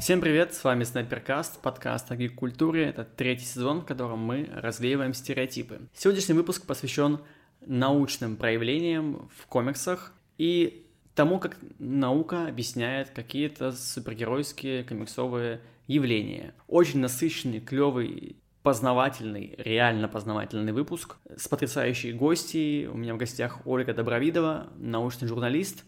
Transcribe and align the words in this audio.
Всем 0.00 0.20
привет, 0.20 0.54
с 0.54 0.62
вами 0.62 0.84
Снайперкаст, 0.84 1.60
подкаст 1.60 2.12
о 2.12 2.16
гик-культуре. 2.16 2.84
Это 2.84 3.04
третий 3.04 3.44
сезон, 3.44 3.80
в 3.80 3.84
котором 3.84 4.20
мы 4.20 4.48
развеиваем 4.54 5.12
стереотипы. 5.12 5.80
Сегодняшний 5.92 6.36
выпуск 6.36 6.66
посвящен 6.66 7.18
научным 7.66 8.36
проявлениям 8.36 9.28
в 9.36 9.46
комиксах 9.46 10.12
и 10.38 10.86
тому, 11.16 11.40
как 11.40 11.56
наука 11.80 12.46
объясняет 12.46 13.10
какие-то 13.10 13.72
супергеройские 13.72 14.84
комиксовые 14.84 15.60
явления. 15.88 16.54
Очень 16.68 17.00
насыщенный, 17.00 17.58
клевый, 17.58 18.36
познавательный, 18.62 19.56
реально 19.58 20.06
познавательный 20.06 20.72
выпуск 20.72 21.16
с 21.36 21.48
потрясающей 21.48 22.12
гостьей. 22.12 22.86
У 22.86 22.96
меня 22.96 23.14
в 23.14 23.18
гостях 23.18 23.66
Ольга 23.66 23.92
Добровидова, 23.92 24.68
научный 24.76 25.26
журналист. 25.26 25.84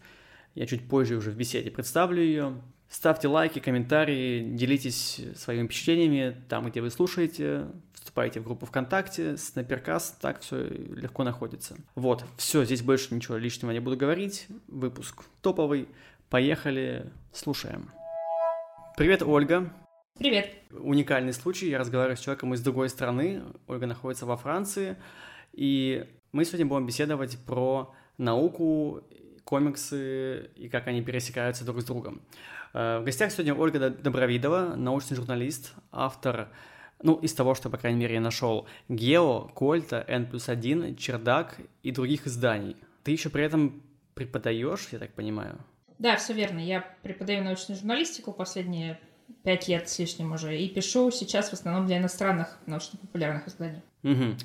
Я 0.53 0.65
чуть 0.65 0.89
позже 0.89 1.15
уже 1.15 1.31
в 1.31 1.37
беседе 1.37 1.71
представлю 1.71 2.21
ее. 2.21 2.61
Ставьте 2.91 3.29
лайки, 3.29 3.59
комментарии, 3.59 4.43
делитесь 4.43 5.21
своими 5.37 5.65
впечатлениями 5.65 6.35
там, 6.49 6.69
где 6.69 6.81
вы 6.81 6.89
слушаете, 6.91 7.67
вступайте 7.93 8.41
в 8.41 8.43
группу 8.43 8.65
ВКонтакте, 8.65 9.37
Снайперкаст, 9.37 10.19
так 10.19 10.41
все 10.41 10.67
легко 10.67 11.23
находится. 11.23 11.77
Вот, 11.95 12.25
все, 12.35 12.65
здесь 12.65 12.81
больше 12.81 13.15
ничего 13.15 13.37
лишнего 13.37 13.71
не 13.71 13.79
буду 13.79 13.95
говорить, 13.95 14.47
выпуск 14.67 15.23
топовый, 15.41 15.87
поехали, 16.29 17.09
слушаем. 17.31 17.89
Привет, 18.97 19.23
Ольга. 19.23 19.71
Привет. 20.19 20.51
Уникальный 20.71 21.31
случай, 21.31 21.69
я 21.69 21.79
разговариваю 21.79 22.17
с 22.17 22.19
человеком 22.19 22.53
из 22.55 22.61
другой 22.61 22.89
страны, 22.89 23.41
Ольга 23.67 23.87
находится 23.87 24.25
во 24.25 24.35
Франции, 24.35 24.97
и 25.53 26.09
мы 26.33 26.43
сегодня 26.43 26.65
будем 26.65 26.87
беседовать 26.87 27.37
про 27.45 27.95
науку, 28.17 29.01
комиксы 29.45 30.49
и 30.55 30.69
как 30.69 30.87
они 30.87 31.01
пересекаются 31.01 31.65
друг 31.65 31.81
с 31.81 31.85
другом. 31.85 32.21
Э, 32.73 32.99
в 32.99 33.03
гостях 33.03 33.31
сегодня 33.31 33.53
Ольга 33.53 33.89
Добровидова, 33.89 34.75
научный 34.75 35.15
журналист, 35.15 35.73
автор, 35.91 36.49
ну, 37.03 37.15
из 37.15 37.33
того, 37.33 37.55
что, 37.55 37.69
по 37.69 37.77
крайней 37.77 37.99
мере, 37.99 38.15
я 38.15 38.21
нашел, 38.21 38.67
Гео, 38.89 39.49
Кольта, 39.53 40.03
N 40.07 40.27
плюс 40.27 40.49
1, 40.49 40.95
Чердак 40.95 41.57
и 41.83 41.91
других 41.91 42.27
изданий. 42.27 42.75
Ты 43.03 43.11
еще 43.11 43.29
при 43.29 43.43
этом 43.43 43.81
преподаешь, 44.13 44.87
я 44.91 44.99
так 44.99 45.11
понимаю? 45.13 45.57
Да, 45.97 46.15
все 46.15 46.33
верно. 46.33 46.59
Я 46.59 46.85
преподаю 47.03 47.43
научную 47.43 47.77
журналистику 47.77 48.31
последние 48.31 48.99
пять 49.43 49.67
лет 49.67 49.89
с 49.89 49.97
лишним 49.99 50.33
уже, 50.33 50.57
и 50.57 50.69
пишу 50.69 51.11
сейчас 51.11 51.49
в 51.49 51.53
основном 51.53 51.85
для 51.85 51.97
иностранных 51.97 52.57
научно-популярных 52.65 53.47
изданий. 53.47 53.81
Угу. 54.03 54.35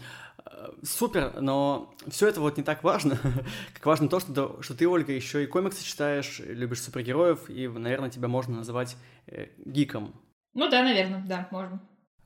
Супер, 0.82 1.40
но 1.40 1.94
все 2.08 2.28
это 2.28 2.40
вот 2.40 2.56
не 2.56 2.62
так 2.62 2.82
важно, 2.82 3.18
как 3.74 3.84
важно 3.84 4.08
то, 4.08 4.20
что, 4.20 4.60
что 4.62 4.74
ты, 4.74 4.88
Ольга, 4.88 5.12
еще 5.12 5.44
и 5.44 5.46
комиксы 5.46 5.84
читаешь, 5.84 6.40
любишь 6.40 6.82
супергероев, 6.82 7.48
и, 7.50 7.68
наверное, 7.68 8.10
тебя 8.10 8.28
можно 8.28 8.56
называть 8.56 8.96
э, 9.26 9.48
гиком. 9.64 10.14
Ну 10.54 10.68
да, 10.70 10.82
наверное, 10.82 11.24
да, 11.26 11.48
можно. 11.50 11.80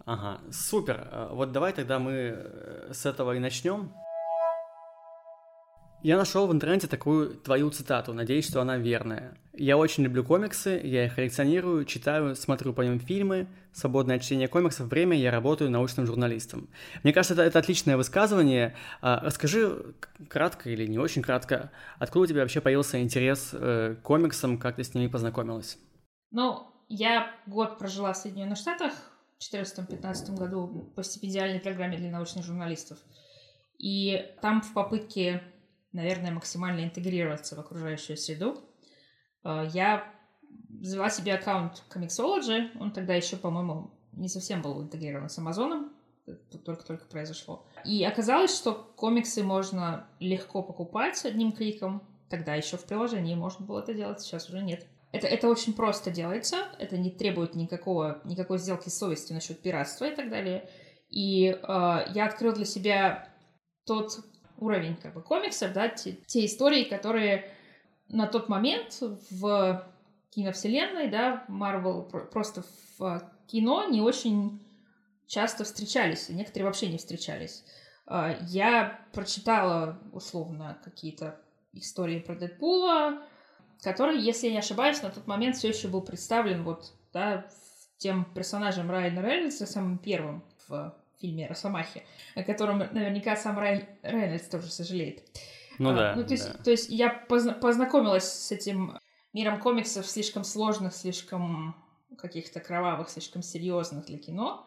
Ага, 0.05 0.41
супер. 0.53 1.09
А, 1.11 1.35
вот 1.35 1.53
давай 1.53 1.73
тогда 1.73 1.99
мы 1.99 2.13
э, 2.13 2.91
с 2.93 3.07
этого 3.07 3.35
и 3.35 3.39
начнем. 3.39 3.93
Я 6.03 6.17
нашел 6.17 6.47
в 6.47 6.53
интернете 6.53 6.87
такую 6.87 7.35
твою 7.35 7.69
цитату, 7.71 8.15
надеюсь, 8.15 8.49
что 8.49 8.63
она 8.63 8.79
верная. 8.79 9.37
Я 9.53 9.77
очень 9.77 10.03
люблю 10.05 10.25
комиксы, 10.25 10.81
я 10.83 11.05
их 11.05 11.15
коллекционирую, 11.15 11.85
читаю, 11.85 12.35
смотрю 12.35 12.73
по 12.73 12.81
ним 12.81 12.99
фильмы, 12.99 13.49
свободное 13.75 14.19
чтение 14.19 14.49
комиксов, 14.49 14.89
время 14.89 15.19
я 15.19 15.31
работаю 15.31 15.71
научным 15.71 16.07
журналистом. 16.07 16.71
Мне 17.03 17.13
кажется, 17.13 17.35
это, 17.35 17.43
это 17.43 17.59
отличное 17.59 17.99
высказывание. 17.99 18.75
А, 19.03 19.21
расскажи 19.23 19.95
кратко 20.29 20.71
или 20.71 20.87
не 20.87 20.99
очень 20.99 21.21
кратко, 21.21 21.71
откуда 21.99 22.25
у 22.25 22.27
тебя 22.27 22.41
вообще 22.41 22.63
появился 22.63 22.99
интерес 23.03 23.51
э, 23.53 23.97
к 24.01 24.03
комиксам, 24.03 24.57
как 24.57 24.77
ты 24.77 24.85
с 24.85 24.95
ними 24.95 25.09
познакомилась? 25.09 25.79
Ну, 26.31 26.67
я 26.89 27.31
год 27.47 27.79
прожила 27.79 28.15
в 28.15 28.17
Соединенных 28.17 28.57
Штатах, 28.57 28.95
в 29.39 29.55
2014-2015 29.55 30.35
году 30.35 30.93
по 30.97 31.03
стипендиальной 31.03 31.61
программе 31.61 31.99
для 31.99 32.11
научных 32.11 32.47
журналистов. 32.47 32.97
И 33.79 34.35
там 34.41 34.63
в 34.63 34.73
попытке 34.73 35.43
наверное, 35.93 36.33
максимально 36.33 36.85
интегрироваться 36.85 37.57
в 37.57 37.61
окружающую 37.61 38.17
среду. 38.17 38.59
Э, 39.45 39.69
я 39.73 40.13
взяла 40.69 41.11
себе 41.11 41.35
аккаунт 41.35 41.83
Comixology, 41.91 42.79
он 42.79 42.93
тогда 42.93 43.15
еще, 43.15 43.37
по-моему, 43.37 43.93
не 44.13 44.29
совсем 44.29 44.63
был 44.63 44.83
интегрирован 44.83 45.29
с 45.29 45.39
Амазоном, 45.39 45.93
только-только 46.65 47.07
произошло. 47.07 47.67
И 47.85 48.05
оказалось, 48.05 48.57
что 48.57 48.75
комиксы 48.97 49.43
можно 49.43 50.07
легко 50.21 50.63
покупать 50.63 51.25
одним 51.25 51.53
кликом. 51.53 52.03
Тогда 52.29 52.55
еще 52.55 52.77
в 52.77 52.85
приложении 52.85 53.35
можно 53.35 53.67
было 53.67 53.81
это 53.81 53.95
делать, 53.95 54.21
сейчас 54.21 54.49
уже 54.49 54.63
нет. 54.63 54.87
Это, 55.13 55.27
это 55.27 55.49
очень 55.49 55.73
просто 55.73 56.11
делается, 56.11 56.69
это 56.79 56.97
не 56.97 57.11
требует 57.11 57.57
никакого, 57.57 58.21
никакой 58.25 58.59
сделки 58.59 58.89
с 58.89 58.99
совестью 58.99 59.35
насчет 59.35 59.61
пиратства 59.61 60.05
и 60.05 60.15
так 60.15 60.31
далее. 60.31 60.69
И 61.09 61.49
э, 61.49 61.57
я 61.63 62.27
открыл 62.27 62.53
для 62.53 62.65
себя 62.65 63.29
тот 63.85 64.21
уровень 64.61 64.97
как 64.97 65.15
бы 65.15 65.23
комиксов, 65.23 65.73
да, 65.73 65.89
те, 65.89 66.13
те 66.27 66.47
истории, 66.47 66.85
которые 66.85 67.51
на 68.09 68.27
тот 68.27 68.49
момент 68.49 69.01
в 69.31 69.87
киновселенной, 70.31 71.09
да, 71.09 71.45
Марвел 71.49 72.03
просто 72.03 72.65
в 72.99 73.23
кино 73.47 73.89
не 73.89 74.01
очень 74.01 74.61
часто 75.27 75.65
встречались, 75.65 76.29
некоторые 76.29 76.67
вообще 76.67 76.89
не 76.89 76.99
встречались. 76.99 77.65
А, 78.07 78.37
я 78.49 79.01
прочитала 79.13 79.99
условно 80.13 80.79
какие-то 80.85 81.41
истории 81.73 82.19
про 82.19 82.35
Дэдпула, 82.35 83.23
который, 83.83 84.21
если 84.21 84.49
я 84.49 84.53
не 84.55 84.59
ошибаюсь, 84.59 85.03
на 85.03 85.11
тот 85.11 85.27
момент 85.27 85.57
все 85.57 85.69
еще 85.69 85.89
был 85.89 86.03
представлен 86.03 86.65
вот, 86.65 86.93
да, 87.13 87.47
тем 87.99 88.25
персонажем 88.35 88.91
Райана 88.91 89.21
Рейнольдса, 89.21 89.67
самым 89.67 89.99
первым 89.99 90.45
в 90.69 90.95
фильме 91.21 91.47
«Росомахи», 91.47 92.03
о 92.35 92.43
котором 92.43 92.79
наверняка 92.79 93.37
сам 93.37 93.59
Рай... 93.59 93.89
Рейнольдс 94.03 94.49
тоже 94.49 94.71
сожалеет. 94.71 95.23
Ну 95.79 95.91
а, 95.91 95.95
да. 95.95 96.15
Ну, 96.17 96.25
то 96.25 96.33
есть, 96.33 96.53
да. 96.53 96.63
то 96.63 96.71
есть 96.71 96.91
я 96.91 97.27
позна- 97.29 97.59
познакомилась 97.59 98.31
с 98.31 98.53
этим 98.53 98.99
миром 99.33 99.61
комиксов 99.61 100.07
слишком 100.07 100.45
сложных, 100.45 100.95
слишком 100.95 101.75
каких-то 102.19 102.61
кровавых, 102.61 103.09
слишком 103.09 103.43
серьезных 103.43 104.07
для 104.07 104.19
кино. 104.19 104.67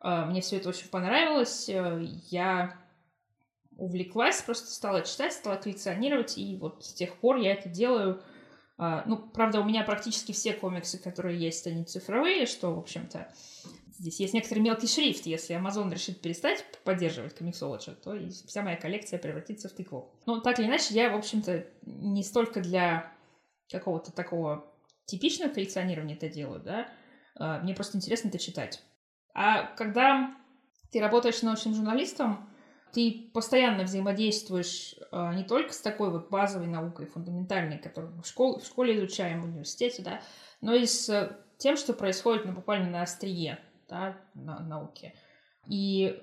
А, 0.00 0.26
мне 0.26 0.40
все 0.40 0.56
это 0.56 0.68
очень 0.68 0.88
понравилось. 0.88 1.68
Я 1.68 2.76
увлеклась, 3.76 4.42
просто 4.42 4.68
стала 4.70 5.02
читать, 5.02 5.32
стала 5.32 5.56
коллекционировать, 5.56 6.38
и 6.38 6.56
вот 6.56 6.84
с 6.84 6.92
тех 6.92 7.16
пор 7.16 7.36
я 7.36 7.52
это 7.52 7.68
делаю. 7.68 8.22
А, 8.82 9.04
ну, 9.06 9.16
правда, 9.16 9.60
у 9.60 9.64
меня 9.64 9.84
практически 9.84 10.32
все 10.32 10.54
комиксы, 10.54 10.98
которые 10.98 11.38
есть, 11.38 11.68
они 11.68 11.84
цифровые, 11.84 12.46
что, 12.46 12.74
в 12.74 12.78
общем-то, 12.80 13.32
Здесь 13.96 14.18
есть 14.18 14.34
некоторый 14.34 14.58
мелкий 14.58 14.88
шрифт. 14.88 15.26
Если 15.26 15.56
Amazon 15.56 15.92
решит 15.92 16.20
перестать 16.20 16.64
поддерживать 16.82 17.36
комиксологи, 17.36 17.90
то 18.02 18.18
вся 18.48 18.62
моя 18.62 18.76
коллекция 18.76 19.20
превратится 19.20 19.68
в 19.68 19.72
тыкву. 19.72 20.12
Но 20.26 20.40
так 20.40 20.58
или 20.58 20.66
иначе, 20.66 20.94
я, 20.94 21.10
в 21.10 21.16
общем-то, 21.16 21.64
не 21.82 22.24
столько 22.24 22.60
для 22.60 23.12
какого-то 23.70 24.10
такого 24.10 24.64
типичного 25.04 25.52
коллекционирования 25.52 26.16
это 26.16 26.28
делаю, 26.28 26.60
да. 26.60 26.88
А, 27.36 27.60
мне 27.60 27.74
просто 27.74 27.98
интересно 27.98 28.26
это 28.26 28.38
читать. 28.38 28.82
А 29.34 29.66
когда 29.76 30.34
ты 30.90 30.98
работаешь 30.98 31.42
научным 31.42 31.74
журналистом, 31.74 32.50
ты 32.92 33.30
постоянно 33.32 33.84
взаимодействуешь 33.84 34.96
не 35.12 35.44
только 35.44 35.72
с 35.72 35.80
такой 35.80 36.10
вот 36.10 36.30
базовой 36.30 36.66
наукой, 36.66 37.06
фундаментальной, 37.06 37.78
которую 37.78 38.14
мы 38.14 38.22
в 38.22 38.26
школе, 38.26 38.58
в 38.58 38.64
школе 38.64 38.96
изучаем, 38.96 39.42
в 39.42 39.44
университете, 39.44 40.02
да, 40.02 40.22
но 40.60 40.74
и 40.74 40.86
с 40.86 41.36
тем, 41.58 41.76
что 41.76 41.92
происходит 41.92 42.44
ну, 42.46 42.52
буквально 42.52 42.90
на 42.90 43.02
острие 43.02 43.58
да, 43.88 44.16
на 44.34 44.60
науке. 44.60 45.14
И 45.68 46.20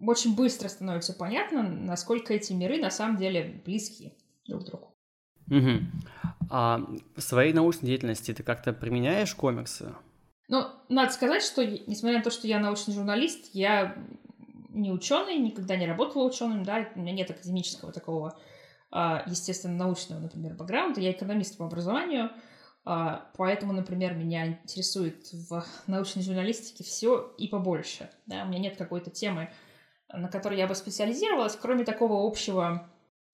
очень 0.00 0.36
быстро 0.36 0.68
становится 0.68 1.12
понятно, 1.14 1.62
насколько 1.62 2.32
эти 2.34 2.52
миры 2.52 2.78
на 2.80 2.90
самом 2.90 3.16
деле 3.16 3.62
близки 3.64 4.14
друг 4.46 4.62
к 4.62 4.66
другу. 4.66 4.94
Угу. 5.50 6.48
А 6.50 6.80
в 7.16 7.20
своей 7.20 7.52
научной 7.52 7.86
деятельности 7.86 8.32
ты 8.32 8.42
как-то 8.42 8.72
применяешь 8.72 9.34
комиксы? 9.34 9.94
Ну, 10.48 10.66
надо 10.88 11.12
сказать, 11.12 11.42
что 11.42 11.64
несмотря 11.64 12.18
на 12.18 12.24
то, 12.24 12.30
что 12.30 12.46
я 12.46 12.58
научный 12.60 12.94
журналист, 12.94 13.50
я 13.54 13.96
не 14.68 14.90
ученый, 14.92 15.36
никогда 15.38 15.76
не 15.76 15.86
работала 15.86 16.24
ученым, 16.24 16.64
да, 16.64 16.88
у 16.94 16.98
меня 16.98 17.12
нет 17.12 17.30
академического 17.30 17.92
такого, 17.92 18.38
а, 18.90 19.22
естественно, 19.26 19.74
научного, 19.74 20.20
например, 20.20 20.54
бэкграунда, 20.54 21.00
я 21.00 21.12
экономист 21.12 21.58
по 21.58 21.66
образованию, 21.66 22.30
а, 22.84 23.30
поэтому, 23.36 23.72
например, 23.72 24.14
меня 24.14 24.46
интересует 24.46 25.30
в 25.32 25.64
научной 25.86 26.22
журналистике 26.22 26.84
все 26.84 27.34
и 27.36 27.48
побольше. 27.48 28.10
Да? 28.26 28.44
У 28.44 28.48
меня 28.48 28.58
нет 28.58 28.76
какой-то 28.76 29.10
темы, 29.10 29.50
на 30.10 30.28
которой 30.28 30.58
я 30.58 30.66
бы 30.66 30.74
специализировалась, 30.74 31.56
кроме 31.56 31.84
такого 31.84 32.26
общего 32.26 32.88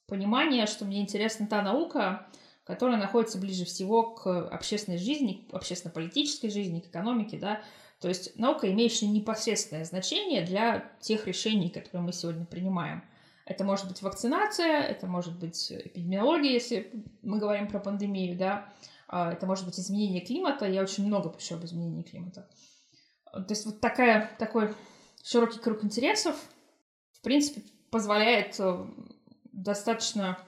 понимания, 0.06 0.66
что 0.66 0.84
мне 0.84 1.00
интересна 1.00 1.46
та 1.46 1.62
наука, 1.62 2.26
которая 2.64 2.96
находится 2.96 3.38
ближе 3.38 3.64
всего 3.64 4.14
к 4.14 4.48
общественной 4.48 4.98
жизни, 4.98 5.46
общественно-политической 5.52 6.50
жизни, 6.50 6.80
к 6.80 6.86
экономике, 6.86 7.38
да, 7.38 7.62
то 8.04 8.08
есть 8.08 8.38
наука, 8.38 8.70
имеющая 8.70 9.06
непосредственное 9.06 9.86
значение 9.86 10.44
для 10.44 10.92
тех 11.00 11.26
решений, 11.26 11.70
которые 11.70 12.02
мы 12.02 12.12
сегодня 12.12 12.44
принимаем. 12.44 13.02
Это 13.46 13.64
может 13.64 13.88
быть 13.88 14.02
вакцинация, 14.02 14.82
это 14.82 15.06
может 15.06 15.38
быть 15.38 15.72
эпидемиология, 15.72 16.52
если 16.52 16.92
мы 17.22 17.38
говорим 17.38 17.66
про 17.66 17.78
пандемию, 17.78 18.36
да, 18.36 18.70
а, 19.08 19.32
это 19.32 19.46
может 19.46 19.64
быть 19.64 19.80
изменение 19.80 20.20
климата. 20.20 20.66
Я 20.66 20.82
очень 20.82 21.06
много 21.06 21.30
пишу 21.30 21.54
об 21.54 21.64
изменении 21.64 22.02
климата. 22.02 22.46
То 23.32 23.46
есть 23.48 23.64
вот 23.64 23.80
такая, 23.80 24.30
такой 24.38 24.74
широкий 25.24 25.58
круг 25.58 25.82
интересов, 25.82 26.36
в 27.10 27.22
принципе, 27.22 27.62
позволяет 27.90 28.54
э, 28.60 28.86
достаточно, 29.50 30.38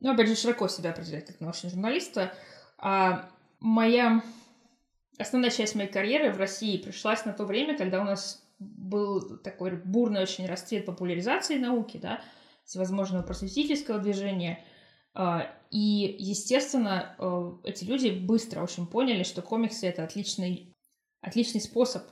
ну, 0.00 0.14
опять 0.14 0.26
же, 0.26 0.34
широко 0.34 0.66
себя 0.66 0.90
определять 0.90 1.26
как 1.26 1.38
научный 1.38 1.70
журналиста. 1.70 2.34
А 2.76 3.30
моя 3.60 4.20
основная 5.18 5.50
часть 5.50 5.74
моей 5.74 5.88
карьеры 5.88 6.32
в 6.32 6.38
России 6.38 6.76
пришлась 6.76 7.24
на 7.24 7.32
то 7.32 7.44
время, 7.44 7.76
когда 7.76 8.00
у 8.00 8.04
нас 8.04 8.42
был 8.58 9.38
такой 9.38 9.72
бурный 9.72 10.22
очень 10.22 10.46
расцвет 10.46 10.86
популяризации 10.86 11.58
науки, 11.58 11.96
да, 11.96 12.20
всевозможного 12.64 13.22
просветительского 13.22 13.98
движения. 13.98 14.64
А, 15.14 15.50
и, 15.70 16.16
естественно, 16.18 17.14
э, 17.18 17.68
эти 17.68 17.84
люди 17.84 18.08
быстро 18.08 18.62
очень 18.62 18.86
поняли, 18.86 19.24
что 19.24 19.42
комиксы— 19.42 19.86
это 19.88 20.04
отличный, 20.04 20.74
отличный 21.20 21.60
способ 21.60 22.04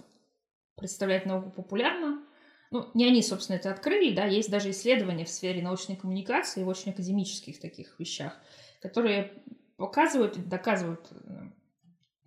представлять 0.76 1.26
науку 1.26 1.50
популярно. 1.50 2.22
Ну, 2.70 2.88
не 2.94 3.06
они, 3.06 3.22
собственно, 3.22 3.56
это 3.56 3.70
открыли, 3.70 4.14
да, 4.14 4.26
есть 4.26 4.50
даже 4.50 4.70
исследования 4.70 5.24
в 5.24 5.30
сфере 5.30 5.62
научной 5.62 5.96
коммуникации 5.96 6.62
в 6.62 6.68
очень 6.68 6.92
академических 6.92 7.60
таких 7.60 7.98
вещах, 7.98 8.36
которые 8.80 9.32
показывают 9.76 10.36
и 10.36 10.42
доказывают 10.42 11.08
э, 11.10 11.50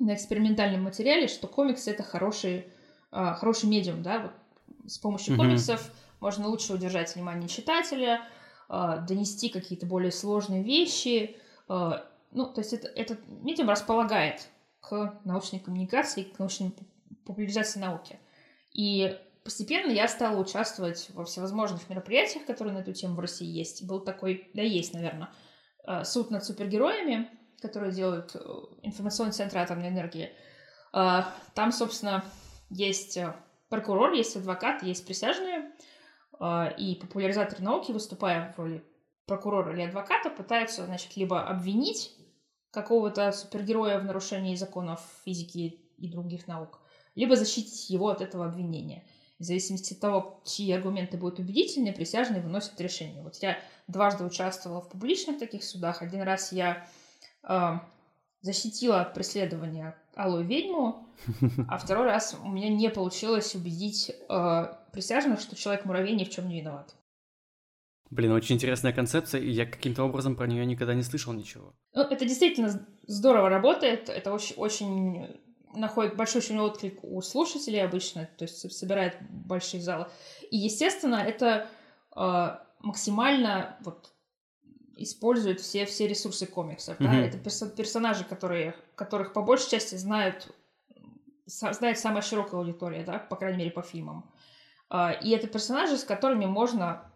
на 0.03 0.13
экспериментальном 0.15 0.83
материале, 0.83 1.27
что 1.27 1.47
комиксы— 1.47 1.91
это 1.91 2.03
хороший, 2.03 2.67
а, 3.11 3.33
хороший 3.33 3.69
медиум, 3.69 4.03
да, 4.03 4.19
вот 4.19 4.31
с 4.87 4.97
помощью 4.97 5.33
mm-hmm. 5.33 5.37
комиксов 5.37 5.91
можно 6.19 6.47
лучше 6.47 6.73
удержать 6.73 7.15
внимание 7.15 7.47
читателя, 7.47 8.21
а, 8.69 8.97
донести 8.97 9.49
какие-то 9.49 9.85
более 9.85 10.11
сложные 10.11 10.63
вещи. 10.63 11.37
А, 11.67 12.05
ну, 12.31 12.45
то 12.45 12.61
есть 12.61 12.73
это, 12.73 12.87
этот 12.87 13.19
медиум 13.27 13.69
располагает 13.69 14.47
к 14.81 15.19
научной 15.23 15.59
коммуникации, 15.59 16.23
к 16.23 16.39
научной 16.39 16.73
популяризации 17.25 17.79
науки. 17.79 18.19
И 18.73 19.17
постепенно 19.43 19.91
я 19.91 20.07
стала 20.07 20.39
участвовать 20.39 21.09
во 21.13 21.23
всевозможных 21.25 21.89
мероприятиях, 21.89 22.45
которые 22.45 22.73
на 22.73 22.79
эту 22.79 22.93
тему 22.93 23.15
в 23.15 23.19
России 23.19 23.47
есть. 23.47 23.85
Был 23.85 24.01
такой, 24.01 24.49
да 24.53 24.61
есть, 24.61 24.93
наверное, 24.93 25.29
суд 26.03 26.31
над 26.31 26.43
супергероями, 26.43 27.29
который 27.63 27.91
делают 27.91 28.35
э, 28.35 28.39
информационный 28.83 29.33
центр 29.33 29.57
атомной 29.57 29.89
энергии. 29.89 30.31
Там, 30.91 31.71
собственно, 31.71 32.23
есть 32.69 33.17
э, 33.17 33.33
прокурор, 33.69 34.13
есть 34.13 34.35
адвокат, 34.35 34.83
есть 34.83 35.05
присяжные, 35.05 35.71
а, 36.39 36.67
и 36.67 36.95
популяризаторы 36.95 37.63
науки, 37.63 37.91
выступая 37.91 38.53
в 38.53 38.59
роли 38.59 38.83
прокурора 39.25 39.73
или 39.73 39.81
адвоката, 39.81 40.29
пытаются, 40.29 40.85
значит, 40.85 41.15
либо 41.15 41.41
обвинить 41.47 42.15
какого-то 42.71 43.31
супергероя 43.31 43.99
в 43.99 44.05
нарушении 44.05 44.55
законов 44.55 45.01
физики 45.25 45.79
и 45.97 46.11
других 46.11 46.47
наук, 46.47 46.81
либо 47.15 47.35
защитить 47.35 47.89
его 47.89 48.09
от 48.09 48.21
этого 48.21 48.45
обвинения. 48.45 49.05
В 49.39 49.43
зависимости 49.43 49.93
от 49.93 49.99
того, 49.99 50.41
чьи 50.45 50.71
аргументы 50.71 51.17
будут 51.17 51.39
убедительны, 51.39 51.93
присяжные 51.93 52.41
выносят 52.41 52.79
решение. 52.79 53.23
Вот 53.23 53.35
я 53.37 53.57
дважды 53.87 54.23
участвовала 54.23 54.81
в 54.81 54.89
публичных 54.89 55.39
таких 55.39 55.63
судах. 55.63 56.01
Один 56.01 56.21
раз 56.21 56.51
я 56.51 56.87
э, 57.47 57.79
защитила 58.41 59.01
от 59.01 59.13
преследования 59.13 59.95
алую 60.15 60.45
ведьму, 60.45 61.07
а 61.67 61.77
второй 61.77 62.05
раз 62.05 62.37
у 62.43 62.47
меня 62.47 62.69
не 62.69 62.89
получилось 62.89 63.55
убедить 63.55 64.11
э, 64.29 64.75
присяжных, 64.91 65.39
что 65.39 65.55
человек-муравей 65.55 66.15
ни 66.15 66.23
в 66.23 66.29
чем 66.29 66.47
не 66.47 66.59
виноват. 66.59 66.95
Блин, 68.09 68.31
очень 68.31 68.55
интересная 68.55 68.93
концепция, 68.93 69.41
и 69.41 69.49
я 69.49 69.65
каким-то 69.65 70.03
образом 70.03 70.35
про 70.35 70.45
нее 70.45 70.65
никогда 70.65 70.93
не 70.93 71.01
слышал 71.01 71.33
ничего. 71.33 71.73
Ну, 71.93 72.03
это 72.03 72.25
действительно 72.25 72.85
здорово 73.07 73.49
работает, 73.49 74.09
это 74.09 74.31
очень, 74.31 74.55
очень 74.57 75.39
находит 75.73 76.15
большой 76.15 76.41
очень 76.41 76.59
отклик 76.59 77.03
у 77.03 77.21
слушателей 77.21 77.83
обычно, 77.83 78.29
то 78.37 78.43
есть 78.43 78.71
собирает 78.71 79.17
большие 79.29 79.81
залы. 79.81 80.07
И, 80.51 80.57
естественно, 80.57 81.15
это 81.15 81.67
э, 82.15 82.57
максимально 82.79 83.77
вот 83.81 84.12
использует 84.95 85.59
все, 85.59 85.85
все 85.85 86.07
ресурсы 86.07 86.45
комиксов. 86.45 86.99
Mm-hmm. 86.99 87.05
Да? 87.05 87.15
Это 87.15 87.37
перс- 87.37 87.71
персонажи, 87.75 88.23
которые, 88.23 88.75
которых 88.95 89.33
по 89.33 89.41
большей 89.41 89.71
части 89.71 89.95
знают, 89.95 90.53
знает 91.45 91.99
самая 91.99 92.21
широкая 92.21 92.59
аудитория, 92.59 93.03
да, 93.03 93.19
по 93.19 93.35
крайней 93.35 93.59
мере, 93.59 93.71
по 93.71 93.81
фильмам. 93.81 94.31
А, 94.89 95.11
и 95.11 95.31
это 95.31 95.47
персонажи, 95.47 95.97
с 95.97 96.03
которыми 96.03 96.45
можно 96.45 97.11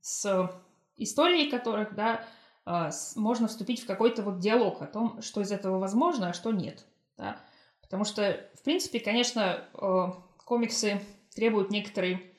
с 0.00 0.50
историей 0.96 1.50
которых, 1.50 1.94
да, 1.94 2.24
а, 2.64 2.90
можно 3.16 3.48
вступить 3.48 3.82
в 3.82 3.86
какой-то 3.86 4.22
вот 4.22 4.38
диалог 4.38 4.82
о 4.82 4.86
том, 4.86 5.22
что 5.22 5.40
из 5.40 5.52
этого 5.52 5.78
возможно, 5.78 6.30
а 6.30 6.32
что 6.32 6.52
нет. 6.52 6.86
Да? 7.16 7.40
Потому 7.80 8.04
что, 8.04 8.48
в 8.54 8.62
принципе, 8.62 9.00
конечно, 9.00 9.64
э, 9.74 10.06
комиксы 10.44 11.00
требуют 11.34 11.70
некоторый, 11.70 12.32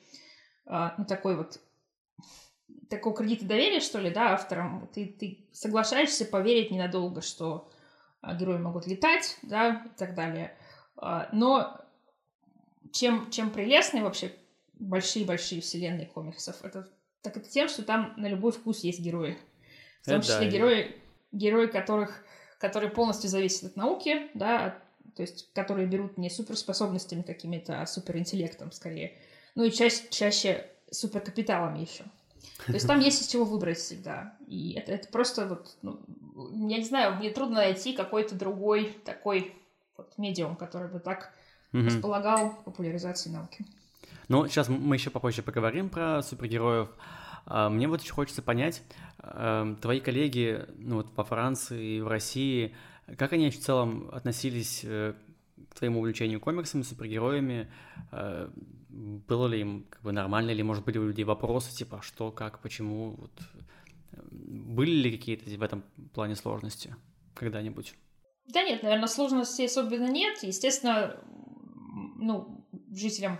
а, 0.64 0.94
ну, 0.96 1.04
такой 1.04 1.36
вот 1.36 1.60
такого 2.92 3.16
кредита 3.16 3.46
доверия, 3.46 3.80
что 3.80 3.98
ли, 3.98 4.10
да, 4.10 4.34
авторам. 4.34 4.88
Ты, 4.92 5.06
ты 5.06 5.46
соглашаешься 5.52 6.26
поверить 6.26 6.70
ненадолго, 6.70 7.22
что 7.22 7.70
а, 8.20 8.34
герои 8.34 8.58
могут 8.58 8.86
летать, 8.86 9.38
да, 9.42 9.82
и 9.86 9.98
так 9.98 10.14
далее. 10.14 10.54
А, 10.96 11.28
но 11.32 11.80
чем, 12.92 13.30
чем 13.30 13.50
прелестны 13.50 14.02
вообще 14.02 14.32
большие-большие 14.74 15.62
вселенные 15.62 16.06
комиксов, 16.06 16.62
это, 16.62 16.86
так 17.22 17.36
это 17.38 17.48
тем, 17.48 17.68
что 17.68 17.82
там 17.82 18.12
на 18.18 18.26
любой 18.26 18.52
вкус 18.52 18.80
есть 18.80 19.00
герои. 19.00 19.38
В 20.02 20.06
том 20.06 20.16
это 20.18 20.26
числе 20.26 20.50
герои, 20.50 20.96
герои 21.32 21.68
которых, 21.68 22.24
которые 22.58 22.90
полностью 22.90 23.30
зависят 23.30 23.70
от 23.70 23.76
науки, 23.76 24.28
да, 24.34 24.78
то 25.16 25.22
есть 25.22 25.50
которые 25.54 25.86
берут 25.86 26.18
не 26.18 26.28
суперспособностями 26.28 27.22
какими-то, 27.22 27.80
а 27.80 27.86
суперинтеллектом 27.86 28.70
скорее. 28.70 29.18
Ну 29.54 29.64
и 29.64 29.70
чаще, 29.70 30.02
чаще 30.10 30.70
суперкапиталами 30.90 31.80
еще. 31.80 32.04
То 32.66 32.72
есть 32.72 32.86
там 32.86 33.00
есть 33.00 33.22
из 33.22 33.28
чего 33.28 33.44
выбрать 33.44 33.78
всегда. 33.78 34.36
И 34.46 34.72
это, 34.72 34.92
это 34.92 35.08
просто 35.08 35.46
вот, 35.46 35.76
ну, 35.82 36.00
я 36.68 36.78
не 36.78 36.84
знаю, 36.84 37.16
мне 37.16 37.30
трудно 37.30 37.56
найти 37.56 37.92
какой-то 37.92 38.34
другой 38.34 38.96
такой 39.04 39.54
вот 39.96 40.16
медиум, 40.18 40.56
который 40.56 40.88
бы 40.88 41.00
так 41.00 41.32
mm-hmm. 41.72 41.86
располагал 41.86 42.54
популяризацией 42.64 43.34
науки. 43.34 43.66
Ну, 44.28 44.46
сейчас 44.46 44.68
мы 44.68 44.96
еще 44.96 45.10
попозже 45.10 45.42
поговорим 45.42 45.88
про 45.88 46.22
супергероев. 46.22 46.88
А, 47.44 47.68
мне 47.68 47.88
вот 47.88 48.02
еще 48.02 48.12
хочется 48.12 48.42
понять, 48.42 48.82
эм, 49.22 49.76
твои 49.76 50.00
коллеги 50.00 50.64
ну, 50.76 50.96
вот 50.96 51.08
во 51.16 51.24
Франции 51.24 51.96
и 51.96 52.00
в 52.00 52.06
России, 52.06 52.74
как 53.18 53.32
они 53.32 53.50
в 53.50 53.58
целом 53.58 54.08
относились 54.12 54.82
э, 54.84 55.14
к 55.70 55.74
твоему 55.74 56.00
увлечению 56.00 56.40
комиксами, 56.40 56.82
супергероями? 56.82 57.68
Э, 58.92 59.18
было 59.28 59.46
ли 59.46 59.60
им 59.60 59.86
как 59.90 60.02
бы 60.02 60.12
нормально, 60.12 60.50
или, 60.50 60.62
может, 60.62 60.84
были 60.84 60.98
у 60.98 61.06
людей 61.06 61.24
вопросы, 61.24 61.74
типа, 61.74 62.00
что, 62.02 62.30
как, 62.30 62.60
почему, 62.60 63.16
вот, 63.16 63.32
были 64.30 64.90
ли 64.90 65.16
какие-то 65.16 65.48
в 65.48 65.62
этом 65.62 65.84
плане 66.12 66.36
сложности 66.36 66.94
когда-нибудь? 67.34 67.94
Да 68.46 68.62
нет, 68.62 68.82
наверное, 68.82 69.08
сложностей 69.08 69.66
особенно 69.66 70.10
нет. 70.10 70.42
Естественно, 70.42 71.16
ну, 72.16 72.66
жителям, 72.90 73.38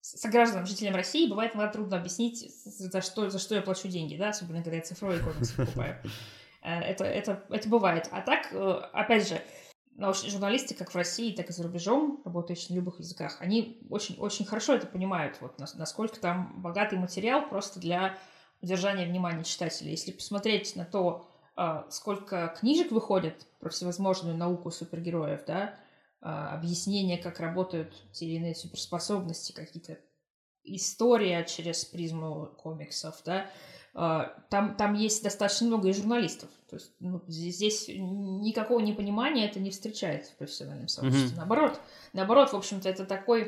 согражданам, 0.00 0.66
жителям 0.66 0.94
России 0.94 1.28
бывает 1.28 1.54
иногда 1.54 1.72
трудно 1.72 1.96
объяснить, 1.98 2.50
за 2.64 3.00
что, 3.00 3.30
за 3.30 3.38
что 3.38 3.54
я 3.54 3.62
плачу 3.62 3.88
деньги, 3.88 4.16
да, 4.16 4.28
особенно 4.30 4.62
когда 4.62 4.76
я 4.76 4.82
цифровые 4.82 5.20
комиксы 5.20 5.56
покупаю. 5.56 6.00
Э, 6.62 6.80
это, 6.80 7.04
это, 7.04 7.44
это 7.50 7.68
бывает. 7.68 8.08
А 8.10 8.20
так, 8.20 8.52
э, 8.52 8.80
опять 8.92 9.28
же, 9.28 9.40
научные 9.96 10.30
журналисты, 10.30 10.74
как 10.74 10.90
в 10.90 10.96
России, 10.96 11.34
так 11.34 11.50
и 11.50 11.52
за 11.52 11.62
рубежом, 11.62 12.20
работающие 12.24 12.70
на 12.70 12.76
любых 12.76 12.98
языках, 12.98 13.36
они 13.40 13.78
очень-очень 13.90 14.44
хорошо 14.44 14.74
это 14.74 14.86
понимают, 14.86 15.38
вот 15.40 15.58
насколько 15.58 16.20
там 16.20 16.60
богатый 16.60 16.98
материал 16.98 17.48
просто 17.48 17.80
для 17.80 18.18
удержания 18.60 19.06
внимания 19.06 19.44
читателя. 19.44 19.90
Если 19.90 20.12
посмотреть 20.12 20.74
на 20.74 20.84
то, 20.84 21.28
а, 21.56 21.86
сколько 21.90 22.54
книжек 22.58 22.90
выходит 22.90 23.46
про 23.60 23.70
всевозможную 23.70 24.36
науку 24.36 24.70
супергероев, 24.70 25.44
да, 25.46 25.76
а, 26.20 26.54
объяснения, 26.54 27.18
как 27.18 27.38
работают 27.40 27.94
те 28.12 28.26
или 28.26 28.36
иные 28.36 28.54
суперспособности, 28.54 29.52
какие-то 29.52 29.98
история 30.64 31.44
через 31.44 31.84
призму 31.84 32.46
комиксов, 32.56 33.20
да, 33.24 33.46
там, 33.94 34.74
там 34.76 34.94
есть 34.94 35.22
достаточно 35.22 35.68
много 35.68 35.88
и 35.88 35.92
журналистов. 35.92 36.50
То 36.68 36.76
есть 36.76 36.92
ну, 36.98 37.22
здесь, 37.28 37.56
здесь 37.56 37.88
никакого 37.88 38.80
непонимания 38.80 39.46
это 39.46 39.60
не 39.60 39.70
встречается 39.70 40.32
в 40.32 40.36
профессиональном 40.36 40.88
сообществе. 40.88 41.28
Mm-hmm. 41.28 41.36
Наоборот, 41.36 41.80
наоборот, 42.12 42.52
в 42.52 42.56
общем-то, 42.56 42.88
это 42.88 43.06
такой 43.06 43.42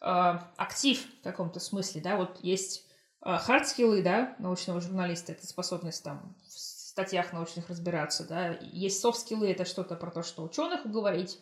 э, 0.00 0.38
актив 0.56 1.04
в 1.20 1.24
каком-то 1.24 1.58
смысле, 1.58 2.00
да, 2.00 2.16
вот 2.16 2.38
есть 2.42 2.86
э, 3.24 3.36
хардскиллы, 3.36 4.02
да, 4.02 4.36
научного 4.38 4.80
журналиста, 4.80 5.32
это 5.32 5.44
способность 5.44 6.04
там 6.04 6.36
в 6.46 6.52
статьях 6.52 7.32
научных 7.32 7.68
разбираться, 7.68 8.24
да, 8.28 8.50
есть 8.60 9.00
софт-скиллы, 9.00 9.50
это 9.50 9.64
что-то 9.64 9.96
про 9.96 10.12
то, 10.12 10.22
что 10.22 10.44
ученых 10.44 10.84
уговорить, 10.84 11.40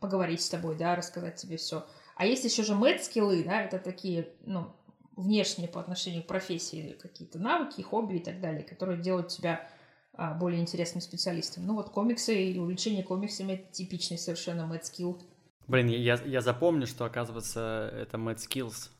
поговорить 0.00 0.42
с 0.42 0.48
тобой, 0.48 0.76
да, 0.76 0.96
рассказать 0.96 1.36
тебе 1.36 1.56
все. 1.56 1.86
А 2.16 2.26
есть 2.26 2.44
еще 2.44 2.62
же 2.62 2.74
мэт-скиллы, 2.74 3.44
да, 3.44 3.62
это 3.62 3.78
такие, 3.78 4.28
ну, 4.44 4.74
внешние 5.18 5.68
по 5.68 5.80
отношению 5.80 6.22
к 6.22 6.26
профессии 6.26 6.96
какие-то 7.00 7.38
навыки, 7.38 7.82
хобби 7.82 8.16
и 8.16 8.24
так 8.24 8.40
далее, 8.40 8.62
которые 8.62 9.00
делают 9.00 9.28
тебя 9.28 9.68
а, 10.14 10.34
более 10.34 10.60
интересным 10.60 11.00
специалистом. 11.00 11.66
Ну 11.66 11.74
вот 11.74 11.90
комиксы 11.90 12.50
и 12.50 12.58
увлечение 12.58 13.02
комиксами— 13.02 13.52
это 13.54 13.72
типичный 13.72 14.18
совершенно 14.18 14.62
mad 14.62 14.82
skill. 14.82 15.20
Блин, 15.66 15.88
я, 15.88 16.14
я 16.24 16.40
запомню, 16.40 16.86
что, 16.86 17.04
оказывается, 17.04 17.92
это 17.94 18.16
mad 18.16 18.36
skills. 18.36 18.90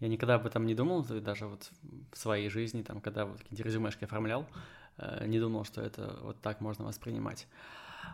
Я 0.00 0.08
никогда 0.08 0.34
об 0.34 0.46
этом 0.46 0.66
не 0.66 0.74
думал, 0.74 1.04
даже 1.04 1.46
вот 1.46 1.70
в 2.12 2.18
своей 2.18 2.48
жизни, 2.48 2.82
там, 2.82 3.00
когда 3.00 3.26
вот 3.26 3.38
какие-то 3.38 3.62
резюмешки 3.62 4.04
оформлял, 4.04 4.46
э, 4.98 5.26
не 5.26 5.38
думал, 5.38 5.64
что 5.64 5.82
это 5.82 6.18
вот 6.22 6.40
так 6.40 6.60
можно 6.60 6.84
воспринимать. 6.84 7.46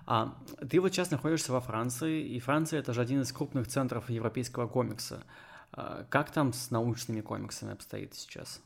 А, 0.06 0.36
ты 0.68 0.80
вот 0.80 0.92
сейчас 0.92 1.10
находишься 1.10 1.52
во 1.52 1.60
Франции, 1.60 2.22
и 2.22 2.38
Франция— 2.38 2.78
это 2.80 2.92
же 2.92 3.00
один 3.00 3.22
из 3.22 3.32
крупных 3.32 3.66
центров 3.68 4.10
европейского 4.10 4.66
комикса. 4.68 5.24
А, 5.72 6.04
как 6.04 6.30
там 6.30 6.52
с 6.52 6.70
научными 6.70 7.20
комиксами 7.20 7.72
обстоит 7.72 8.14
сейчас? 8.14 8.60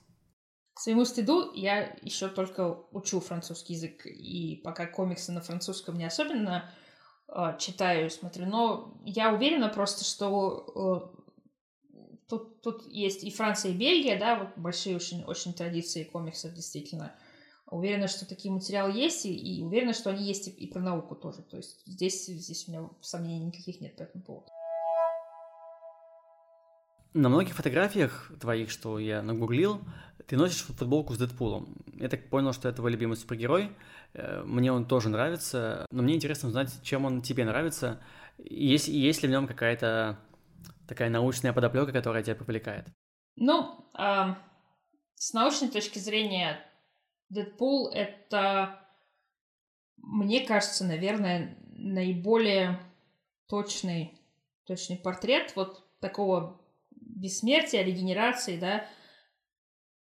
К 0.74 0.80
своему 0.80 1.04
стыду, 1.04 1.52
я 1.54 1.96
еще 2.02 2.28
только 2.28 2.84
учу 2.92 3.20
французский 3.20 3.74
язык, 3.74 4.06
и 4.06 4.60
пока 4.64 4.86
комиксы 4.86 5.32
на 5.32 5.40
французском 5.40 5.98
не 5.98 6.04
особенно 6.04 6.70
э, 7.28 7.56
читаю 7.58 8.06
и 8.06 8.10
смотрю, 8.10 8.46
но 8.46 9.00
я 9.04 9.34
уверена 9.34 9.68
просто, 9.68 10.04
что 10.04 11.12
э, 11.14 11.20
тут, 12.28 12.62
тут 12.62 12.86
есть 12.88 13.24
и 13.24 13.30
Франция, 13.30 13.72
и 13.72 13.76
Бельгия, 13.76 14.18
да, 14.18 14.36
вот 14.36 14.56
большие 14.56 14.96
очень, 14.96 15.24
очень 15.24 15.52
традиции 15.52 16.04
комиксов, 16.04 16.54
действительно. 16.54 17.14
Уверена, 17.66 18.08
что 18.08 18.26
такие 18.26 18.52
материалы 18.52 18.92
есть, 18.92 19.26
и, 19.26 19.34
и 19.34 19.62
уверена, 19.62 19.92
что 19.92 20.10
они 20.10 20.24
есть 20.24 20.48
и, 20.48 20.50
и 20.50 20.66
про 20.66 20.80
науку 20.80 21.14
тоже. 21.14 21.42
То 21.42 21.56
есть 21.56 21.82
здесь, 21.86 22.26
здесь 22.26 22.66
у 22.66 22.72
меня 22.72 22.90
сомнений 23.00 23.46
никаких 23.46 23.80
нет 23.80 23.96
по 23.96 24.02
этому 24.02 24.24
поводу. 24.24 24.50
На 27.12 27.28
многих 27.28 27.54
фотографиях 27.54 28.30
твоих, 28.40 28.70
что 28.70 28.98
я 29.00 29.20
нагуглил, 29.20 29.82
ты 30.28 30.36
носишь 30.36 30.62
футболку 30.62 31.12
с 31.12 31.18
Дэдпулом. 31.18 31.74
Я 31.94 32.08
так 32.08 32.28
понял, 32.28 32.52
что 32.52 32.68
это 32.68 32.76
твой 32.76 32.92
любимый 32.92 33.16
супергерой. 33.16 33.72
Э, 34.12 34.42
мне 34.44 34.72
он 34.72 34.86
тоже 34.86 35.08
нравится, 35.08 35.86
но 35.90 36.04
мне 36.04 36.14
интересно 36.14 36.48
узнать, 36.48 36.70
чем 36.84 37.04
он 37.04 37.20
тебе 37.20 37.44
нравится. 37.44 38.00
Есть, 38.38 38.86
есть 38.86 39.22
ли 39.22 39.28
в 39.28 39.32
нем 39.32 39.48
какая-то 39.48 40.20
такая 40.86 41.10
научная 41.10 41.52
подоплека, 41.52 41.90
которая 41.90 42.22
тебя 42.22 42.36
привлекает? 42.36 42.86
Ну, 43.34 43.90
э, 43.98 44.34
с 45.16 45.32
научной 45.32 45.68
точки 45.68 45.98
зрения, 45.98 46.64
Дэдпул— 47.28 47.90
это, 47.92 48.78
мне 49.96 50.46
кажется, 50.46 50.84
наверное, 50.84 51.58
наиболее 51.72 52.78
точный, 53.48 54.16
точный 54.64 54.96
портрет 54.96 55.54
вот 55.56 55.84
такого 55.98 56.59
бессмертия, 57.16 57.82
регенерации, 57.82 58.58
да, 58.58 58.84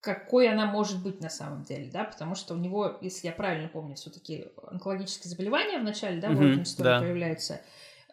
какой 0.01 0.49
она 0.49 0.67
может 0.67 1.03
быть 1.03 1.21
на 1.21 1.29
самом 1.29 1.63
деле, 1.63 1.91
да, 1.91 2.05
потому 2.05 2.35
что 2.35 2.55
у 2.55 2.57
него, 2.57 2.99
если 3.01 3.27
я 3.27 3.33
правильно 3.33 3.69
помню, 3.69 3.97
все-таки 3.97 4.49
онкологическое 4.67 5.31
заболевание 5.31 5.79
в 5.79 5.85
начале, 5.85 6.21
да, 6.21 6.29
mm-hmm, 6.29 6.35
в 6.35 6.41
органе 6.41 6.65
да. 6.79 7.01
появляется, 7.01 7.61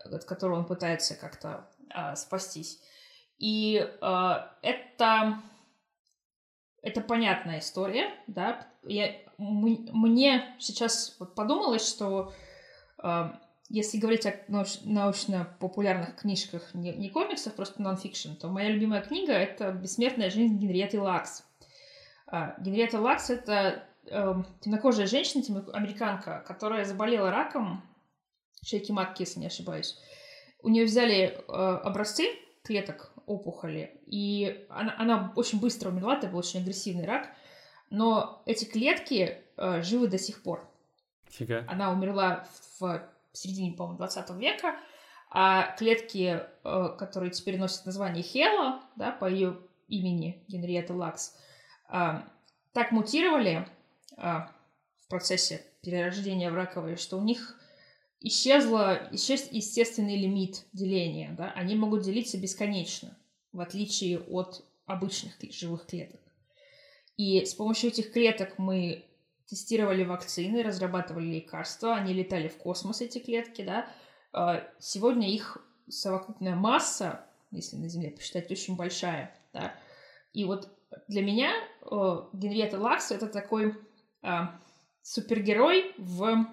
от 0.04 0.26
которого 0.26 0.60
он 0.60 0.66
пытается 0.66 1.16
как-то 1.16 1.70
а, 1.90 2.16
спастись. 2.16 2.82
И 3.38 3.88
а, 4.02 4.58
это 4.62 5.42
это 6.88 7.02
понятная 7.02 7.60
история, 7.60 8.12
да. 8.28 8.66
Я, 8.84 9.14
мне 9.38 10.56
сейчас 10.58 11.18
вот 11.20 11.36
подумалось, 11.36 11.88
что 11.88 12.32
э, 13.04 13.32
если 13.70 13.98
говорить 13.98 14.26
о 14.26 14.34
науч- 14.48 14.82
научно-популярных 14.84 16.16
книжках, 16.16 16.74
не, 16.74 16.94
не 16.94 17.10
комиксах, 17.10 17.54
просто 17.54 17.82
нон-фикшн, 17.82 18.34
то 18.34 18.48
моя 18.48 18.70
любимая 18.70 19.02
книга— 19.02 19.34
это 19.34 19.72
«Бессмертная 19.72 20.30
жизнь 20.30 20.58
Генриетты 20.58 21.02
Лакс». 21.02 21.44
Э, 22.32 22.54
Генриетта 22.60 23.00
Лакс— 23.02 23.30
это 23.30 23.84
э, 24.06 24.36
темнокожая 24.62 25.08
женщина, 25.08 25.66
американка, 25.74 26.44
которая 26.48 26.86
заболела 26.86 27.30
раком 27.30 27.84
шейки 28.64 28.92
матки, 28.92 29.24
если 29.24 29.40
не 29.40 29.48
ошибаюсь. 29.48 29.98
У 30.62 30.70
нее 30.70 30.86
взяли 30.86 31.38
э, 31.38 31.52
образцы 31.52 32.30
клеток 32.64 33.12
опухоли. 33.26 34.00
И 34.06 34.66
она, 34.70 34.96
она 34.98 35.34
очень 35.36 35.60
быстро 35.60 35.90
умерла, 35.90 36.18
это 36.18 36.28
был 36.28 36.40
очень 36.40 36.62
агрессивный 36.62 37.06
рак. 37.06 37.30
Но 37.90 38.42
эти 38.46 38.66
клетки 38.66 39.38
э, 39.58 39.82
живы 39.82 40.08
до 40.08 40.18
сих 40.18 40.42
пор. 40.44 40.70
Фига. 41.30 41.66
Она 41.68 41.92
умерла 41.92 42.48
в 42.80 43.02
середине, 43.38 43.74
по-моему, 43.74 43.98
20 43.98 44.30
века, 44.32 44.80
а 45.30 45.76
клетки, 45.78 46.42
э, 46.64 46.90
которые 46.98 47.32
теперь 47.32 47.58
носят 47.58 47.86
название 47.86 48.24
Хела, 48.24 48.82
да, 48.96 49.12
по 49.12 49.30
ее 49.30 49.58
имени 49.88 50.44
Генриетта 50.48 50.94
Лакс, 50.94 51.36
э, 51.90 52.22
так 52.74 52.92
мутировали 52.92 53.68
э, 54.16 54.22
в 54.22 55.08
процессе 55.10 55.66
перерождения 55.82 56.52
в 56.52 56.56
раковые, 56.56 56.96
что 56.98 57.18
у 57.18 57.24
них 57.24 57.60
исчезла, 58.20 59.08
исчез 59.12 59.48
естественный 59.52 60.18
лимит 60.18 60.66
деления. 60.74 61.34
Да? 61.38 61.52
Они 61.52 61.76
могут 61.76 62.04
делиться 62.04 62.38
бесконечно, 62.38 63.18
в 63.52 63.60
отличие 63.60 64.20
от 64.20 64.66
обычных 64.86 65.34
живых 65.52 65.86
клеток. 65.86 66.22
И 67.18 67.46
с 67.46 67.54
помощью 67.54 67.90
этих 67.90 68.12
клеток 68.12 68.58
мы 68.58 69.06
тестировали 69.48 70.04
вакцины, 70.04 70.62
разрабатывали 70.62 71.26
лекарства, 71.26 71.96
они 71.96 72.14
летали 72.14 72.48
в 72.48 72.58
космос, 72.58 73.02
эти 73.02 73.20
клетки, 73.20 73.64
да. 73.64 73.90
А, 74.34 74.68
сегодня 74.80 75.30
их 75.30 75.58
совокупная 75.90 76.56
масса, 76.56 77.26
если 77.52 77.78
на 77.78 77.88
Земле 77.88 78.12
посчитать, 78.12 78.52
очень 78.52 78.76
большая, 78.76 79.36
да. 79.54 79.74
И 80.34 80.44
вот 80.44 80.70
для 81.08 81.22
меня 81.22 81.52
э, 81.82 81.86
Генриетта 82.34 82.80
Лакс— 82.80 83.12
это 83.14 83.28
такой 83.28 83.76
э, 84.22 84.28
супергерой 85.02 85.94
в 85.98 86.46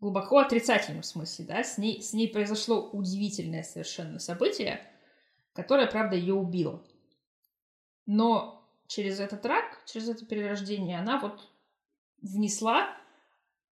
глубоко 0.00 0.38
отрицательном 0.38 1.02
смысле, 1.02 1.46
да, 1.46 1.64
с 1.64 1.78
ней, 1.78 2.02
с 2.02 2.12
ней 2.12 2.28
произошло 2.28 2.88
удивительное 2.90 3.62
совершенно 3.62 4.18
событие, 4.18 4.80
которое, 5.54 5.86
правда, 5.86 6.16
ее 6.16 6.34
убило. 6.34 6.84
Но 8.06 8.68
через 8.86 9.20
этот 9.20 9.44
рак, 9.44 9.82
через 9.86 10.08
это 10.08 10.24
перерождение, 10.24 10.98
она 10.98 11.18
вот 11.18 11.48
внесла, 12.22 12.88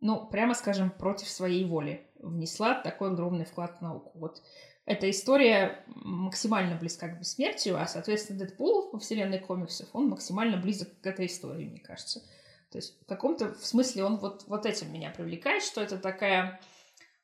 ну, 0.00 0.26
прямо 0.26 0.54
скажем, 0.54 0.90
против 0.90 1.28
своей 1.28 1.64
воли, 1.64 2.06
внесла 2.18 2.74
такой 2.74 3.10
огромный 3.10 3.44
вклад 3.44 3.78
в 3.78 3.80
науку. 3.82 4.12
Вот 4.14 4.42
эта 4.84 5.10
история 5.10 5.84
максимально 5.96 6.76
близка 6.76 7.08
к 7.08 7.18
бессмертию, 7.18 7.80
а, 7.80 7.86
соответственно, 7.86 8.40
Дэдпул 8.40 8.90
во 8.92 8.98
вселенной 8.98 9.40
комиксов, 9.40 9.88
он 9.92 10.08
максимально 10.08 10.56
близок 10.56 10.88
к 11.00 11.06
этой 11.06 11.26
истории, 11.26 11.66
мне 11.66 11.80
кажется. 11.80 12.22
То 12.70 12.78
есть 12.78 13.00
в 13.02 13.06
каком-то 13.06 13.54
смысле 13.54 14.04
он 14.04 14.18
вот, 14.18 14.44
вот 14.46 14.66
этим 14.66 14.92
меня 14.92 15.10
привлекает, 15.10 15.62
что 15.62 15.80
это 15.80 15.98
такая 15.98 16.60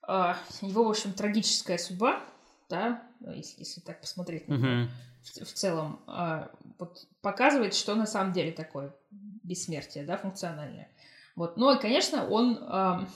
э, 0.06 0.34
его, 0.60 0.84
в 0.84 0.90
общем, 0.90 1.12
трагическая 1.12 1.78
судьба, 1.78 2.22
да, 2.68 3.02
если, 3.20 3.60
если 3.60 3.80
так 3.80 4.00
посмотреть 4.00 4.48
на 4.48 4.54
uh-huh. 4.54 4.88
в, 5.22 5.44
в 5.44 5.52
целом, 5.52 6.00
э, 6.06 6.48
вот 6.78 7.06
показывает, 7.20 7.74
что 7.74 7.94
на 7.94 8.06
самом 8.06 8.32
деле 8.32 8.50
такое 8.50 8.94
бессмертие, 9.10 10.04
да, 10.04 10.16
функциональное. 10.16 10.88
Вот. 11.36 11.56
Ну 11.56 11.74
и, 11.74 11.80
конечно, 11.80 12.28
он 12.28 12.58
э, 12.58 13.06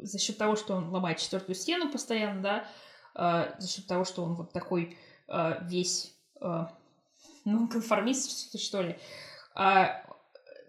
за 0.00 0.18
счет 0.18 0.38
того, 0.38 0.56
что 0.56 0.74
он 0.74 0.90
ломает 0.90 1.18
четвертую 1.18 1.54
стену 1.54 1.90
постоянно, 1.90 2.42
да, 2.42 2.64
э, 3.14 3.54
за 3.58 3.68
счет 3.68 3.86
того, 3.86 4.04
что 4.04 4.24
он 4.24 4.34
вот 4.34 4.52
такой 4.52 4.96
э, 5.28 5.52
весь, 5.62 6.14
э, 6.40 6.66
ну, 7.44 7.68
конформист, 7.68 8.58
что 8.60 8.82
ли, 8.82 8.98
э, 9.56 9.86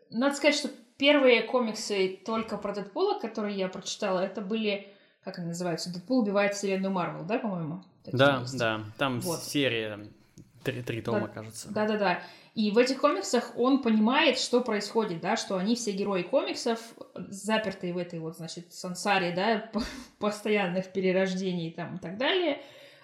надо 0.10 0.36
сказать, 0.36 0.56
что 0.56 0.70
первые 0.98 1.44
комиксы 1.44 2.20
только 2.26 2.58
про 2.58 2.74
Дэдпула, 2.74 3.20
которые 3.20 3.58
я 3.58 3.70
прочитала, 3.70 4.20
это 4.20 4.42
были, 4.42 4.94
как 5.24 5.40
они 5.40 5.48
называются, 5.48 5.92
Дэдпул 5.92 6.20
убивает 6.20 6.54
вселенную 6.54 6.92
Марвел, 6.92 7.26
да, 7.26 7.40
по-моему? 7.40 7.84
Да, 8.06 8.44
да, 8.54 8.82
там 8.98 9.20
вот. 9.22 9.40
серия, 9.40 10.08
три, 10.64 10.82
три 10.82 11.02
тома, 11.02 11.22
да, 11.22 11.28
кажется. 11.28 11.72
Да-да-да. 11.72 12.22
И 12.54 12.72
в 12.72 12.78
этих 12.78 13.00
комиксах 13.00 13.54
он 13.58 13.82
понимает, 13.82 14.38
что 14.38 14.62
происходит, 14.62 15.22
да, 15.22 15.38
что 15.38 15.58
они 15.58 15.76
все 15.76 15.92
герои 15.92 16.24
комиксов, 16.24 16.80
запертые 17.16 17.94
в 17.94 17.98
этой 17.98 18.20
вот, 18.20 18.38
значит, 18.38 18.74
сансаре, 18.74 19.32
да, 19.34 19.72
постоянных 20.20 20.92
перерождений 20.92 21.72
там 21.72 21.96
и 21.96 22.00
так 22.00 22.18
далее. 22.18 22.62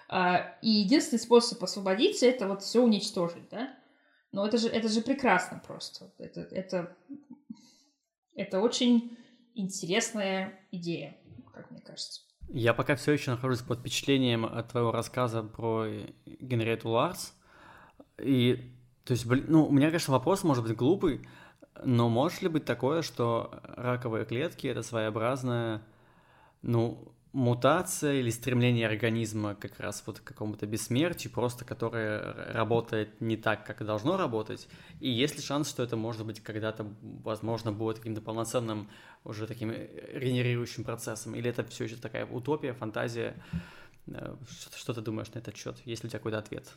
А, 0.08 0.56
и 0.62 0.68
единственный 0.68 1.18
способ 1.18 1.62
освободиться— 1.62 2.26
это 2.28 2.46
вот 2.46 2.62
все 2.62 2.82
уничтожить, 2.82 3.48
да. 3.50 3.74
Но 4.32 4.46
это 4.46 4.58
же, 4.58 4.68
это 4.68 4.88
же 4.88 5.00
прекрасно 5.00 5.62
просто. 5.66 6.10
Это, 6.18 6.42
это, 6.42 6.96
это 8.34 8.60
очень 8.60 9.16
интересная 9.54 10.58
идея, 10.70 11.16
как 11.54 11.70
мне 11.70 11.80
кажется. 11.80 12.22
Я 12.48 12.72
пока 12.72 12.96
все 12.96 13.12
еще 13.12 13.30
нахожусь 13.30 13.60
под 13.60 13.80
впечатлением 13.80 14.46
от 14.46 14.70
твоего 14.70 14.90
рассказа 14.90 15.42
про 15.42 15.86
Генриету 16.24 16.88
Ларс. 16.88 17.34
И, 18.20 18.72
то 19.04 19.12
есть, 19.12 19.26
блин, 19.26 19.46
ну, 19.48 19.66
у 19.66 19.72
меня, 19.72 19.88
конечно, 19.88 20.12
вопрос 20.12 20.44
может 20.44 20.64
быть 20.64 20.76
глупый, 20.76 21.26
но 21.84 22.08
может 22.08 22.42
ли 22.42 22.48
быть 22.48 22.64
такое, 22.64 23.02
что 23.02 23.60
раковые 23.76 24.24
клетки— 24.24 24.66
это 24.68 24.82
своеобразная, 24.82 25.82
ну, 26.62 27.12
мутация 27.32 28.14
или 28.14 28.30
стремление 28.30 28.86
организма 28.86 29.54
как 29.54 29.78
раз 29.80 30.02
вот 30.06 30.20
к 30.20 30.24
какому-то 30.24 30.66
бессмертию, 30.66 31.32
просто 31.32 31.64
которое 31.64 32.52
работает 32.52 33.20
не 33.20 33.36
так, 33.36 33.66
как 33.66 33.84
должно 33.84 34.16
работать, 34.16 34.66
и 35.00 35.10
есть 35.10 35.36
ли 35.36 35.42
шанс, 35.42 35.68
что 35.68 35.82
это 35.82 35.96
может 35.96 36.24
быть 36.24 36.40
когда-то, 36.40 36.86
возможно, 37.22 37.70
будет 37.70 37.98
каким-то 37.98 38.22
полноценным 38.22 38.88
уже 39.24 39.46
таким 39.46 39.70
регенерирующим 39.70 40.84
процессом, 40.84 41.34
или 41.34 41.50
это 41.50 41.64
все 41.64 41.84
еще 41.84 41.96
такая 41.96 42.26
утопия, 42.26 42.72
фантазия, 42.72 43.34
э, 44.06 44.34
что 44.74 44.94
ты 44.94 45.00
думаешь 45.00 45.32
на 45.34 45.38
этот 45.38 45.56
счет, 45.56 45.76
есть 45.84 46.02
ли 46.02 46.08
у 46.08 46.10
тебя 46.10 46.18
какой-то 46.18 46.38
ответ? 46.38 46.72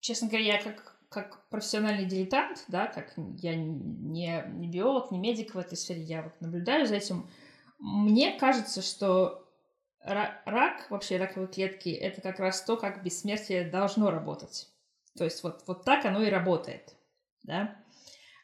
Честно 0.00 0.28
говоря, 0.28 0.54
я 0.54 0.62
как, 0.62 0.96
как 1.08 1.48
профессиональный 1.48 2.06
дилетант, 2.06 2.64
да, 2.68 2.86
как 2.86 3.12
я 3.16 3.54
не, 3.56 4.44
не 4.46 4.68
биолог, 4.68 5.10
не 5.10 5.18
медик 5.18 5.54
в 5.54 5.58
этой 5.58 5.76
сфере, 5.76 6.02
я 6.02 6.22
вот 6.22 6.40
наблюдаю 6.40 6.86
за 6.86 6.96
этим, 6.96 7.28
мне 7.78 8.38
кажется, 8.38 8.82
что 8.82 9.48
рак, 10.00 10.90
вообще 10.90 11.16
раковые 11.16 11.48
клетки, 11.48 11.90
это 11.90 12.20
как 12.20 12.38
раз 12.38 12.62
то, 12.62 12.76
как 12.76 13.02
бессмертие 13.02 13.68
должно 13.68 14.10
работать. 14.10 14.68
То 15.16 15.24
есть 15.24 15.42
вот, 15.42 15.62
вот 15.66 15.84
так 15.84 16.04
оно 16.04 16.22
и 16.22 16.30
работает. 16.30 16.94
Да? 17.42 17.76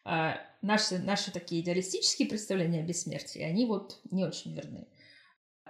А 0.04 0.38
наши, 0.61 0.99
наши 0.99 1.30
такие 1.30 1.62
идеалистические 1.62 2.28
представления 2.28 2.80
о 2.80 2.87
бессмертии, 2.87 3.42
они 3.42 3.66
вот 3.66 4.00
не 4.11 4.25
очень 4.25 4.54
верны. 4.54 4.88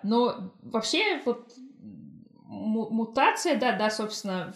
Но 0.02 0.54
вообще 0.62 1.22
вот 1.24 1.52
мутация, 2.46 3.58
да, 3.58 3.72
да, 3.76 3.90
собственно, 3.90 4.54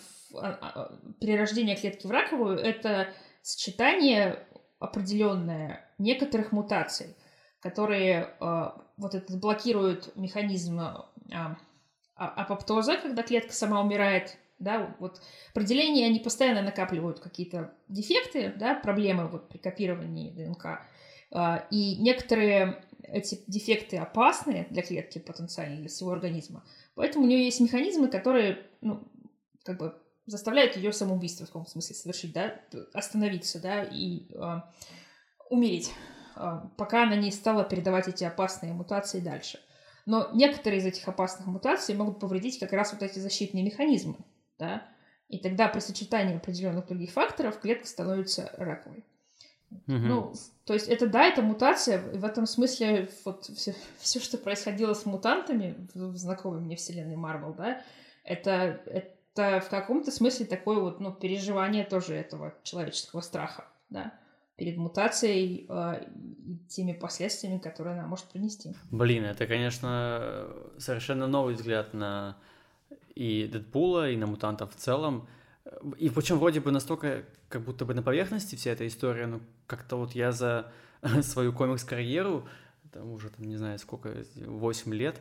перерождение 1.20 1.76
клетки 1.76 2.06
в 2.06 2.10
раковую— 2.10 2.58
это 2.58 3.12
сочетание 3.42 4.46
определенное 4.78 5.88
некоторых 5.98 6.52
мутаций, 6.52 7.16
которые 7.60 8.34
вот 8.98 9.14
этот 9.14 9.40
блокируют 9.40 10.14
механизм 10.16 10.80
а, 10.80 11.56
а, 12.16 12.28
апоптоза, 12.28 12.96
когда 12.96 13.22
клетка 13.22 13.52
сама 13.52 13.80
умирает, 13.80 14.36
да, 14.58 14.94
вот 14.98 15.22
при 15.54 15.64
делении 15.64 16.04
они 16.04 16.18
постоянно 16.18 16.62
накапливают 16.62 17.20
какие-то 17.20 17.72
дефекты, 17.88 18.52
да, 18.56 18.74
проблемы 18.74 19.28
вот 19.28 19.48
при 19.48 19.58
копировании 19.58 20.30
ДНК, 20.30 20.80
а, 21.30 21.64
и 21.70 21.96
некоторые 21.96 22.84
эти 23.04 23.40
дефекты 23.46 23.98
опасны 23.98 24.66
для 24.70 24.82
клетки 24.82 25.18
потенциально, 25.18 25.76
для 25.76 25.88
всего 25.88 26.10
организма, 26.10 26.64
поэтому 26.94 27.24
у 27.24 27.28
нее 27.28 27.44
есть 27.44 27.60
механизмы, 27.60 28.08
которые, 28.08 28.66
ну, 28.80 29.06
как 29.62 29.78
бы 29.78 29.94
заставляют 30.28 30.76
ее 30.76 30.92
самоубийство 30.92 31.46
в 31.46 31.48
каком 31.48 31.66
смысле 31.66 31.94
совершить, 31.94 32.32
да, 32.32 32.60
остановиться, 32.92 33.60
да, 33.60 33.82
и 33.82 34.26
э, 34.32 34.60
умереть, 35.50 35.90
э, 36.36 36.60
пока 36.76 37.04
она 37.04 37.16
не 37.16 37.30
стала 37.30 37.64
передавать 37.64 38.08
эти 38.08 38.24
опасные 38.24 38.72
мутации 38.72 39.20
дальше. 39.20 39.58
Но 40.06 40.30
некоторые 40.32 40.80
из 40.80 40.86
этих 40.86 41.06
опасных 41.08 41.46
мутаций 41.46 41.94
могут 41.94 42.20
повредить 42.20 42.58
как 42.58 42.72
раз 42.72 42.92
вот 42.92 43.02
эти 43.02 43.18
защитные 43.18 43.64
механизмы, 43.64 44.16
да, 44.58 44.86
и 45.28 45.38
тогда 45.38 45.68
при 45.68 45.80
сочетании 45.80 46.36
определенных 46.36 46.86
других 46.86 47.10
факторов 47.10 47.60
клетка 47.60 47.86
становится 47.86 48.50
раковой. 48.56 49.04
Угу. 49.70 49.82
Ну, 49.86 50.32
то 50.64 50.72
есть 50.72 50.88
это 50.88 51.06
да, 51.06 51.26
это 51.26 51.42
мутация. 51.42 52.00
В 52.00 52.24
этом 52.24 52.46
смысле 52.46 53.10
вот 53.24 53.44
все, 53.44 53.74
все, 53.98 54.20
что 54.20 54.38
происходило 54.38 54.94
с 54.94 55.04
мутантами 55.04 55.88
в, 55.94 56.12
в 56.12 56.16
знакомой 56.16 56.60
мне 56.60 56.76
вселенной 56.76 57.16
Марвел, 57.16 57.52
да, 57.54 57.82
это, 58.24 58.80
это 58.86 59.17
в 59.38 59.68
каком-то 59.68 60.10
смысле 60.10 60.46
такое 60.46 60.78
вот, 60.80 61.00
ну, 61.00 61.12
переживание 61.12 61.84
тоже 61.84 62.14
этого 62.14 62.54
человеческого 62.62 63.20
страха, 63.20 63.64
да 63.90 64.12
перед 64.58 64.76
мутацией 64.76 65.66
э, 65.68 66.04
и 66.44 66.58
теми 66.68 66.92
последствиями, 66.92 67.58
которые 67.58 67.96
она 67.96 68.08
может 68.08 68.24
принести. 68.26 68.74
Блин, 68.90 69.24
это, 69.24 69.46
конечно, 69.46 70.48
совершенно 70.78 71.28
новый 71.28 71.54
взгляд 71.54 71.94
на 71.94 72.36
и 73.14 73.48
Дэдпула, 73.50 74.10
и 74.10 74.16
на 74.16 74.26
мутантов 74.26 74.74
в 74.74 74.76
целом. 74.76 75.28
И 75.96 76.10
причем 76.10 76.38
вроде 76.38 76.60
бы 76.60 76.72
настолько, 76.72 77.24
как 77.48 77.62
будто 77.62 77.84
бы 77.84 77.94
на 77.94 78.02
поверхности 78.02 78.56
вся 78.56 78.72
эта 78.72 78.86
история, 78.86 79.26
ну, 79.26 79.40
как-то 79.66 79.96
вот 79.96 80.12
я 80.12 80.32
за 80.32 80.72
свою 81.22 81.52
комикс-карьеру, 81.52 82.48
там 82.92 83.12
уже, 83.12 83.30
там, 83.30 83.44
не 83.44 83.56
знаю, 83.56 83.78
сколько, 83.78 84.24
8 84.34 84.94
лет, 84.94 85.20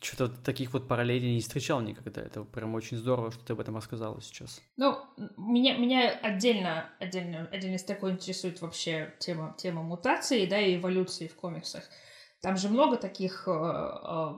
что-то 0.00 0.28
таких 0.42 0.72
вот 0.72 0.88
параллелей 0.88 1.34
не 1.34 1.40
встречал 1.40 1.80
никогда. 1.80 2.20
Это 2.20 2.44
прям 2.44 2.74
очень 2.74 2.96
здорово, 2.96 3.30
что 3.30 3.44
ты 3.44 3.52
об 3.52 3.60
этом 3.60 3.76
рассказала 3.76 4.20
сейчас. 4.20 4.60
Ну, 4.76 4.98
меня, 5.36 5.76
меня 5.76 6.10
отдельно, 6.10 6.90
отдельно, 6.98 7.48
отдельно 7.50 7.78
с 7.78 7.84
такой 7.84 8.12
интересует 8.12 8.60
вообще 8.60 9.14
тема, 9.18 9.54
тема 9.58 9.82
мутации, 9.82 10.46
да, 10.46 10.60
и 10.60 10.76
эволюции 10.76 11.26
в 11.26 11.36
комиксах. 11.36 11.84
Там 12.40 12.56
же 12.56 12.68
много 12.68 12.96
таких 12.96 13.44
э, 13.46 13.50
э, 13.50 14.32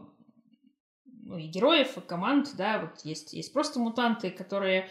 ну, 1.24 1.38
и 1.38 1.46
героев, 1.48 1.96
и 1.96 2.00
команд, 2.00 2.54
да, 2.56 2.80
вот 2.80 3.00
есть, 3.04 3.32
есть 3.32 3.52
просто 3.52 3.80
мутанты, 3.80 4.30
которые 4.30 4.88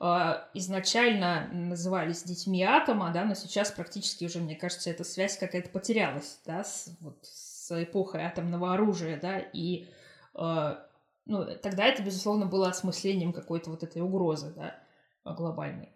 э, 0.00 0.32
изначально 0.54 1.48
назывались 1.52 2.22
детьми 2.22 2.62
атома, 2.62 3.12
да, 3.12 3.24
но 3.24 3.34
сейчас 3.34 3.72
практически 3.72 4.24
уже, 4.24 4.38
мне 4.38 4.56
кажется, 4.56 4.90
эта 4.90 5.04
связь 5.04 5.36
какая-то 5.36 5.70
потерялась, 5.70 6.40
да, 6.46 6.64
с, 6.64 6.96
вот, 7.00 7.18
с 7.24 7.51
эпохой 7.80 8.22
атомного 8.22 8.74
оружия, 8.74 9.18
да, 9.20 9.38
и 9.38 9.86
э, 10.34 10.76
ну, 11.26 11.46
тогда 11.62 11.86
это, 11.86 12.02
безусловно, 12.02 12.46
было 12.46 12.68
осмыслением 12.68 13.32
какой-то 13.32 13.70
вот 13.70 13.82
этой 13.82 14.02
угрозы, 14.02 14.52
да, 14.56 14.76
глобальной. 15.24 15.90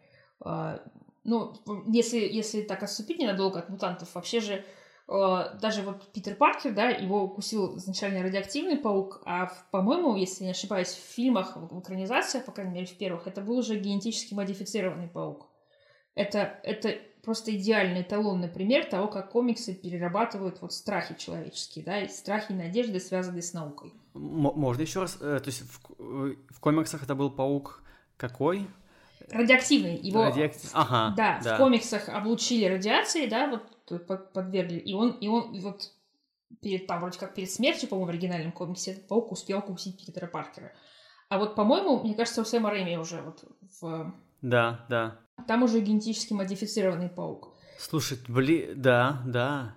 Э, 0.44 0.78
ну, 1.24 1.54
если, 1.88 2.18
если 2.18 2.62
так 2.62 2.82
отступить 2.82 3.18
ненадолго 3.18 3.58
от 3.58 3.68
мутантов, 3.68 4.14
вообще 4.14 4.40
же 4.40 4.64
э, 5.08 5.44
даже 5.60 5.82
вот 5.82 6.12
Питер 6.12 6.36
Паркер, 6.36 6.72
да, 6.72 6.88
его 6.90 7.24
укусил 7.24 7.76
изначально 7.78 8.22
радиоактивный 8.22 8.76
паук, 8.76 9.22
а, 9.24 9.52
по-моему, 9.72 10.14
если 10.14 10.44
не 10.44 10.50
ошибаюсь, 10.50 10.92
в 10.94 11.14
фильмах, 11.14 11.56
в 11.56 11.80
экранизациях, 11.80 12.44
по 12.44 12.52
крайней 12.52 12.74
мере, 12.74 12.86
в 12.86 12.96
первых, 12.96 13.26
это 13.26 13.40
был 13.40 13.58
уже 13.58 13.76
генетически 13.76 14.34
модифицированный 14.34 15.08
паук. 15.08 15.48
Это, 16.14 16.60
это 16.62 16.96
просто 17.26 17.54
идеальный 17.54 18.02
эталонный 18.02 18.48
пример 18.48 18.86
того, 18.86 19.08
как 19.08 19.30
комиксы 19.30 19.74
перерабатывают 19.74 20.62
вот 20.62 20.72
страхи 20.72 21.16
человеческие, 21.18 21.84
да, 21.84 22.00
и 22.00 22.08
страхи 22.08 22.52
и 22.52 22.54
надежды, 22.54 23.00
связанные 23.00 23.42
с 23.42 23.52
наукой. 23.52 23.92
Можно 24.14 24.82
еще 24.82 25.00
раз, 25.00 25.18
э, 25.20 25.40
то 25.40 25.46
есть 25.48 25.62
в, 25.62 25.80
э, 25.98 26.36
в 26.48 26.60
комиксах 26.60 27.02
это 27.02 27.16
был 27.16 27.30
паук 27.30 27.82
какой? 28.16 28.68
Радиоактивный. 29.30 29.96
Его, 29.96 30.22
Радиоактив... 30.22 30.70
ага, 30.72 31.14
да, 31.16 31.40
да, 31.42 31.56
в 31.56 31.58
комиксах 31.58 32.08
облучили 32.08 32.66
радиацией, 32.66 33.28
да, 33.28 33.50
вот 33.50 34.06
подвергли, 34.32 34.78
и 34.78 34.94
он, 34.94 35.10
и 35.10 35.26
он, 35.26 35.52
и 35.52 35.60
вот 35.60 35.90
перед, 36.62 36.86
там, 36.86 37.00
вроде 37.00 37.18
как 37.18 37.34
перед 37.34 37.50
смертью, 37.50 37.88
по-моему, 37.88 38.06
в 38.06 38.10
оригинальном 38.10 38.52
комиксе 38.52 38.92
этот 38.92 39.08
паук 39.08 39.32
успел 39.32 39.58
укусить 39.58 39.98
Питера 39.98 40.28
Паркера. 40.28 40.72
А 41.28 41.38
вот, 41.38 41.56
по-моему, 41.56 42.04
мне 42.04 42.14
кажется, 42.14 42.40
у 42.40 42.44
Сэма 42.44 42.70
Рэйми 42.70 42.96
уже 42.98 43.20
вот 43.20 43.44
в... 43.80 44.14
Да, 44.42 44.86
да. 44.88 45.18
Там 45.46 45.62
уже 45.62 45.80
генетически 45.80 46.32
модифицированный 46.32 47.08
паук. 47.08 47.54
Слушай, 47.78 48.18
блин, 48.28 48.80
да, 48.80 49.22
да. 49.26 49.74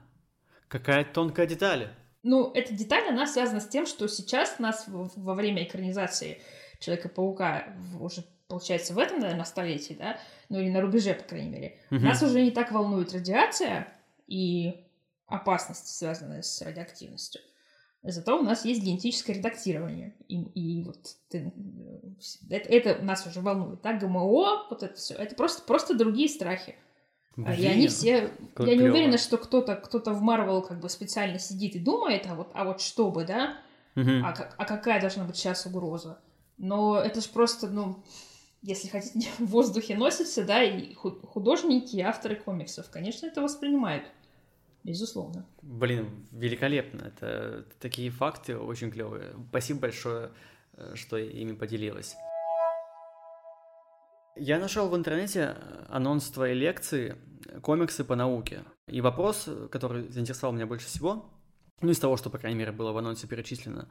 Какая 0.67 1.03
тонкая 1.03 1.45
деталь. 1.47 1.89
Ну, 2.23 2.51
эта 2.53 2.73
деталь, 2.73 3.07
она 3.09 3.27
связана 3.27 3.59
с 3.59 3.67
тем, 3.67 3.85
что 3.85 4.07
сейчас 4.07 4.59
нас 4.59 4.85
во 4.87 5.33
время 5.33 5.63
экранизации 5.63 6.41
Человека-паука 6.79 7.75
уже, 7.99 8.23
получается, 8.47 8.93
в 8.93 8.99
этом, 8.99 9.19
наверное, 9.19 9.43
столетии, 9.43 9.93
да, 9.93 10.17
ну 10.47 10.59
или 10.59 10.69
на 10.69 10.81
рубеже, 10.81 11.13
по 11.13 11.23
крайней 11.23 11.49
мере, 11.49 11.77
угу. 11.91 11.99
нас 11.99 12.23
уже 12.23 12.41
не 12.41 12.51
так 12.51 12.71
волнует 12.71 13.13
радиация 13.13 13.87
и 14.27 14.85
опасность, 15.27 15.87
связанная 15.87 16.41
с 16.41 16.61
радиоактивностью. 16.61 17.41
Зато 18.01 18.39
у 18.39 18.43
нас 18.43 18.63
есть 18.63 18.81
генетическое 18.81 19.33
редактирование. 19.33 20.15
И, 20.29 20.41
и 20.41 20.83
вот 20.83 21.17
ты, 21.29 21.51
это, 22.49 22.69
это 22.69 23.03
нас 23.03 23.27
уже 23.27 23.41
волнует. 23.41 23.81
Да? 23.81 23.93
ГМО, 23.93 24.67
вот 24.69 24.83
это 24.83 24.95
все. 24.95 25.15
Это 25.15 25.35
просто, 25.35 25.63
просто 25.63 25.97
другие 25.97 26.29
страхи. 26.29 26.75
Блин, 27.35 27.59
и 27.59 27.65
они 27.65 27.87
все... 27.87 28.31
Я 28.59 28.75
не 28.75 28.89
уверена, 28.89 29.17
что 29.17 29.37
кто-то 29.37 29.75
кто 29.75 29.99
в 30.13 30.21
Марвел 30.21 30.61
как 30.61 30.79
бы 30.79 30.89
специально 30.89 31.39
сидит 31.39 31.75
и 31.75 31.79
думает, 31.79 32.25
а 32.29 32.35
вот, 32.35 32.51
а 32.53 32.63
вот 32.63 32.81
чтобы, 32.81 33.25
да? 33.25 33.57
Угу. 33.95 34.09
А, 34.23 34.33
а 34.57 34.65
какая 34.65 35.01
должна 35.01 35.25
быть 35.25 35.35
сейчас 35.35 35.65
угроза? 35.65 36.19
Но 36.57 36.99
это 36.99 37.21
же 37.21 37.29
просто, 37.29 37.67
ну, 37.67 38.03
если 38.61 38.87
хотите, 38.87 39.27
в 39.39 39.47
воздухе 39.47 39.95
носится, 39.95 40.43
да, 40.43 40.63
и 40.63 40.93
художники, 40.93 41.97
и 41.97 42.01
авторы 42.01 42.35
комиксов, 42.35 42.89
конечно, 42.89 43.27
это 43.27 43.41
воспринимают. 43.41 44.05
Безусловно. 44.83 45.45
Блин, 45.61 46.27
великолепно. 46.31 47.07
Это 47.07 47.65
такие 47.79 48.09
факты 48.09 48.57
очень 48.57 48.91
клевые. 48.91 49.33
Спасибо 49.49 49.81
большое, 49.81 50.31
э, 50.73 50.95
что 50.95 51.17
ими 51.17 51.53
поделилась. 51.53 52.15
Я 54.35 54.57
нашел 54.57 54.87
в 54.87 54.95
интернете 54.95 55.57
анонс 55.89 56.29
твоей 56.29 56.55
лекции 56.55 57.17
«Комиксы 57.61 58.05
по 58.05 58.15
науке». 58.15 58.63
И 58.87 59.01
вопрос, 59.01 59.49
который 59.69 60.07
заинтересовал 60.07 60.53
меня 60.53 60.65
больше 60.65 60.87
всего, 60.87 61.29
ну, 61.81 61.91
из 61.91 61.99
того, 61.99 62.17
что, 62.17 62.29
по 62.29 62.37
крайней 62.37 62.57
мере, 62.57 62.71
было 62.71 62.91
в 62.91 62.97
анонсе 62.97 63.27
перечислено, 63.27 63.87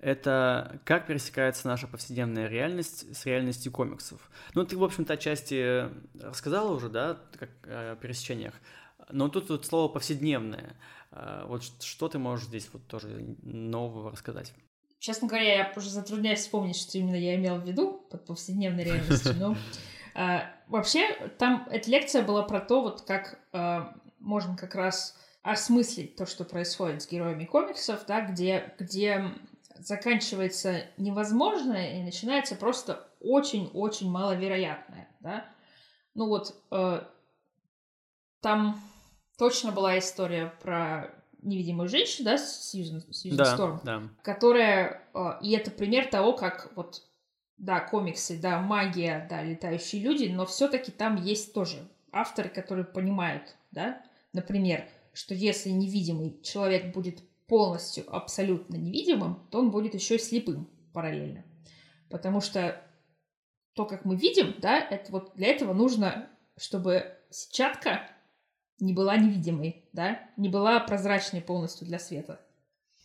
это 0.00 0.80
как 0.84 1.06
пересекается 1.06 1.68
наша 1.68 1.86
повседневная 1.86 2.48
реальность 2.48 3.14
с 3.14 3.26
реальностью 3.26 3.72
комиксов. 3.72 4.30
Ну, 4.54 4.64
ты, 4.64 4.76
в 4.76 4.84
общем-то, 4.84 5.14
отчасти 5.14 5.88
рассказала 6.20 6.74
уже, 6.74 6.88
да, 6.88 7.18
как 7.38 7.50
о 7.66 7.96
пересечениях. 7.96 8.54
Но 9.10 9.28
тут 9.28 9.48
вот 9.50 9.66
слово 9.66 9.88
повседневное. 9.88 10.76
А, 11.10 11.46
вот 11.46 11.62
что 11.62 12.08
ты 12.08 12.18
можешь 12.18 12.46
здесь 12.46 12.68
вот 12.72 12.86
тоже 12.86 13.36
нового 13.42 14.10
рассказать? 14.10 14.52
честно 14.98 15.28
говоря, 15.28 15.56
я 15.56 15.72
уже 15.76 15.90
затрудняюсь 15.90 16.40
вспомнить, 16.40 16.76
что 16.76 16.98
именно 16.98 17.14
я 17.14 17.36
имел 17.36 17.56
в 17.56 17.64
виду 17.64 18.04
под 18.10 18.26
повседневной 18.26 18.84
реальностью, 18.84 19.34
но 19.36 19.56
а, 20.14 20.50
вообще 20.68 21.08
там 21.38 21.68
эта 21.70 21.90
лекция 21.90 22.22
была 22.22 22.42
про 22.42 22.60
то, 22.60 22.82
вот 22.82 23.02
как 23.02 23.38
а, 23.52 23.94
можно 24.18 24.56
как 24.56 24.74
раз 24.74 25.16
осмыслить 25.42 26.16
то, 26.16 26.26
что 26.26 26.44
происходит 26.44 27.02
с 27.02 27.08
героями 27.08 27.44
комиксов, 27.44 28.04
да, 28.06 28.20
где, 28.22 28.74
где 28.80 29.30
заканчивается 29.78 30.82
невозможное 30.96 32.00
и 32.00 32.02
начинается 32.02 32.56
просто 32.56 33.06
очень-очень 33.20 34.10
маловероятное, 34.10 35.08
да. 35.20 35.44
Ну 36.14 36.26
вот, 36.26 36.52
э, 36.72 37.02
там 38.40 38.80
точно 39.36 39.72
была 39.72 39.98
история 39.98 40.52
про 40.62 41.10
невидимую 41.42 41.88
женщину, 41.88 42.24
да, 42.24 42.38
Сьюзен, 42.38 43.02
Сьюзен 43.12 43.36
да, 43.36 43.54
Сторм, 43.54 43.80
да. 43.84 44.02
которая... 44.22 45.02
Э, 45.14 45.38
и 45.40 45.52
это 45.52 45.70
пример 45.70 46.06
того, 46.06 46.32
как 46.32 46.72
вот, 46.76 47.02
да, 47.56 47.80
комиксы, 47.80 48.38
да, 48.40 48.60
магия, 48.60 49.26
да, 49.30 49.42
летающие 49.42 50.02
люди, 50.02 50.24
но 50.24 50.44
все 50.46 50.68
таки 50.68 50.90
там 50.90 51.16
есть 51.16 51.52
тоже 51.52 51.76
авторы, 52.12 52.48
которые 52.48 52.84
понимают, 52.84 53.56
да, 53.70 54.02
например, 54.32 54.88
что 55.12 55.34
если 55.34 55.70
невидимый 55.70 56.40
человек 56.42 56.92
будет 56.92 57.22
полностью, 57.46 58.04
абсолютно 58.14 58.76
невидимым, 58.76 59.46
то 59.50 59.60
он 59.60 59.70
будет 59.70 59.94
еще 59.94 60.16
и 60.16 60.18
слепым 60.18 60.68
параллельно. 60.92 61.44
Потому 62.10 62.40
что 62.40 62.82
то, 63.74 63.84
как 63.84 64.04
мы 64.04 64.16
видим, 64.16 64.54
да, 64.58 64.78
это 64.78 65.12
вот 65.12 65.32
для 65.36 65.48
этого 65.48 65.72
нужно, 65.72 66.28
чтобы 66.56 67.14
сетчатка 67.30 68.10
не 68.78 68.92
была 68.92 69.16
невидимой, 69.16 69.84
да, 69.92 70.20
не 70.36 70.48
была 70.48 70.80
прозрачной 70.80 71.40
полностью 71.40 71.86
для 71.86 71.98
света. 71.98 72.40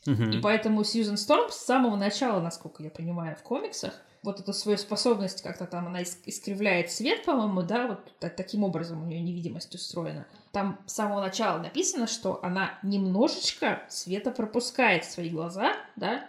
Мгм. 0.05 0.31
И 0.31 0.41
поэтому 0.41 0.84
Сьюзен 0.84 1.17
Сторм 1.17 1.51
с 1.51 1.55
самого 1.57 1.95
начала, 1.95 2.41
насколько 2.41 2.81
я 2.84 2.89
понимаю, 2.89 3.36
в 3.36 3.43
комиксах, 3.43 3.93
вот 4.23 4.39
эту 4.39 4.53
свою 4.53 4.77
способность 4.77 5.41
как-то 5.41 5.65
там, 5.65 5.88
она 5.88 6.01
ис- 6.01 6.17
искривляет 6.25 6.91
свет, 6.91 7.23
по-моему, 7.25 7.63
да, 7.63 7.88
вот 7.88 8.19
та- 8.19 8.29
таким 8.29 8.63
образом 8.63 9.01
у 9.01 9.05
нее 9.05 9.19
невидимость 9.21 9.73
устроена. 9.73 10.27
Там 10.51 10.79
с 10.86 10.93
самого 10.93 11.21
начала 11.21 11.60
написано, 11.60 12.07
что 12.07 12.43
она 12.43 12.79
немножечко 12.84 13.84
света 13.89 14.31
пропускает 14.31 15.05
в 15.05 15.12
свои 15.12 15.29
глаза, 15.29 15.73
да, 15.95 16.27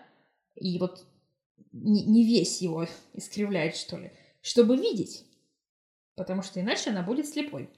и 0.55 0.79
вот 0.79 1.05
не, 1.73 2.05
не 2.05 2.25
весь 2.25 2.63
его 2.63 2.87
искривляет, 3.15 3.77
что 3.77 3.99
ли, 3.99 4.13
чтобы 4.43 4.77
видеть, 4.77 5.25
потому 6.15 6.43
что 6.43 6.61
иначе 6.61 6.91
она 6.91 7.03
будет 7.03 7.27
слепой. 7.29 7.71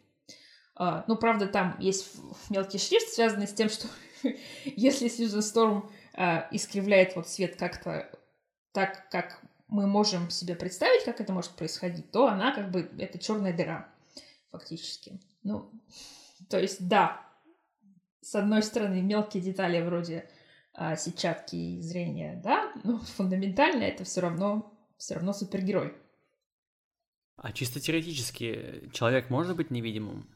А, 0.76 1.04
ну, 1.06 1.16
правда, 1.16 1.46
там 1.46 1.76
есть 1.78 2.16
мелкий 2.50 2.78
шрифт, 2.78 3.08
связанный 3.08 3.46
с 3.46 3.54
тем, 3.54 3.68
что 3.68 3.86
если 4.64 5.08
Сьюзен 5.08 5.42
Сторм 5.42 5.90
а, 6.14 6.48
искривляет 6.50 7.16
вот 7.16 7.28
свет 7.28 7.56
как-то 7.56 8.10
так, 8.72 9.08
как 9.10 9.40
мы 9.68 9.86
можем 9.86 10.30
себе 10.30 10.54
представить, 10.54 11.04
как 11.04 11.20
это 11.20 11.32
может 11.32 11.52
происходить, 11.52 12.10
то 12.10 12.26
она 12.26 12.52
как 12.52 12.70
бы 12.70 12.90
это 12.98 13.18
черная 13.18 13.56
дыра, 13.56 13.88
фактически. 14.50 15.20
Ну, 15.42 15.70
то 16.50 16.58
есть, 16.58 16.86
да, 16.88 17.24
с 18.20 18.34
одной 18.34 18.62
стороны, 18.62 19.00
мелкие 19.00 19.42
детали 19.42 19.80
вроде 19.80 20.28
а, 20.72 20.96
сетчатки 20.96 21.54
и 21.54 21.80
зрения, 21.80 22.40
да, 22.42 22.72
но 22.82 22.98
фундаментально 23.16 23.84
это 23.84 24.02
все 24.04 24.22
равно, 24.22 24.72
все 24.96 25.14
равно 25.14 25.32
супергерой. 25.32 25.94
А 27.36 27.52
чисто 27.52 27.80
теоретически 27.80 28.90
человек 28.92 29.28
может 29.28 29.56
быть 29.56 29.70
невидимым? 29.70 30.28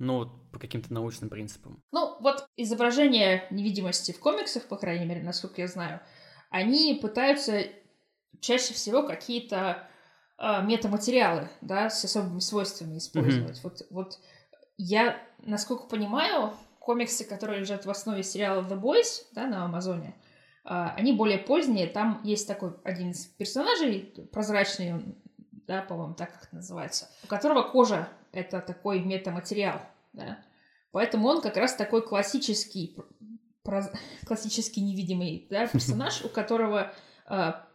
Ну, 0.00 0.16
вот 0.16 0.50
по 0.50 0.58
каким-то 0.58 0.92
научным 0.92 1.28
принципам. 1.28 1.84
Ну, 1.92 2.16
вот 2.20 2.48
изображение 2.56 3.46
невидимости 3.50 4.12
в 4.12 4.18
комиксах, 4.18 4.64
по 4.64 4.76
крайней 4.76 5.04
мере, 5.04 5.22
насколько 5.22 5.60
я 5.60 5.68
знаю, 5.68 6.00
они 6.48 6.98
пытаются 7.00 7.64
чаще 8.40 8.72
всего 8.72 9.02
какие-то 9.02 9.86
а, 10.38 10.62
метаматериалы, 10.62 11.50
да, 11.60 11.90
с 11.90 12.02
особыми 12.02 12.40
свойствами 12.40 12.96
использовать. 12.96 13.62
Вот, 13.62 13.82
вот 13.90 14.18
я, 14.78 15.22
насколько 15.38 15.84
понимаю, 15.84 16.54
комиксы, 16.78 17.28
которые 17.28 17.60
лежат 17.60 17.84
в 17.84 17.90
основе 17.90 18.22
сериала 18.22 18.62
The 18.62 18.80
Boys, 18.80 19.26
да, 19.32 19.46
на 19.46 19.66
Амазоне, 19.66 20.16
а, 20.64 20.94
они 20.96 21.12
более 21.12 21.38
поздние. 21.38 21.86
Там 21.86 22.22
есть 22.24 22.48
такой 22.48 22.72
один 22.84 23.10
из 23.10 23.26
персонажей, 23.26 24.14
прозрачный, 24.32 24.94
он, 24.94 25.14
да, 25.66 25.82
по-моему, 25.82 26.14
так 26.14 26.32
как 26.32 26.44
это 26.44 26.56
называется, 26.56 27.10
у 27.22 27.26
которого 27.26 27.62
кожа— 27.62 28.08
это 28.32 28.60
такой 28.60 29.00
метаматериал, 29.00 29.80
да. 30.12 30.44
Поэтому 30.92 31.28
он 31.28 31.40
как 31.40 31.56
раз 31.56 31.74
такой 31.74 32.02
классический, 32.02 32.96
проз- 33.62 33.92
классический 34.26 34.80
невидимый 34.80 35.46
да, 35.50 35.66
персонаж, 35.72 36.24
у 36.24 36.28
которого 36.28 36.92
а, 37.26 37.66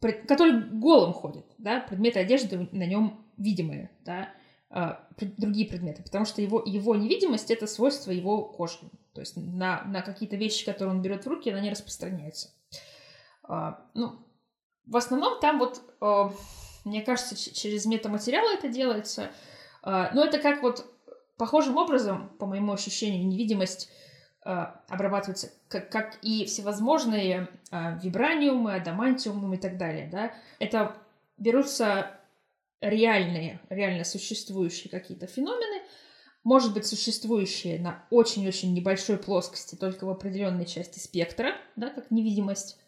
который 0.00 0.60
голым 0.60 1.12
ходит, 1.12 1.46
да, 1.58 1.80
предметы 1.80 2.18
одежды 2.18 2.68
на 2.72 2.86
нем 2.86 3.24
видимые, 3.36 3.90
да, 4.04 4.30
а, 4.70 5.06
другие 5.18 5.68
предметы, 5.68 6.02
потому 6.02 6.24
что 6.24 6.42
его, 6.42 6.62
его 6.64 6.96
невидимость— 6.96 7.50
это 7.52 7.66
свойство 7.66 8.10
его 8.10 8.44
кожи, 8.44 8.78
то 9.14 9.20
есть 9.20 9.36
на, 9.36 9.82
на 9.84 10.02
какие-то 10.02 10.36
вещи, 10.36 10.64
которые 10.64 10.94
он 10.94 11.02
берет 11.02 11.24
в 11.24 11.28
руки, 11.28 11.50
она 11.50 11.60
не 11.60 11.70
распространяется. 11.70 12.50
А, 13.44 13.86
ну, 13.94 14.18
в 14.86 14.96
основном 14.96 15.40
там 15.40 15.58
вот, 15.58 15.82
а, 16.00 16.32
мне 16.84 17.02
кажется, 17.02 17.36
через 17.36 17.86
метаматериалы 17.86 18.54
это 18.54 18.68
делается, 18.68 19.30
а, 19.82 20.10
но 20.14 20.24
это 20.24 20.38
как 20.38 20.62
вот 20.62 20.86
похожим 21.36 21.76
образом, 21.76 22.30
по 22.38 22.46
моему 22.46 22.72
ощущению, 22.72 23.26
невидимость 23.26 23.90
а, 24.44 24.82
обрабатывается, 24.88 25.50
как, 25.68 25.90
как 25.90 26.18
и 26.22 26.46
всевозможные 26.46 27.48
а, 27.70 27.98
вибраниумы, 28.02 28.74
адамантиумы 28.74 29.56
и 29.56 29.58
так 29.58 29.76
далее, 29.76 30.08
да, 30.10 30.32
это 30.58 30.96
берутся 31.38 32.18
реальные, 32.80 33.60
реально 33.68 34.04
существующие 34.04 34.90
какие-то 34.90 35.26
феномены, 35.26 35.82
может 36.44 36.74
быть, 36.74 36.86
существующие 36.86 37.80
на 37.80 38.04
очень-очень 38.10 38.74
небольшой 38.74 39.16
плоскости, 39.16 39.76
только 39.76 40.06
в 40.06 40.10
определенной 40.10 40.66
части 40.66 40.98
спектра, 40.98 41.54
да, 41.76 41.90
как 41.90 42.10
невидимость. 42.10 42.80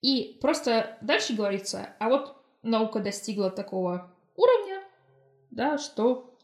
И 0.00 0.38
просто 0.40 0.96
дальше 1.02 1.34
говорится, 1.34 1.90
а 1.98 2.08
вот 2.08 2.42
наука 2.62 3.00
достигла 3.00 3.50
такого 3.50 4.10
уровня, 4.34 4.82
да, 5.50 5.76
что 5.76 6.35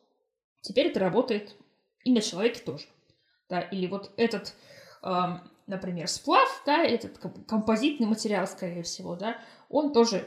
теперь 0.63 0.87
это 0.87 1.01
работает 1.01 1.57
и 2.05 2.13
на 2.13 2.21
человеке 2.21 2.61
тоже. 2.61 2.87
Да, 3.49 3.61
или 3.61 3.87
вот 3.87 4.13
этот, 4.17 4.55
эм, 5.03 5.41
например, 5.67 6.09
сплав, 6.09 6.63
да, 6.65 6.83
этот 6.83 7.19
ком- 7.19 7.45
композитный 7.45 8.07
материал, 8.07 8.47
скорее 8.47 8.83
всего, 8.83 9.15
да, 9.15 9.37
он 9.69 9.93
тоже 9.93 10.27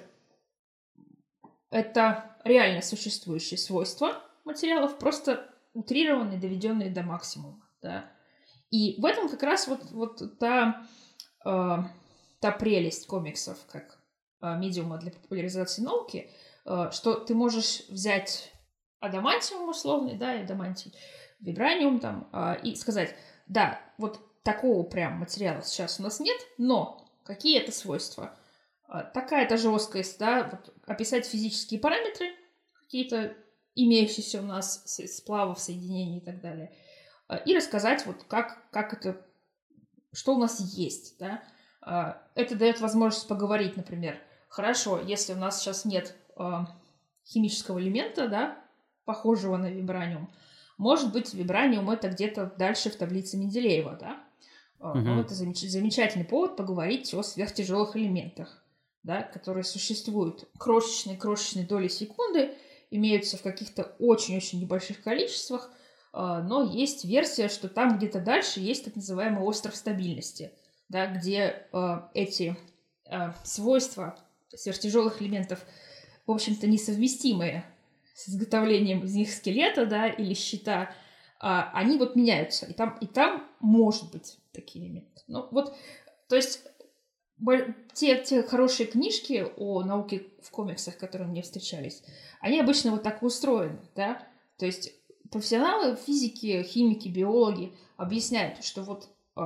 это 1.71 2.38
реально 2.43 2.82
существующие 2.82 3.58
свойства 3.58 4.21
материалов, 4.43 4.98
просто 5.00 5.50
утрированные, 5.74 6.39
доведенные 6.39 6.89
до 6.89 7.02
максимума, 7.02 7.67
да. 7.82 8.12
И 8.69 9.00
в 9.02 9.06
этом 9.06 9.30
как 9.30 9.43
раз 9.43 9.67
вот, 9.67 9.91
вот 9.91 10.39
та, 10.39 10.86
э, 11.43 11.78
та 12.39 12.52
прелесть 12.52 13.08
комиксов, 13.08 13.58
как 13.71 14.00
э, 14.41 14.56
медиума 14.58 14.98
для 14.98 15.12
популяризации 15.12 15.82
науки, 15.82 16.30
э, 16.65 16.89
что 16.91 17.15
ты 17.15 17.34
можешь 17.34 17.84
взять 17.89 18.54
адамантиум 19.00 19.70
условный, 19.70 20.16
да, 20.16 20.40
адамантий, 20.40 20.94
вибраниум 21.40 22.00
там, 22.00 22.30
э, 22.34 22.62
и 22.64 22.76
сказать, 22.76 23.16
да, 23.48 23.80
вот 23.98 24.20
такого 24.44 24.84
прям 24.84 25.14
материала 25.14 25.62
сейчас 25.64 26.00
у 26.00 26.04
нас 26.04 26.20
нет, 26.20 26.38
но 26.58 27.06
какие 27.24 27.60
это 27.60 27.72
свойства? 27.72 28.38
А, 28.88 29.04
Такая-то 29.04 29.58
жесткость, 29.58 30.20
да, 30.20 30.48
вот 30.52 30.74
описать 30.86 31.26
физические 31.26 31.80
параметры, 31.80 32.28
какие-то 32.74 33.36
имеющиеся 33.74 34.42
у 34.42 34.46
нас 34.46 34.84
сплавов, 34.86 35.60
соединений 35.60 36.20
и 36.20 36.22
так 36.22 36.42
далее, 36.42 36.74
А, 37.28 37.38
и 37.38 37.56
рассказать 37.56 38.06
вот 38.06 38.24
как, 38.26 38.70
как 38.70 38.94
это, 38.94 39.26
что 40.14 40.36
у 40.36 40.40
нас 40.40 40.60
есть, 40.60 41.18
да. 41.18 41.44
А, 41.82 42.22
Это 42.36 42.56
дает 42.56 42.80
возможность 42.80 43.28
поговорить, 43.28 43.76
например, 43.76 44.22
хорошо, 44.48 45.02
если 45.02 45.34
у 45.34 45.38
нас 45.38 45.60
сейчас 45.60 45.86
нет 45.86 46.16
а, 46.36 46.68
химического 47.26 47.80
элемента, 47.80 48.28
да, 48.28 48.64
похожего 49.06 49.58
на 49.58 49.70
вибраниум, 49.72 50.30
может 50.78 51.13
быть, 51.13 51.34
вибраниум 51.34 51.89
это 51.89 52.10
где-то 52.10 52.54
дальше 52.58 52.89
в 52.89 52.96
таблице 52.98 53.38
Менделеева, 53.38 53.98
да? 54.00 54.24
А, 54.80 54.94
Ну, 55.15 55.22
это 55.22 55.34
замеч- 55.34 55.68
замечательный 55.70 56.26
повод 56.26 56.58
поговорить 56.58 57.13
о 57.13 57.24
сверхтяжелых 57.24 57.96
элементах, 57.96 58.62
да, 59.04 59.22
которые 59.22 59.63
существуют. 59.63 60.50
Крошечные-крошечные 60.58 61.65
доли 61.65 61.88
секунды 61.88 62.56
имеются 62.91 63.38
в 63.38 63.41
каких-то 63.41 63.96
очень-очень 64.00 64.60
небольших 64.60 65.02
количествах, 65.02 65.72
а, 66.12 66.41
но 66.41 66.63
есть 66.63 67.06
версия, 67.06 67.48
что 67.48 67.70
там 67.70 67.98
где-то 67.98 68.20
дальше 68.20 68.60
есть 68.60 68.84
так 68.86 68.96
называемый 68.96 69.44
остров 69.44 69.76
стабильности, 69.76 70.52
да, 70.89 71.08
где 71.08 71.68
а, 71.72 72.10
эти 72.13 72.58
а, 73.10 73.34
свойства 73.44 74.18
сверхтяжелых 74.54 75.22
элементов, 75.22 75.65
в 76.26 76.32
общем-то, 76.32 76.68
несовместимые 76.68 77.65
с 78.15 78.30
изготовлением 78.30 79.04
из 79.04 79.13
них 79.13 79.30
скелета, 79.32 79.86
да, 79.86 80.08
или 80.08 80.34
щита, 80.34 80.95
а, 81.39 81.69
они 81.73 81.97
вот 81.97 82.15
меняются. 82.15 82.65
И 82.65 82.73
там, 82.73 82.97
и 83.01 83.08
там 83.08 83.45
может 83.60 84.10
быть 84.12 84.39
такие 84.54 84.86
элементы. 84.86 85.21
Ну, 85.28 85.47
вот, 85.51 85.75
то 86.30 86.38
есть 86.38 86.65
те, 87.93 88.23
те 88.23 88.41
хорошие 88.41 88.88
книжки 88.88 89.45
о 89.58 89.84
науке 89.84 90.28
в 90.41 90.49
комиксах, 90.49 90.97
которые 90.97 91.28
мне 91.28 91.41
встречались, 91.41 92.01
они 92.39 92.60
обычно 92.60 92.91
вот 92.91 93.04
так 93.04 93.21
устроены, 93.21 93.82
да, 93.95 94.25
то 94.58 94.65
есть 94.65 94.93
профессионалы 95.30 95.97
физики, 95.97 96.63
химики, 96.63 97.10
биологи 97.10 97.73
объясняют, 97.97 98.63
что 98.63 98.84
вот 98.84 99.10
э, 99.36 99.41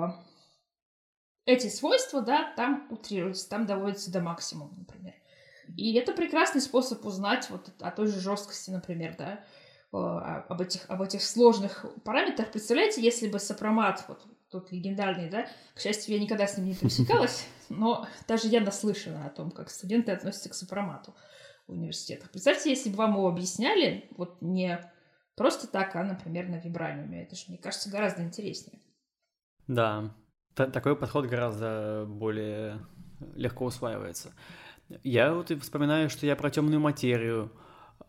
эти 1.45 1.67
свойства, 1.67 2.21
да, 2.21 2.53
там 2.55 2.87
утрируются, 2.91 3.49
там 3.49 3.65
доводятся 3.65 4.11
до 4.11 4.21
максимума, 4.21 4.75
например. 4.77 5.15
И 5.75 5.93
это 5.95 6.13
прекрасный 6.13 6.61
способ 6.61 7.05
узнать 7.05 7.49
вот 7.49 7.71
о 7.79 7.91
той 7.91 8.07
же 8.07 8.19
жесткости, 8.19 8.71
например, 8.71 9.15
да, 9.17 9.43
об 9.91 10.61
этих, 10.61 10.89
об 10.89 11.01
этих 11.01 11.23
сложных 11.23 11.85
параметрах. 12.03 12.51
Представляете, 12.51 13.01
если 13.01 13.27
бы 13.27 13.39
сопромат, 13.39 14.05
вот 14.07 14.25
тот 14.49 14.71
легендарный, 14.71 15.29
да, 15.29 15.47
к 15.75 15.79
счастью, 15.79 16.15
я 16.15 16.21
никогда 16.21 16.47
с 16.47 16.57
ним 16.57 16.67
не 16.67 16.75
пересекалась, 16.75 17.45
но 17.69 18.07
даже 18.27 18.47
я 18.47 18.61
наслышана 18.61 19.25
о 19.25 19.29
том, 19.29 19.51
как 19.51 19.69
студенты 19.69 20.11
относятся 20.11 20.49
к 20.49 20.55
сопромату 20.55 21.15
в 21.67 21.71
университетах. 21.71 22.31
Представьте, 22.31 22.71
если 22.71 22.89
бы 22.89 22.95
вам 22.95 23.13
его 23.13 23.27
объясняли, 23.27 24.09
вот 24.17 24.41
не 24.41 24.79
просто 25.35 25.67
так, 25.67 25.95
а, 25.95 26.03
например, 26.03 26.49
на 26.49 26.57
вибраниуме. 26.59 27.23
Это 27.23 27.35
же, 27.35 27.45
мне 27.47 27.57
кажется, 27.57 27.89
гораздо 27.89 28.23
интереснее. 28.23 28.81
Да, 29.67 30.15
такой 30.55 30.95
подход 30.95 31.27
гораздо 31.27 32.05
более 32.07 32.85
легко 33.35 33.65
усваивается. 33.65 34.33
Я 35.03 35.33
вот 35.33 35.51
и 35.51 35.55
вспоминаю, 35.55 36.09
что 36.09 36.25
я 36.25 36.35
про 36.35 36.49
темную 36.49 36.79
материю 36.79 37.51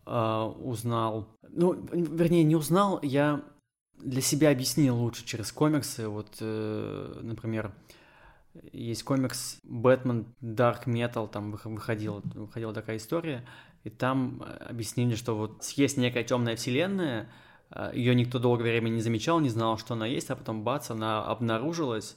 э, 0.06 0.52
узнал. 0.60 1.28
Ну, 1.48 1.72
вернее, 1.92 2.42
не 2.42 2.56
узнал, 2.56 3.00
я 3.02 3.42
для 3.98 4.22
себя 4.22 4.50
объяснил 4.50 4.96
лучше 4.96 5.24
через 5.26 5.52
комиксы. 5.52 6.08
Вот, 6.08 6.36
э, 6.40 7.18
например, 7.22 7.72
есть 8.72 9.02
комикс 9.02 9.60
Бэтмен 9.62 10.26
Dark 10.40 10.86
Metal, 10.86 11.28
там 11.28 11.52
выходила, 11.52 12.20
выходила 12.34 12.72
такая 12.72 12.96
история, 12.96 13.44
и 13.84 13.90
там 13.90 14.42
объяснили, 14.68 15.14
что 15.14 15.36
вот 15.36 15.64
есть 15.76 15.96
некая 15.96 16.24
темная 16.24 16.56
вселенная, 16.56 17.30
э, 17.70 17.92
ее 17.94 18.14
никто 18.14 18.38
долгое 18.38 18.72
время 18.72 18.88
не 18.88 19.00
замечал, 19.00 19.40
не 19.40 19.50
знал, 19.50 19.78
что 19.78 19.94
она 19.94 20.06
есть, 20.06 20.30
а 20.30 20.36
потом 20.36 20.64
бац, 20.64 20.90
она 20.90 21.24
обнаружилась, 21.24 22.16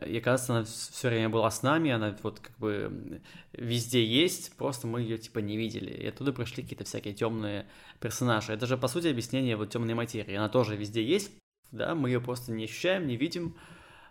и, 0.00 0.20
кажется, 0.20 0.54
она 0.54 0.64
все 0.64 1.08
время 1.08 1.28
была 1.28 1.50
с 1.50 1.62
нами, 1.62 1.90
она 1.90 2.16
вот 2.22 2.40
как 2.40 2.56
бы 2.58 3.20
везде 3.52 4.04
есть, 4.04 4.56
просто 4.56 4.86
мы 4.86 5.02
ее 5.02 5.18
типа 5.18 5.40
не 5.40 5.56
видели. 5.56 5.90
И 5.90 6.06
оттуда 6.06 6.32
пришли 6.32 6.62
какие-то 6.62 6.84
всякие 6.84 7.12
темные 7.12 7.66
персонажи. 8.00 8.52
Это 8.52 8.66
же, 8.66 8.78
по 8.78 8.88
сути, 8.88 9.08
объяснение 9.08 9.56
вот 9.56 9.70
темной 9.70 9.94
материи. 9.94 10.34
Она 10.34 10.48
тоже 10.48 10.76
везде 10.76 11.04
есть, 11.04 11.32
да, 11.72 11.94
мы 11.94 12.08
ее 12.08 12.20
просто 12.20 12.52
не 12.52 12.64
ощущаем, 12.64 13.06
не 13.06 13.16
видим, 13.16 13.56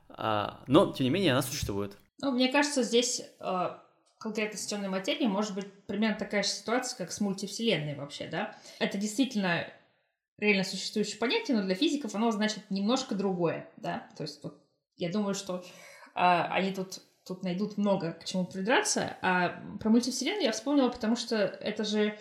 а, 0.10 0.63
но, 0.67 0.91
тем 0.91 1.06
не 1.06 1.10
менее, 1.10 1.32
она 1.32 1.41
существует. 1.41 1.98
Ну, 2.22 2.32
мне 2.32 2.52
кажется, 2.52 2.84
здесь 2.84 3.24
э, 3.39 3.70
конкретно 4.20 4.60
с 4.60 4.65
темной 4.67 4.89
материей 4.89 5.28
может 5.28 5.56
быть 5.56 5.72
примерно 5.88 6.17
такая 6.17 6.44
же 6.44 6.50
ситуация, 6.50 6.98
как 6.98 7.12
с 7.12 7.20
мультивселенной 7.20 7.96
вообще, 7.96 8.28
да. 8.28 8.56
Это 8.78 8.98
действительно 9.00 9.65
реально 10.38 10.63
существующее 10.63 11.17
понятие, 11.17 11.58
но 11.58 11.63
для 11.63 11.76
физиков 11.76 12.13
оно 12.13 12.30
значит 12.32 12.70
немножко 12.70 13.15
другое, 13.15 13.67
да. 13.78 14.08
То 14.15 14.24
есть 14.24 14.44
вот 14.44 14.61
я 15.02 15.12
думаю, 15.12 15.34
что 15.34 15.64
а, 16.14 16.46
они 16.54 16.72
тут, 16.74 17.02
тут 17.26 17.44
найдут 17.44 17.78
много 17.78 18.14
к 18.14 18.24
чему 18.24 18.46
придраться. 18.46 19.18
А 19.22 19.60
про 19.80 19.90
мультивселенную 19.90 20.44
я 20.44 20.52
вспомнила, 20.52 20.90
потому 20.90 21.16
что 21.16 21.36
это 21.36 21.84
же 21.84 22.18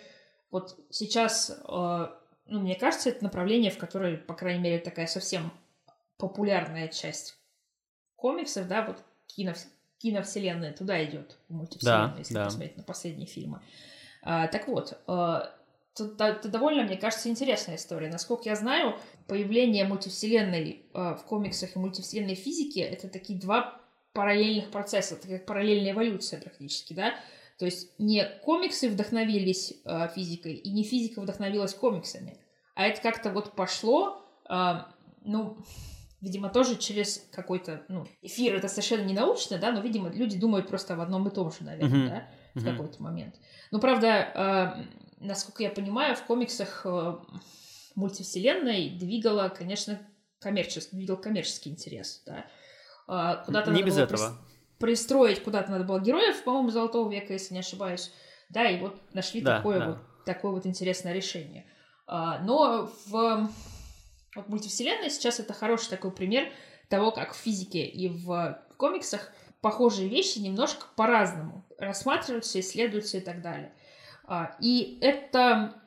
вот 0.50 0.78
сейчас, 0.88 1.60
а, 1.64 2.18
ну, 2.46 2.60
мне 2.60 2.74
кажется, 2.74 3.10
это 3.10 3.22
направление, 3.22 3.70
в 3.70 3.78
которое, 3.78 4.16
по 4.16 4.34
крайней 4.34 4.62
мере, 4.62 4.78
такая 4.78 5.06
совсем 5.06 5.52
популярная 6.16 6.88
часть 6.88 7.36
комиксов, 8.16 8.66
да, 8.66 8.82
вот 8.86 9.04
кино, 9.26 9.52
киновселенная 9.98 10.72
туда 10.72 11.04
идет, 11.04 11.38
мультивселенная, 11.48 12.12
да, 12.12 12.18
если 12.18 12.34
да. 12.34 12.44
посмотреть 12.44 12.76
на 12.78 12.82
последние 12.82 13.26
фильмы. 13.26 13.60
А, 14.22 14.48
так 14.48 14.68
вот, 14.68 14.98
а, 15.06 15.54
это 15.98 16.48
довольно, 16.48 16.84
мне 16.84 16.96
кажется, 16.96 17.28
интересная 17.28 17.76
история. 17.76 18.08
Насколько 18.08 18.48
я 18.48 18.56
знаю, 18.56 18.96
появление 19.30 19.84
мультивселенной 19.84 20.82
э, 20.92 21.14
в 21.14 21.22
комиксах 21.24 21.76
и 21.76 21.78
мультивселенной 21.78 22.34
физики— 22.34 22.78
это 22.80 23.08
такие 23.08 23.38
два 23.38 23.80
параллельных 24.12 24.72
процесса, 24.72 25.14
это 25.14 25.28
как 25.28 25.46
параллельная 25.46 25.92
эволюция 25.92 26.40
практически, 26.40 26.94
да? 26.94 27.14
То 27.56 27.64
есть 27.64 27.92
не 27.98 28.24
комиксы 28.42 28.90
вдохновились 28.90 29.74
э, 29.84 30.08
физикой, 30.16 30.54
и 30.54 30.72
не 30.72 30.82
физика 30.82 31.20
вдохновилась 31.20 31.74
комиксами, 31.74 32.38
а 32.74 32.86
это 32.86 33.00
как-то 33.00 33.30
вот 33.30 33.52
пошло, 33.52 34.20
э, 34.50 34.72
ну, 35.24 35.58
видимо, 36.20 36.48
тоже 36.48 36.74
через 36.74 37.24
какой-то, 37.30 37.84
ну, 37.86 38.08
эфир, 38.22 38.56
это 38.56 38.66
совершенно 38.66 39.04
не 39.04 39.14
научно, 39.14 39.58
да, 39.58 39.70
но, 39.70 39.80
видимо, 39.80 40.08
люди 40.08 40.36
думают 40.40 40.66
просто 40.66 40.96
в 40.96 41.00
одном 41.00 41.28
и 41.28 41.30
том 41.30 41.52
же, 41.52 41.58
наверное, 41.60 42.00
mm-hmm. 42.00 42.08
да, 42.08 42.28
в 42.54 42.64
mm-hmm. 42.64 42.70
какой-то 42.72 43.00
момент. 43.00 43.36
Ну, 43.70 43.78
правда, 43.78 44.08
э, 44.08 45.24
насколько 45.24 45.62
я 45.62 45.70
понимаю, 45.70 46.16
в 46.16 46.24
комиксах 46.24 46.84
мультивселенной 47.94 48.90
двигала, 48.90 49.48
конечно, 49.48 50.00
коммерческий, 50.38 50.96
двигал 50.96 51.16
коммерческий 51.16 51.70
интерес, 51.70 52.22
да. 52.26 52.46
А, 53.06 53.36
куда-то 53.44 53.70
не 53.72 53.82
без 53.82 53.98
этого. 53.98 54.38
пристроить 54.78 55.42
куда-то 55.42 55.70
надо 55.70 55.84
было 55.84 56.00
героев, 56.00 56.42
по-моему, 56.44 56.70
Золотого 56.70 57.10
века, 57.10 57.32
если 57.32 57.54
не 57.54 57.60
ошибаюсь. 57.60 58.12
Да, 58.48 58.68
и 58.68 58.80
вот 58.80 59.00
нашли 59.12 59.40
да, 59.40 59.58
такое, 59.58 59.78
да. 59.78 59.86
Вот, 59.88 59.98
такое 60.24 60.52
вот 60.52 60.66
интересное 60.66 61.12
решение. 61.12 61.66
А, 62.06 62.38
но 62.40 62.90
в 63.06 63.50
вот 64.36 64.48
мультивселенной 64.48 65.10
сейчас 65.10 65.40
это 65.40 65.52
хороший 65.52 65.90
такой 65.90 66.12
пример 66.12 66.48
того, 66.88 67.10
как 67.10 67.34
в 67.34 67.36
физике 67.36 67.84
и 67.84 68.08
в 68.08 68.60
комиксах 68.76 69.32
похожие 69.60 70.08
вещи 70.08 70.38
немножко 70.38 70.86
по-разному 70.96 71.64
рассматриваются, 71.78 72.60
исследуются 72.60 73.18
и 73.18 73.20
так 73.20 73.42
далее. 73.42 73.72
А, 74.24 74.56
и 74.60 74.98
это 75.00 75.79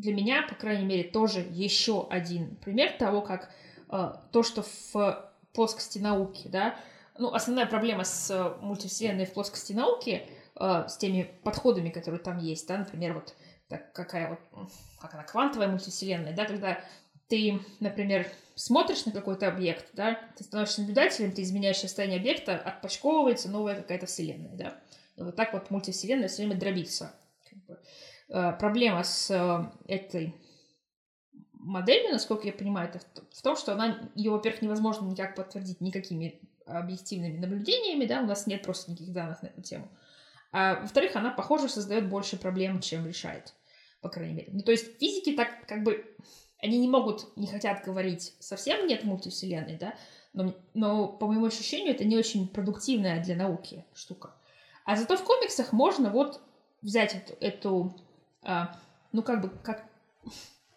для 0.00 0.14
меня, 0.14 0.42
по 0.42 0.54
крайней 0.54 0.86
мере, 0.86 1.04
тоже 1.04 1.40
еще 1.50 2.06
один 2.08 2.56
пример 2.56 2.92
того, 2.92 3.20
как 3.20 3.50
а, 3.88 4.24
то, 4.32 4.42
что 4.42 4.64
в 4.92 5.30
плоскости 5.52 5.98
науки, 5.98 6.48
да, 6.48 6.76
ну, 7.18 7.32
основная 7.34 7.66
проблема 7.66 8.04
с 8.04 8.56
мультивселенной 8.62 9.26
в 9.26 9.32
плоскости 9.32 9.72
науки, 9.72 10.26
а, 10.54 10.88
с 10.88 10.96
теми 10.96 11.30
подходами, 11.44 11.90
которые 11.90 12.20
там 12.20 12.38
есть, 12.38 12.66
да, 12.66 12.78
например, 12.78 13.14
вот 13.14 13.34
так, 13.68 13.92
какая 13.92 14.30
вот, 14.30 14.68
как 15.00 15.14
она, 15.14 15.22
квантовая 15.22 15.68
мультивселенная, 15.68 16.34
да, 16.34 16.44
когда 16.44 16.80
ты, 17.28 17.60
например, 17.78 18.26
смотришь 18.54 19.04
на 19.04 19.12
какой-то 19.12 19.48
объект, 19.48 19.90
да, 19.92 20.18
ты 20.36 20.44
становишься 20.44 20.80
наблюдателем, 20.80 21.32
ты 21.32 21.42
изменяешь 21.42 21.78
состояние 21.78 22.18
объекта, 22.18 22.56
отпочковывается 22.56 23.48
новая 23.48 23.76
какая-то 23.76 24.06
вселенная, 24.06 24.56
да. 24.56 24.74
И 25.16 25.22
вот 25.22 25.36
так 25.36 25.52
вот 25.52 25.70
мультивселенная 25.70 26.28
все 26.28 26.44
время 26.44 26.58
дробится. 26.58 27.14
Э, 27.68 27.74
проблема 28.30 29.02
с 29.02 29.30
э, 29.30 29.92
этой 29.92 30.34
моделью, 31.52 32.12
насколько 32.12 32.46
я 32.46 32.52
понимаю, 32.52 32.88
это 32.88 33.00
в 33.32 33.42
том, 33.42 33.56
что 33.56 33.72
она, 33.72 34.10
ее, 34.14 34.30
во-первых, 34.30 34.62
невозможно 34.62 35.06
никак 35.06 35.34
подтвердить 35.34 35.80
никакими 35.80 36.40
объективными 36.64 37.38
наблюдениями, 37.38 38.06
да, 38.06 38.20
у 38.20 38.26
нас 38.26 38.46
нет 38.46 38.62
просто 38.62 38.90
никаких 38.90 39.12
данных 39.12 39.42
на 39.42 39.48
эту 39.48 39.62
тему. 39.62 39.88
А 40.52 40.80
во-вторых, 40.80 41.16
она, 41.16 41.30
похоже, 41.30 41.68
создает 41.68 42.08
больше 42.08 42.36
проблем, 42.36 42.80
чем 42.80 43.06
решает, 43.06 43.54
по 44.00 44.08
крайней 44.08 44.34
мере. 44.34 44.48
Ну, 44.52 44.60
то 44.62 44.72
есть 44.72 44.98
физики 44.98 45.32
так 45.32 45.66
как 45.66 45.82
бы, 45.82 46.04
они 46.58 46.78
не 46.78 46.88
могут, 46.88 47.36
не 47.36 47.46
хотят 47.46 47.84
говорить 47.84 48.34
совсем 48.38 48.86
нет 48.86 49.04
мультивселенной, 49.04 49.76
да, 49.76 49.94
но, 50.32 50.54
но 50.74 51.08
по 51.08 51.26
моему 51.26 51.46
ощущению, 51.46 51.94
это 51.94 52.04
не 52.04 52.16
очень 52.16 52.48
продуктивная 52.48 53.22
для 53.22 53.36
науки 53.36 53.84
штука. 53.94 54.34
А 54.84 54.96
зато 54.96 55.16
в 55.16 55.24
комиксах 55.24 55.72
можно 55.72 56.10
вот 56.10 56.40
взять 56.82 57.14
эту, 57.14 57.34
эту 57.40 57.96
а, 58.42 58.76
ну, 59.12 59.22
как 59.22 59.40
бы, 59.40 59.50
как, 59.62 59.84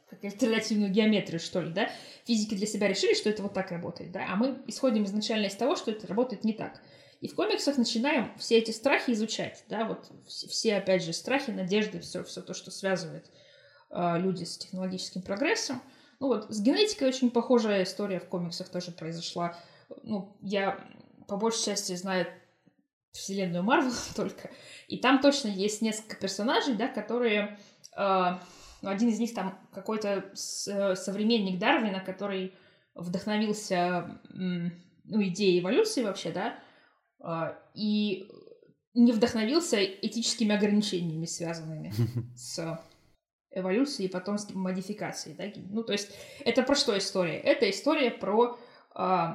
как 0.10 0.24
альтернативную 0.24 0.92
геометрию, 0.92 1.40
что 1.40 1.62
ли, 1.62 1.72
да, 1.72 1.90
физики 2.26 2.56
для 2.56 2.68
себя 2.68 2.88
решили, 2.88 3.14
что 3.14 3.30
это 3.30 3.44
вот 3.44 3.54
так 3.54 3.72
работает, 3.72 4.12
да, 4.12 4.26
а 4.30 4.36
мы 4.36 4.62
исходим 4.68 5.06
изначально 5.06 5.48
из 5.48 5.56
того, 5.56 5.76
что 5.76 5.92
это 5.92 6.08
работает 6.08 6.44
не 6.44 6.54
так. 6.54 6.82
И 7.22 7.28
в 7.30 7.36
комиксах 7.36 7.78
начинаем 7.78 8.34
все 8.38 8.58
эти 8.58 8.72
страхи 8.72 9.12
изучать, 9.12 9.64
да, 9.70 9.86
вот 9.86 10.12
все, 10.28 10.76
опять 10.76 11.04
же, 11.04 11.14
страхи, 11.14 11.52
надежды, 11.52 12.00
все, 12.02 12.24
все 12.24 12.42
то, 12.42 12.54
что 12.54 12.70
связывает 12.70 13.32
э, 13.92 14.20
люди 14.20 14.44
с 14.44 14.58
технологическим 14.58 15.22
прогрессом. 15.22 15.82
Ну 16.20 16.28
вот, 16.28 16.48
с 16.50 16.62
генетикой 16.62 17.08
очень 17.08 17.32
похожая 17.32 17.84
история 17.84 18.20
в 18.20 18.28
комиксах 18.28 18.68
тоже 18.68 18.92
произошла. 18.92 19.58
Ну, 20.04 20.36
я 20.42 20.86
по 21.28 21.38
большей 21.38 21.64
части 21.64 21.96
знаю 21.96 22.28
вселенную 23.14 23.64
Марвел 23.64 23.94
только. 24.16 24.52
И 24.88 24.98
там 24.98 25.22
точно 25.22 25.48
есть 25.50 25.82
несколько 25.82 26.16
персонажей, 26.16 26.76
да, 26.76 26.88
которые... 26.88 27.58
Э, 27.96 28.40
один 28.82 29.08
из 29.08 29.20
них 29.20 29.34
там 29.34 29.58
какой-то 29.72 30.30
современник 30.36 31.58
Дарвина, 31.58 32.02
который 32.02 32.54
вдохновился 32.96 34.20
ну, 34.34 35.24
идеей 35.24 35.62
эволюции 35.62 36.04
вообще, 36.04 36.32
да, 36.32 36.60
э, 37.24 37.56
и 37.76 38.28
не 38.94 39.14
вдохновился 39.14 39.84
этическими 39.84 40.54
ограничениями, 40.54 41.26
связанными 41.26 41.94
с 42.36 42.80
эволюцией 43.52 44.10
и 44.10 44.12
потом 44.12 44.38
с 44.38 44.50
модификацией, 44.54 45.36
да, 45.38 45.46
ну, 45.70 45.84
то 45.84 45.94
есть 45.94 46.12
это 46.44 46.64
про 46.64 46.76
что 46.76 46.98
история? 46.98 47.38
Это 47.38 47.70
история 47.70 48.12
про, 48.12 48.60
э, 48.96 49.28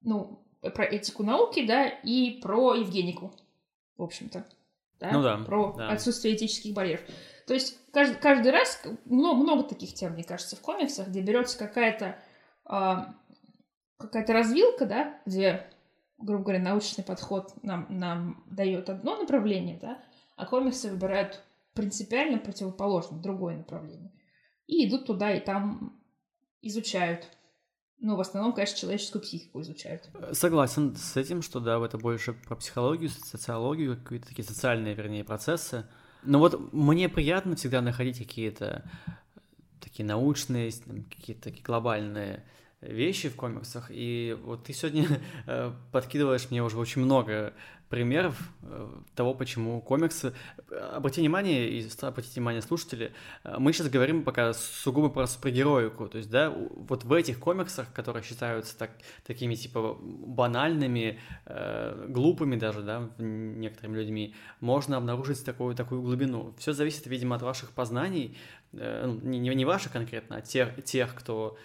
ну, 0.00 0.47
про 0.60 0.84
этику 0.84 1.22
науки, 1.22 1.66
да, 1.66 1.86
и 1.86 2.40
про 2.40 2.74
Евгенику, 2.74 3.32
в 3.96 4.02
общем-то. 4.02 4.44
Да? 5.00 5.10
Ну 5.12 5.22
да. 5.22 5.38
Про 5.38 5.74
да. 5.74 5.90
отсутствие 5.90 6.34
этических 6.34 6.74
барьеров. 6.74 7.02
То 7.46 7.54
есть 7.54 7.78
каждый, 7.92 8.16
каждый 8.16 8.50
раз 8.50 8.82
много, 9.04 9.42
много 9.42 9.62
таких 9.62 9.94
тем, 9.94 10.12
мне 10.12 10.24
кажется, 10.24 10.56
в 10.56 10.60
комиксах, 10.60 11.08
где 11.08 11.22
берется 11.22 11.56
какая-то 11.56 12.18
а, 12.64 13.14
какая-то 13.98 14.32
развилка, 14.32 14.86
да, 14.86 15.20
где, 15.26 15.66
грубо 16.18 16.44
говоря, 16.44 16.62
научный 16.62 17.04
подход 17.04 17.52
нам, 17.62 17.86
нам 17.88 18.44
дает 18.50 18.88
одно 18.88 19.16
направление, 19.16 19.78
да, 19.80 20.02
а 20.36 20.46
комиксы 20.46 20.90
выбирают 20.90 21.42
принципиально 21.74 22.38
противоположное, 22.38 23.20
другое 23.20 23.56
направление. 23.56 24.12
И 24.66 24.86
идут 24.86 25.06
туда, 25.06 25.32
и 25.32 25.40
там 25.40 26.00
изучают. 26.60 27.28
Ну, 28.00 28.14
в 28.14 28.20
основном, 28.20 28.52
конечно, 28.52 28.78
человеческую 28.78 29.22
психику 29.22 29.60
изучают. 29.60 30.08
Согласен 30.32 30.94
с 30.94 31.16
этим, 31.16 31.42
что 31.42 31.58
да, 31.58 31.84
это 31.84 31.98
больше 31.98 32.32
про 32.32 32.54
психологию, 32.54 33.10
социологию, 33.10 34.00
какие-то 34.00 34.28
такие 34.28 34.44
социальные, 34.44 34.94
вернее, 34.94 35.24
процессы. 35.24 35.84
Но 36.22 36.38
вот 36.38 36.72
мне 36.72 37.08
приятно 37.08 37.56
всегда 37.56 37.80
находить 37.80 38.18
какие-то 38.18 38.88
такие 39.80 40.06
научные, 40.06 40.70
какие-то 41.10 41.42
такие 41.42 41.62
глобальные 41.62 42.44
вещи 42.80 43.28
в 43.28 43.36
комиксах. 43.36 43.86
И 43.90 44.36
вот 44.44 44.64
ты 44.64 44.72
сегодня 44.72 45.06
э, 45.46 45.72
подкидываешь 45.92 46.50
мне 46.50 46.62
уже 46.62 46.78
очень 46.78 47.02
много 47.02 47.52
примеров 47.88 48.38
э, 48.62 48.88
того, 49.14 49.34
почему 49.34 49.80
комиксы... 49.80 50.34
Обратите 50.92 51.22
внимание, 51.22 51.70
и 51.70 51.88
обратите 52.02 52.34
внимание 52.34 52.62
слушатели, 52.62 53.12
э, 53.44 53.56
мы 53.58 53.72
сейчас 53.72 53.88
говорим 53.88 54.24
пока 54.24 54.52
сугубо 54.52 55.08
про 55.08 55.26
супергероику, 55.26 56.08
то 56.08 56.18
есть, 56.18 56.30
да, 56.30 56.50
вот 56.50 57.04
в 57.04 57.12
этих 57.12 57.38
комиксах, 57.38 57.92
которые 57.92 58.22
считаются 58.22 58.76
так, 58.76 58.90
такими, 59.26 59.54
типа, 59.54 59.96
банальными, 60.00 61.18
э, 61.46 62.06
глупыми 62.08 62.56
даже, 62.56 62.82
да, 62.82 63.10
некоторыми 63.18 63.96
людьми, 63.96 64.34
можно 64.60 64.98
обнаружить 64.98 65.44
такую, 65.44 65.74
такую 65.74 66.02
глубину. 66.02 66.54
Все 66.58 66.72
зависит, 66.72 67.06
видимо, 67.06 67.36
от 67.36 67.42
ваших 67.42 67.70
познаний, 67.70 68.36
э, 68.72 69.06
ну, 69.06 69.30
не, 69.30 69.54
не 69.54 69.64
ваших 69.64 69.92
конкретно, 69.92 70.36
а 70.36 70.40
тех, 70.42 70.84
тех, 70.84 71.14
кто 71.14 71.56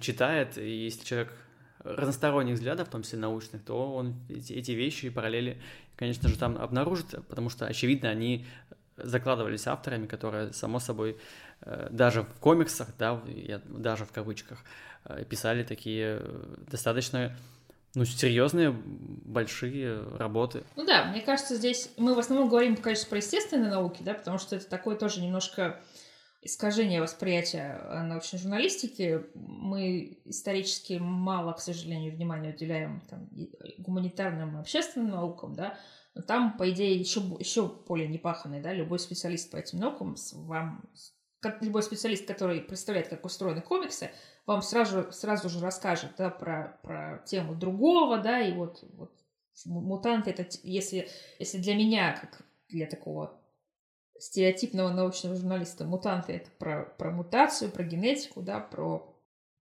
читает, 0.00 0.58
и 0.58 0.84
если 0.84 1.04
человек 1.04 1.32
разносторонних 1.84 2.54
взглядов, 2.54 2.88
в 2.88 2.90
том 2.90 3.02
числе 3.02 3.18
научных, 3.18 3.64
то 3.64 3.94
он 3.94 4.16
эти, 4.28 4.52
эти 4.52 4.72
вещи 4.72 5.06
и 5.06 5.10
параллели, 5.10 5.60
конечно 5.96 6.28
же, 6.28 6.38
там 6.38 6.58
обнаружит, 6.58 7.14
потому 7.28 7.48
что, 7.50 7.66
очевидно, 7.66 8.10
они 8.10 8.46
закладывались 8.96 9.66
авторами, 9.66 10.06
которые, 10.06 10.52
само 10.52 10.78
собой, 10.78 11.18
э, 11.62 11.88
даже 11.90 12.22
в 12.22 12.40
комиксах, 12.40 12.88
да, 12.98 13.22
даже 13.64 14.04
в 14.04 14.12
кавычках, 14.12 14.58
э, 15.06 15.24
писали 15.24 15.62
такие 15.62 16.18
э, 16.20 16.54
достаточно 16.70 17.34
ну, 17.94 18.04
серьезные, 18.04 18.70
большие 18.70 20.02
работы. 20.16 20.64
Ну 20.76 20.84
да, 20.84 21.06
мне 21.06 21.22
кажется, 21.22 21.56
здесь 21.56 21.90
мы 21.96 22.14
в 22.14 22.18
основном 22.18 22.48
говорим, 22.48 22.76
конечно, 22.76 23.08
про 23.08 23.18
естественные 23.18 23.70
науки, 23.70 24.02
да, 24.02 24.14
потому 24.14 24.38
что 24.38 24.56
это 24.56 24.68
такое 24.68 24.96
тоже 24.96 25.20
немножко 25.20 25.80
искажение 26.42 27.02
восприятия 27.02 27.80
э, 27.82 28.02
научной 28.02 28.38
журналистики. 28.38 29.26
Мы 29.34 30.20
исторически 30.24 30.94
мало, 30.94 31.52
к 31.52 31.60
сожалению, 31.60 32.14
внимания 32.14 32.50
уделяем 32.50 33.02
там, 33.08 33.28
гуманитарным 33.78 34.56
и 34.56 34.60
общественным 34.60 35.10
наукам, 35.10 35.54
да, 35.54 35.78
но 36.14 36.22
там, 36.22 36.56
по 36.56 36.70
идее, 36.70 36.96
еще, 36.96 37.20
еще 37.38 37.68
поле 37.68 38.08
непаханное, 38.08 38.62
да, 38.62 38.72
любой 38.72 38.98
специалист 38.98 39.50
по 39.50 39.56
этим 39.56 39.78
наукам 39.78 40.16
вам, 40.32 40.84
как 41.40 41.62
любой 41.62 41.82
специалист, 41.82 42.26
который 42.26 42.60
представляет, 42.60 43.08
как 43.08 43.24
устроены 43.24 43.60
комиксы, 43.60 44.10
вам 44.46 44.62
сразу, 44.62 45.12
сразу 45.12 45.48
же 45.48 45.60
расскажет, 45.60 46.12
да, 46.18 46.30
про, 46.30 46.78
про 46.82 47.22
тему 47.26 47.54
другого, 47.54 48.18
да, 48.18 48.40
и 48.40 48.52
вот, 48.52 48.82
вот 48.94 49.12
мутанты, 49.66 50.30
это, 50.30 50.46
если, 50.62 51.08
если 51.38 51.58
для 51.58 51.74
меня, 51.74 52.16
как 52.18 52.42
для 52.68 52.86
такого 52.86 53.39
стереотипного 54.20 54.90
научного 54.90 55.34
журналиста 55.34 55.84
мутанты 55.84 56.34
это 56.34 56.50
про, 56.58 56.84
про 56.98 57.10
мутацию, 57.10 57.70
про 57.70 57.82
генетику, 57.82 58.42
да, 58.42 58.60
про 58.60 59.16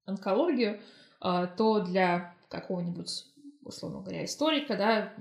онкологию, 0.05 0.79
а, 1.21 1.47
то 1.47 1.79
для 1.79 2.35
какого-нибудь, 2.49 3.25
условно 3.63 4.01
говоря, 4.01 4.25
историка, 4.25 4.75
да, 4.75 5.13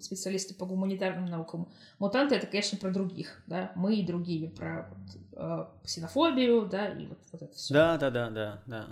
специалисты 0.00 0.54
по 0.54 0.66
гуманитарным 0.66 1.26
наукам, 1.26 1.68
мутанты 1.98 2.36
это, 2.36 2.46
конечно, 2.46 2.78
про 2.78 2.90
других, 2.90 3.42
да, 3.46 3.72
мы 3.74 3.96
и 3.96 4.06
другие, 4.06 4.50
про 4.50 4.88
вот, 4.90 5.22
э, 5.32 5.66
ксенофобию, 5.84 6.66
да, 6.66 6.88
и 6.88 7.06
вот, 7.06 7.18
вот 7.32 7.42
это 7.42 7.54
все. 7.54 7.74
Да, 7.74 7.98
да, 7.98 8.10
да, 8.10 8.30
да, 8.30 8.62
да. 8.66 8.86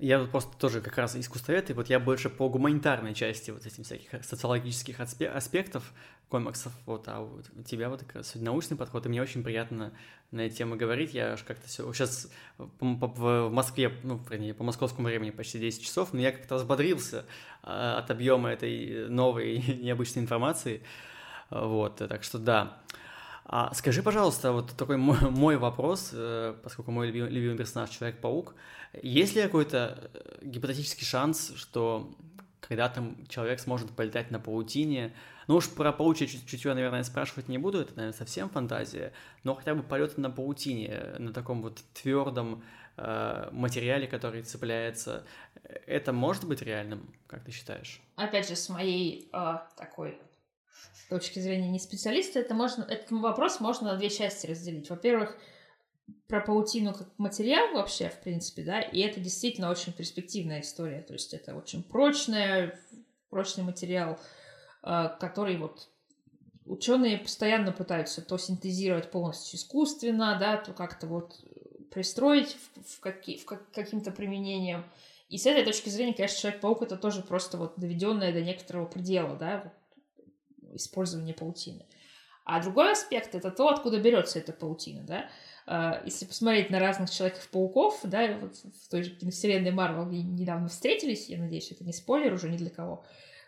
Я 0.00 0.18
вот 0.18 0.30
просто 0.30 0.56
тоже 0.56 0.80
как 0.80 0.96
раз 0.96 1.14
искусствовед, 1.14 1.68
и 1.68 1.72
вот 1.74 1.90
я 1.90 2.00
больше 2.00 2.30
по 2.30 2.48
гуманитарной 2.48 3.12
части 3.12 3.50
вот 3.50 3.66
этим 3.66 3.84
всяких 3.84 4.24
социологических 4.24 4.98
аспектов 4.98 5.92
комиксов, 6.30 6.72
вот, 6.86 7.06
а 7.08 7.20
у 7.20 7.62
тебя 7.64 7.90
вот 7.90 8.00
как 8.00 8.14
раз 8.14 8.34
научный 8.34 8.78
подход, 8.78 9.04
и 9.04 9.10
мне 9.10 9.20
очень 9.20 9.42
приятно 9.42 9.92
на 10.30 10.42
эти 10.42 10.54
темы 10.54 10.76
говорить, 10.76 11.12
я 11.12 11.32
аж 11.32 11.42
как-то 11.42 11.68
все, 11.68 11.92
сейчас 11.92 12.30
в 12.56 13.50
Москве, 13.50 13.92
ну, 14.02 14.18
вернее, 14.30 14.54
по 14.54 14.64
московскому 14.64 15.08
времени 15.08 15.30
почти 15.30 15.58
10 15.58 15.82
часов, 15.82 16.14
но 16.14 16.20
я 16.20 16.32
как-то 16.32 16.54
взбодрился 16.54 17.26
а, 17.62 17.98
от 17.98 18.10
объема 18.10 18.50
этой 18.50 19.06
новой 19.10 19.58
необычной 19.82 20.22
информации, 20.22 20.82
вот, 21.50 21.96
так 21.96 22.22
что 22.22 22.38
да. 22.38 22.80
А 23.52 23.74
скажи, 23.74 24.00
пожалуйста, 24.04 24.52
вот 24.52 24.76
такой 24.76 24.96
мой, 24.96 25.18
мой 25.30 25.56
вопрос, 25.56 26.10
э, 26.12 26.54
поскольку 26.62 26.92
мой 26.92 27.08
любимый, 27.08 27.30
любимый 27.30 27.58
персонаж 27.58 27.90
Человек-паук, 27.90 28.54
есть 29.02 29.34
ли 29.34 29.42
какой-то 29.42 30.08
э, 30.14 30.38
гипотетический 30.42 31.04
шанс, 31.04 31.52
что 31.56 32.14
когда-то 32.60 33.02
человек 33.28 33.58
сможет 33.58 33.90
полетать 33.90 34.30
на 34.30 34.38
паутине? 34.38 35.12
Ну 35.48 35.56
уж 35.56 35.68
про 35.68 35.92
паучье 35.92 36.28
чутье, 36.28 36.74
наверное, 36.74 37.02
спрашивать 37.02 37.48
не 37.48 37.58
буду, 37.58 37.80
это, 37.80 37.92
наверное, 37.96 38.16
совсем 38.16 38.50
фантазия, 38.50 39.12
но 39.42 39.56
хотя 39.56 39.74
бы 39.74 39.82
полет 39.82 40.16
на 40.16 40.30
паутине, 40.30 41.16
на 41.18 41.32
таком 41.32 41.60
вот 41.60 41.80
твердом 41.92 42.62
э, 42.98 43.48
материале, 43.50 44.06
который 44.06 44.42
цепляется, 44.42 45.24
это 45.64 46.12
может 46.12 46.46
быть 46.46 46.62
реальным, 46.62 47.12
как 47.26 47.42
ты 47.42 47.50
считаешь? 47.50 48.00
Опять 48.14 48.48
же, 48.48 48.54
с 48.54 48.68
моей 48.68 49.28
э, 49.32 49.58
такой 49.76 50.20
точки 51.10 51.38
зрения 51.40 51.68
не 51.68 51.78
специалиста, 51.78 52.38
это 52.38 52.54
можно, 52.54 52.84
этот 52.84 53.10
вопрос 53.10 53.60
можно 53.60 53.92
на 53.92 53.98
две 53.98 54.08
части 54.08 54.46
разделить. 54.46 54.88
Во-первых, 54.88 55.36
про 56.26 56.40
паутину 56.40 56.94
как 56.94 57.08
материал 57.18 57.74
вообще, 57.74 58.08
в 58.08 58.20
принципе, 58.20 58.62
да, 58.62 58.80
и 58.80 59.00
это 59.00 59.20
действительно 59.20 59.70
очень 59.70 59.92
перспективная 59.92 60.60
история, 60.60 61.02
то 61.02 61.12
есть 61.12 61.34
это 61.34 61.54
очень 61.54 61.82
прочная, 61.82 62.78
прочный 63.28 63.64
материал, 63.64 64.18
а, 64.82 65.08
который 65.08 65.56
вот 65.56 65.88
ученые 66.64 67.18
постоянно 67.18 67.72
пытаются 67.72 68.22
то 68.22 68.38
синтезировать 68.38 69.10
полностью 69.10 69.58
искусственно, 69.58 70.36
да, 70.38 70.56
то 70.56 70.72
как-то 70.72 71.06
вот 71.06 71.44
пристроить 71.90 72.56
в, 72.56 72.96
в, 72.96 73.00
каки, 73.00 73.36
в 73.36 73.44
как, 73.44 73.70
каким-то 73.72 74.12
применением. 74.12 74.84
И 75.28 75.38
с 75.38 75.46
этой 75.46 75.64
точки 75.64 75.88
зрения, 75.88 76.14
конечно, 76.14 76.38
Человек-паук 76.38 76.82
это 76.82 76.96
тоже 76.96 77.22
просто 77.22 77.56
вот 77.56 77.74
доведенное 77.76 78.32
до 78.32 78.40
некоторого 78.40 78.86
предела, 78.86 79.36
да, 79.36 79.72
использование 80.74 81.34
паутины. 81.34 81.86
А 82.44 82.62
другой 82.62 82.92
аспект 82.92 83.34
это 83.34 83.50
то, 83.50 83.68
откуда 83.68 84.00
берется 84.00 84.38
эта 84.38 84.52
паутина, 84.52 85.02
да. 85.04 85.30
А, 85.66 86.02
если 86.04 86.24
посмотреть 86.24 86.70
на 86.70 86.80
разных 86.80 87.10
Человеков-пауков, 87.10 88.00
да, 88.04 88.36
вот 88.40 88.56
в 88.56 88.88
той 88.90 89.04
же 89.04 89.10
киновселенной 89.10 89.70
Марвел 89.70 90.06
недавно 90.06 90.68
встретились, 90.68 91.28
я 91.28 91.38
надеюсь, 91.38 91.70
это 91.70 91.84
не 91.84 91.92
спойлер 91.92 92.32
уже 92.32 92.48
ни 92.48 92.56
для 92.56 92.70
кого, 92.70 93.04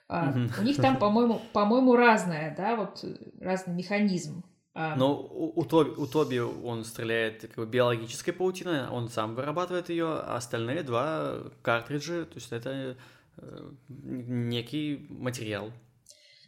а, 0.08 0.32
у 0.58 0.62
них 0.62 0.76
там, 0.76 0.96
по-моему, 1.00 1.40
по-моему, 1.52 1.96
разное, 1.96 2.54
да, 2.56 2.76
вот 2.76 3.04
разный 3.40 3.74
механизм. 3.74 4.44
А, 4.74 4.94
Но 4.96 5.20
у, 5.20 5.60
у, 5.60 5.64
Тоби, 5.64 5.90
у 5.90 6.06
Тоби 6.06 6.38
он 6.38 6.84
стреляет 6.84 7.42
как 7.42 7.56
бы, 7.56 7.66
биологической 7.66 8.32
паутиной, 8.32 8.88
он 8.88 9.08
сам 9.08 9.34
вырабатывает 9.34 9.90
ее, 9.90 10.06
а 10.06 10.36
остальные 10.36 10.82
два 10.82 11.38
картриджи, 11.62 12.24
то 12.24 12.34
есть 12.36 12.52
это 12.52 12.96
э, 13.38 13.70
некий 13.88 15.06
материал. 15.10 15.72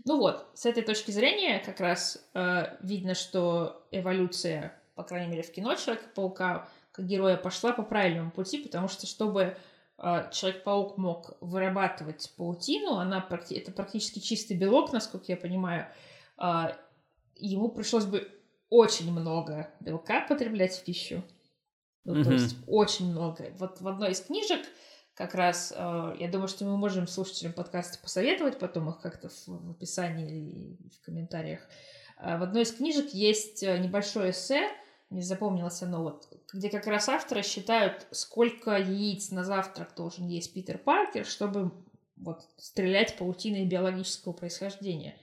Ну 0.04 0.18
вот, 0.18 0.46
с 0.54 0.66
этой 0.66 0.82
точки 0.82 1.10
зрения 1.10 1.60
как 1.60 1.80
раз 1.80 2.22
э, 2.34 2.76
видно, 2.80 3.14
что 3.14 3.86
эволюция, 3.90 4.78
по 4.94 5.02
крайней 5.02 5.30
мере, 5.30 5.42
в 5.42 5.50
кино 5.50 5.74
Человека-паука, 5.74 6.68
как 6.92 7.06
героя, 7.06 7.36
пошла 7.36 7.72
по 7.72 7.82
правильному 7.82 8.30
пути, 8.30 8.58
потому 8.58 8.88
что 8.88 9.06
чтобы 9.06 9.56
э, 9.98 10.30
Человек-паук 10.30 10.98
мог 10.98 11.36
вырабатывать 11.40 12.30
паутину, 12.36 12.96
она, 12.96 13.26
это 13.50 13.72
практически 13.72 14.18
чистый 14.18 14.58
белок, 14.58 14.92
насколько 14.92 15.24
я 15.28 15.38
понимаю, 15.38 15.86
э, 16.38 16.74
ему 17.36 17.70
пришлось 17.70 18.04
бы 18.04 18.30
очень 18.68 19.10
много 19.10 19.70
белка 19.80 20.20
потреблять 20.28 20.74
в 20.74 20.84
пищу. 20.84 21.22
Ну, 22.04 22.16
mm-hmm. 22.16 22.24
то 22.24 22.32
есть 22.32 22.56
очень 22.66 23.10
много. 23.10 23.52
Вот 23.58 23.80
в 23.80 23.88
одной 23.88 24.10
из 24.10 24.20
книжек 24.20 24.60
как 25.14 25.34
раз, 25.34 25.72
э, 25.74 26.16
я 26.18 26.28
думаю, 26.28 26.48
что 26.48 26.64
мы 26.64 26.76
можем 26.76 27.06
слушателям 27.06 27.52
подкаста 27.52 27.98
посоветовать 28.00 28.58
потом 28.58 28.90
их 28.90 29.00
как-то 29.00 29.28
в, 29.28 29.70
описании 29.70 30.26
или 30.26 30.76
в 30.90 31.04
комментариях. 31.04 31.60
Э, 32.18 32.36
в 32.36 32.42
одной 32.42 32.62
из 32.62 32.72
книжек 32.72 33.10
есть 33.14 33.62
э, 33.62 33.78
небольшое 33.78 34.32
эссе, 34.32 34.68
не 35.10 35.22
запомнилось 35.22 35.82
оно, 35.82 36.02
вот, 36.02 36.28
где 36.52 36.68
как 36.68 36.86
раз 36.88 37.08
авторы 37.08 37.42
считают, 37.42 38.06
сколько 38.10 38.76
яиц 38.76 39.30
на 39.30 39.44
завтрак 39.44 39.94
должен 39.96 40.26
есть 40.26 40.52
Питер 40.52 40.78
Паркер, 40.78 41.24
чтобы 41.24 41.70
вот 42.16 42.48
стрелять 42.56 43.16
паутиной 43.16 43.64
биологического 43.66 44.32
происхождения. 44.32 45.16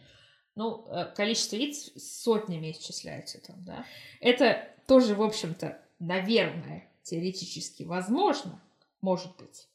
Ну, 0.55 0.85
количество 1.15 1.55
яиц 1.55 1.91
сотнями 1.97 2.71
исчисляется 2.71 3.41
там, 3.41 3.63
да. 3.65 3.85
Это 4.19 4.67
тоже, 4.87 5.15
в 5.15 5.21
общем-то, 5.21 5.81
наверное, 5.99 6.89
теоретически 7.03 7.83
возможно, 7.83 8.61
может 9.01 9.35
быть, 9.37 9.67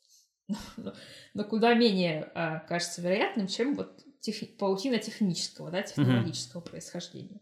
но, 0.77 0.95
но 1.35 1.45
куда 1.45 1.75
менее 1.75 2.31
а, 2.35 2.61
кажется 2.61 3.03
вероятным, 3.03 3.47
чем 3.47 3.75
вот 3.75 4.03
паутина 4.59 4.99
технического, 4.99 5.71
да, 5.71 5.83
технологического 5.83 6.61
mm-hmm. 6.61 6.71
происхождения. 6.71 7.41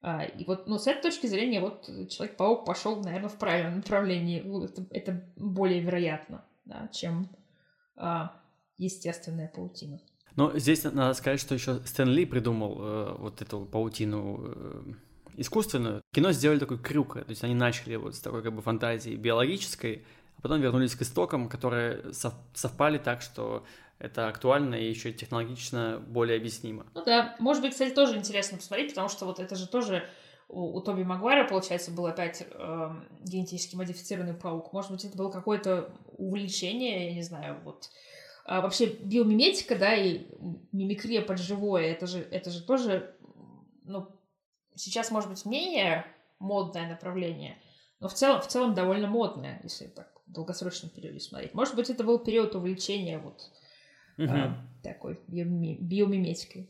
А, 0.00 0.24
и 0.24 0.44
вот, 0.44 0.66
ну, 0.66 0.78
с 0.78 0.86
этой 0.86 1.02
точки 1.02 1.26
зрения, 1.26 1.60
вот 1.60 1.86
Человек-паук 1.86 2.64
пошел, 2.64 3.00
наверное, 3.02 3.28
в 3.28 3.38
правильном 3.38 3.76
направлении. 3.76 4.40
Ну, 4.40 4.64
это, 4.64 4.86
это 4.90 5.24
более 5.36 5.80
вероятно, 5.80 6.44
да, 6.64 6.88
чем 6.92 7.28
а, 7.96 8.40
естественная 8.78 9.48
паутина. 9.48 10.00
Но 10.34 10.58
здесь 10.58 10.84
надо 10.84 11.14
сказать, 11.14 11.40
что 11.40 11.54
еще 11.54 11.80
Стэн 11.84 12.08
Ли 12.08 12.24
придумал 12.24 12.78
э, 12.80 13.16
вот 13.18 13.42
эту 13.42 13.66
паутину 13.66 14.40
э, 14.46 14.82
искусственную. 15.36 16.02
Кино 16.14 16.32
сделали 16.32 16.58
такой 16.58 16.78
крюк, 16.78 17.14
то 17.14 17.28
есть 17.28 17.44
они 17.44 17.54
начали 17.54 17.96
вот 17.96 18.14
с 18.14 18.20
такой 18.20 18.42
как 18.42 18.54
бы 18.54 18.62
фантазии 18.62 19.14
биологической, 19.14 20.06
потом 20.42 20.60
вернулись 20.60 20.94
к 20.94 21.02
истокам, 21.02 21.48
которые 21.48 22.12
совпали 22.12 22.98
так, 22.98 23.22
что 23.22 23.64
это 23.98 24.26
актуально 24.26 24.74
и 24.74 24.88
еще 24.88 25.12
технологично 25.12 26.02
более 26.08 26.36
объяснимо. 26.36 26.86
Ну 26.94 27.04
да, 27.04 27.36
может 27.38 27.62
быть, 27.62 27.72
кстати, 27.72 27.94
тоже 27.94 28.16
интересно 28.16 28.58
посмотреть, 28.58 28.90
потому 28.90 29.08
что 29.08 29.26
вот 29.26 29.38
это 29.38 29.54
же 29.54 29.68
тоже 29.68 30.04
у, 30.48 30.76
у 30.76 30.80
Тоби 30.80 31.04
Магуайра, 31.04 31.46
получается, 31.46 31.92
был 31.92 32.06
опять 32.06 32.44
э, 32.50 32.90
генетически 33.22 33.76
модифицированный 33.76 34.34
паук. 34.34 34.72
Может 34.72 34.90
быть, 34.90 35.04
это 35.04 35.16
было 35.16 35.30
какое-то 35.30 35.94
увлечение, 36.18 37.10
я 37.10 37.14
не 37.14 37.22
знаю, 37.22 37.60
вот. 37.64 37.88
А 38.44 38.60
вообще 38.60 38.86
биомиметика, 38.86 39.76
да, 39.76 39.94
и 39.94 40.26
мимикрия 40.72 41.22
под 41.22 41.38
живое, 41.38 41.84
это 41.84 42.08
же, 42.08 42.18
это 42.18 42.50
же 42.50 42.64
тоже, 42.64 43.14
ну, 43.84 44.08
сейчас, 44.74 45.12
может 45.12 45.30
быть, 45.30 45.44
менее 45.46 46.04
модное 46.40 46.88
направление, 46.88 47.56
но 48.00 48.08
в 48.08 48.14
целом, 48.14 48.40
в 48.40 48.48
целом 48.48 48.74
довольно 48.74 49.06
модное, 49.06 49.60
если 49.62 49.86
так 49.86 50.12
долгосрочном 50.32 50.90
периоде 50.90 51.20
смотреть. 51.20 51.54
Может 51.54 51.76
быть, 51.76 51.90
это 51.90 52.04
был 52.04 52.18
период 52.18 52.54
увлечения 52.54 53.18
вот 53.18 53.50
угу. 54.18 54.28
а, 54.30 54.64
такой 54.82 55.18
биоми- 55.28 55.78
биомиметикой. 55.78 56.68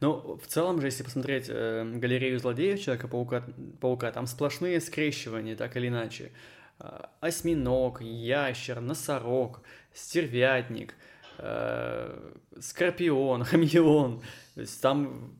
Ну, 0.00 0.38
в 0.42 0.46
целом 0.46 0.80
же, 0.80 0.86
если 0.86 1.02
посмотреть 1.02 1.46
э, 1.48 1.84
галерею 1.96 2.38
злодеев 2.38 2.80
Человека-паука, 2.80 3.44
паука, 3.80 4.12
там 4.12 4.26
сплошные 4.26 4.80
скрещивания, 4.80 5.56
так 5.56 5.76
или 5.76 5.88
иначе. 5.88 6.30
Э, 6.78 7.06
осьминог, 7.20 8.00
ящер, 8.00 8.80
носорог, 8.80 9.60
стервятник, 9.92 10.94
э, 11.38 12.32
скорпион, 12.60 13.42
хамелеон. 13.44 14.22
То 14.54 14.60
есть 14.60 14.80
там 14.80 15.36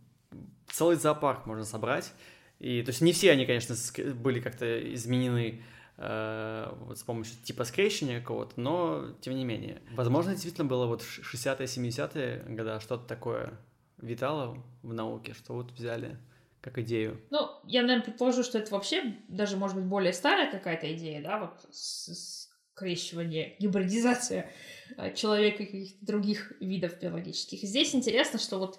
целый 0.67 0.97
зоопарк 0.97 1.47
можно 1.47 1.65
собрать. 1.65 2.13
И, 2.59 2.83
то 2.83 2.89
есть 2.89 3.01
не 3.01 3.13
все 3.13 3.31
они, 3.31 3.47
конечно, 3.47 3.77
были 4.15 4.41
как-то 4.41 4.93
изменены 4.93 5.63
Э, 5.63 5.78
вот 5.99 6.97
с 6.97 7.03
помощью 7.03 7.35
типа 7.43 7.65
скрещения 7.65 8.21
какого-то, 8.21 8.61
но 8.61 9.13
тем 9.21 9.35
не 9.35 9.45
менее. 9.45 9.83
Возможно, 9.97 10.33
действительно 10.33 10.67
было 10.67 10.87
вот 10.87 11.03
60-е, 11.03 11.67
70-е 11.67 12.45
года 12.55 12.79
что-то 12.79 13.05
такое 13.07 13.59
витало 13.99 14.63
в 14.83 14.93
науке, 14.95 15.35
что 15.35 15.55
вот 15.55 15.73
взяли 15.73 16.19
как 16.61 16.79
идею. 16.79 17.21
Ну, 17.31 17.49
я, 17.65 17.83
наверное, 17.83 18.05
предположу, 18.05 18.43
что 18.43 18.59
это 18.59 18.73
вообще 18.73 19.17
даже, 19.29 19.57
может 19.57 19.77
быть, 19.77 19.87
более 19.87 20.13
старая 20.13 20.51
какая-то 20.51 20.93
идея, 20.95 21.23
да, 21.23 21.39
вот 21.39 21.75
скрещивание, 21.75 23.57
гибридизация 23.59 24.51
э, 24.97 25.15
человека 25.15 25.63
и 25.63 25.67
каких-то 25.67 26.07
других 26.07 26.53
видов 26.61 26.99
биологических. 27.01 27.61
здесь 27.61 27.95
интересно, 27.95 28.39
что 28.39 28.59
вот 28.59 28.79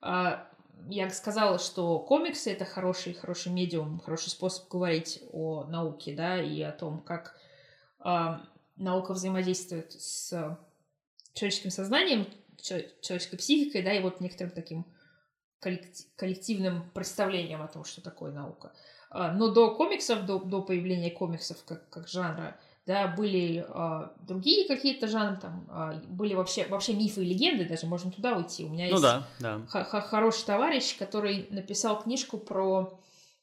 а, 0.00 0.50
я 0.88 1.10
сказала, 1.10 1.58
что 1.58 1.98
комиксы 1.98 2.52
это 2.52 2.64
хороший, 2.64 3.14
хороший 3.14 3.52
медиум, 3.52 4.00
хороший 4.00 4.30
способ 4.30 4.68
говорить 4.68 5.22
о 5.32 5.64
науке, 5.64 6.14
да, 6.14 6.40
и 6.40 6.60
о 6.62 6.72
том, 6.72 7.00
как 7.00 7.36
э, 8.04 8.38
наука 8.76 9.12
взаимодействует 9.12 9.92
с 9.92 10.58
человеческим 11.34 11.70
сознанием, 11.70 12.26
человеческой 12.56 13.36
психикой, 13.36 13.82
да, 13.82 13.92
и 13.92 14.02
вот 14.02 14.20
некоторым 14.20 14.52
таким 14.52 14.86
коллективным 15.60 16.88
представлением 16.90 17.62
о 17.62 17.68
том, 17.68 17.84
что 17.84 18.00
такое 18.00 18.32
наука. 18.32 18.72
А, 19.10 19.32
но 19.32 19.48
до 19.48 19.74
комиксов, 19.74 20.24
до, 20.26 20.38
до 20.38 20.62
появления 20.62 21.10
комиксов 21.10 21.64
как, 21.64 21.88
как 21.90 22.08
жанра, 22.08 22.56
да, 22.88 23.06
были 23.06 23.66
э, 23.68 24.08
другие 24.26 24.66
какие-то 24.66 25.08
жанры, 25.08 25.38
там 25.38 25.66
э, 25.68 26.00
были 26.08 26.32
вообще, 26.32 26.66
вообще 26.68 26.94
мифы 26.94 27.22
и 27.22 27.28
легенды, 27.28 27.68
даже 27.68 27.86
можно 27.86 28.10
туда 28.10 28.34
уйти. 28.34 28.64
У 28.64 28.70
меня 28.70 28.86
ну, 28.86 28.92
есть 28.92 29.02
да, 29.02 29.26
да. 29.40 29.60
хороший 30.00 30.46
товарищ, 30.46 30.96
который 30.96 31.46
написал 31.50 32.00
книжку 32.00 32.38
про, 32.38 32.98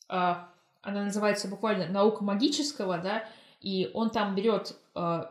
э, 0.10 0.14
она 0.82 1.04
называется 1.04 1.48
буквально 1.48 1.88
«Наука 1.88 2.24
магического», 2.24 2.98
да, 2.98 3.24
и 3.62 3.92
он 3.94 4.10
там 4.10 4.34
берет, 4.34 4.76
э, 4.96 5.26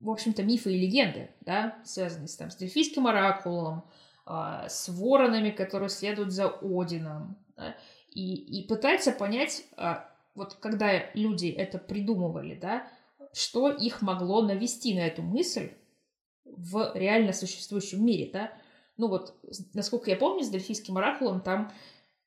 в 0.00 0.10
общем-то, 0.10 0.42
мифы 0.42 0.74
и 0.74 0.78
легенды, 0.78 1.30
да, 1.40 1.78
связанные 1.82 2.28
с, 2.28 2.36
там, 2.36 2.50
с 2.50 2.56
дельфийским 2.56 3.06
оракулом, 3.06 3.84
э, 4.26 4.66
с 4.68 4.90
воронами, 4.90 5.48
которые 5.48 5.88
следуют 5.88 6.30
за 6.30 6.48
Одином, 6.60 7.38
да, 7.56 7.74
и, 8.10 8.34
и 8.34 8.66
пытается 8.66 9.12
понять, 9.12 9.64
э, 9.78 9.94
вот 10.34 10.58
когда 10.60 11.10
люди 11.14 11.46
это 11.48 11.78
придумывали, 11.78 12.54
да, 12.54 12.86
что 13.36 13.70
их 13.70 14.00
могло 14.00 14.40
навести 14.40 14.94
на 14.94 15.00
эту 15.00 15.20
мысль 15.20 15.70
в 16.44 16.92
реально 16.94 17.34
существующем 17.34 18.02
мире, 18.02 18.30
да? 18.32 18.50
Ну 18.96 19.08
вот, 19.08 19.34
насколько 19.74 20.10
я 20.10 20.16
помню, 20.16 20.42
с 20.42 20.48
Дельфийским 20.48 20.96
оракулом 20.96 21.42
там 21.42 21.70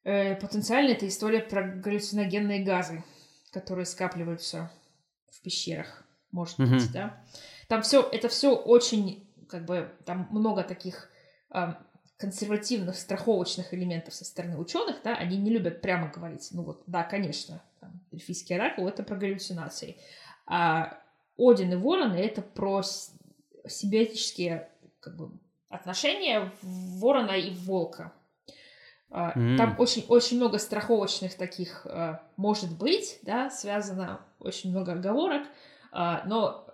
э, 0.03 0.35
потенциально 0.35 0.91
это 0.91 1.07
история 1.07 1.39
про 1.39 1.63
галлюциногенные 1.63 2.63
газы, 2.63 3.03
которые 3.51 3.87
скапливаются 3.87 4.71
в 5.31 5.41
пещерах, 5.41 6.03
может 6.31 6.59
mm-hmm. 6.59 6.67
быть, 6.67 6.91
да? 6.91 7.23
Там 7.67 7.81
все, 7.81 8.07
это 8.11 8.29
все 8.29 8.55
очень, 8.55 9.27
как 9.49 9.65
бы, 9.65 9.91
там 10.05 10.27
много 10.29 10.61
таких 10.63 11.09
э, 11.51 11.73
консервативных, 12.17 12.95
страховочных 12.95 13.73
элементов 13.73 14.13
со 14.13 14.25
стороны 14.25 14.59
ученых, 14.59 14.97
да, 15.03 15.15
они 15.15 15.37
не 15.37 15.49
любят 15.49 15.81
прямо 15.81 16.11
говорить, 16.11 16.49
ну 16.51 16.61
вот, 16.61 16.83
да, 16.85 17.03
конечно, 17.03 17.63
там, 17.79 17.99
Дельфийский 18.11 18.55
оракул— 18.55 18.87
это 18.89 19.01
про 19.01 19.15
галлюцинации. 19.15 19.97
А 20.49 20.97
Один 21.37 21.71
и 21.71 21.75
Ворон— 21.75 22.13
это 22.15 22.41
про 22.41 22.81
симбиотические 23.67 24.67
как 24.99 25.15
бы, 25.15 25.31
отношения 25.69 26.51
Ворона 26.63 27.33
и 27.33 27.51
Волка. 27.51 28.11
Mm. 29.11 29.57
Там 29.57 29.75
очень, 29.79 30.05
очень 30.07 30.37
много 30.37 30.59
страховочных 30.59 31.35
таких 31.35 31.85
а, 31.87 32.21
может 32.35 32.77
быть, 32.77 33.19
да, 33.23 33.49
связано 33.49 34.21
очень 34.39 34.69
много 34.71 34.93
оговорок, 34.93 35.47
а, 35.91 36.23
но 36.25 36.67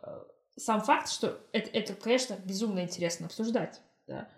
сам 0.58 0.82
факт, 0.82 1.10
что 1.10 1.40
это, 1.54 1.70
это, 1.72 1.94
конечно, 1.94 2.36
безумно 2.44 2.82
интересно 2.82 3.28
обсуждать, 3.28 3.82
да, 4.08 4.30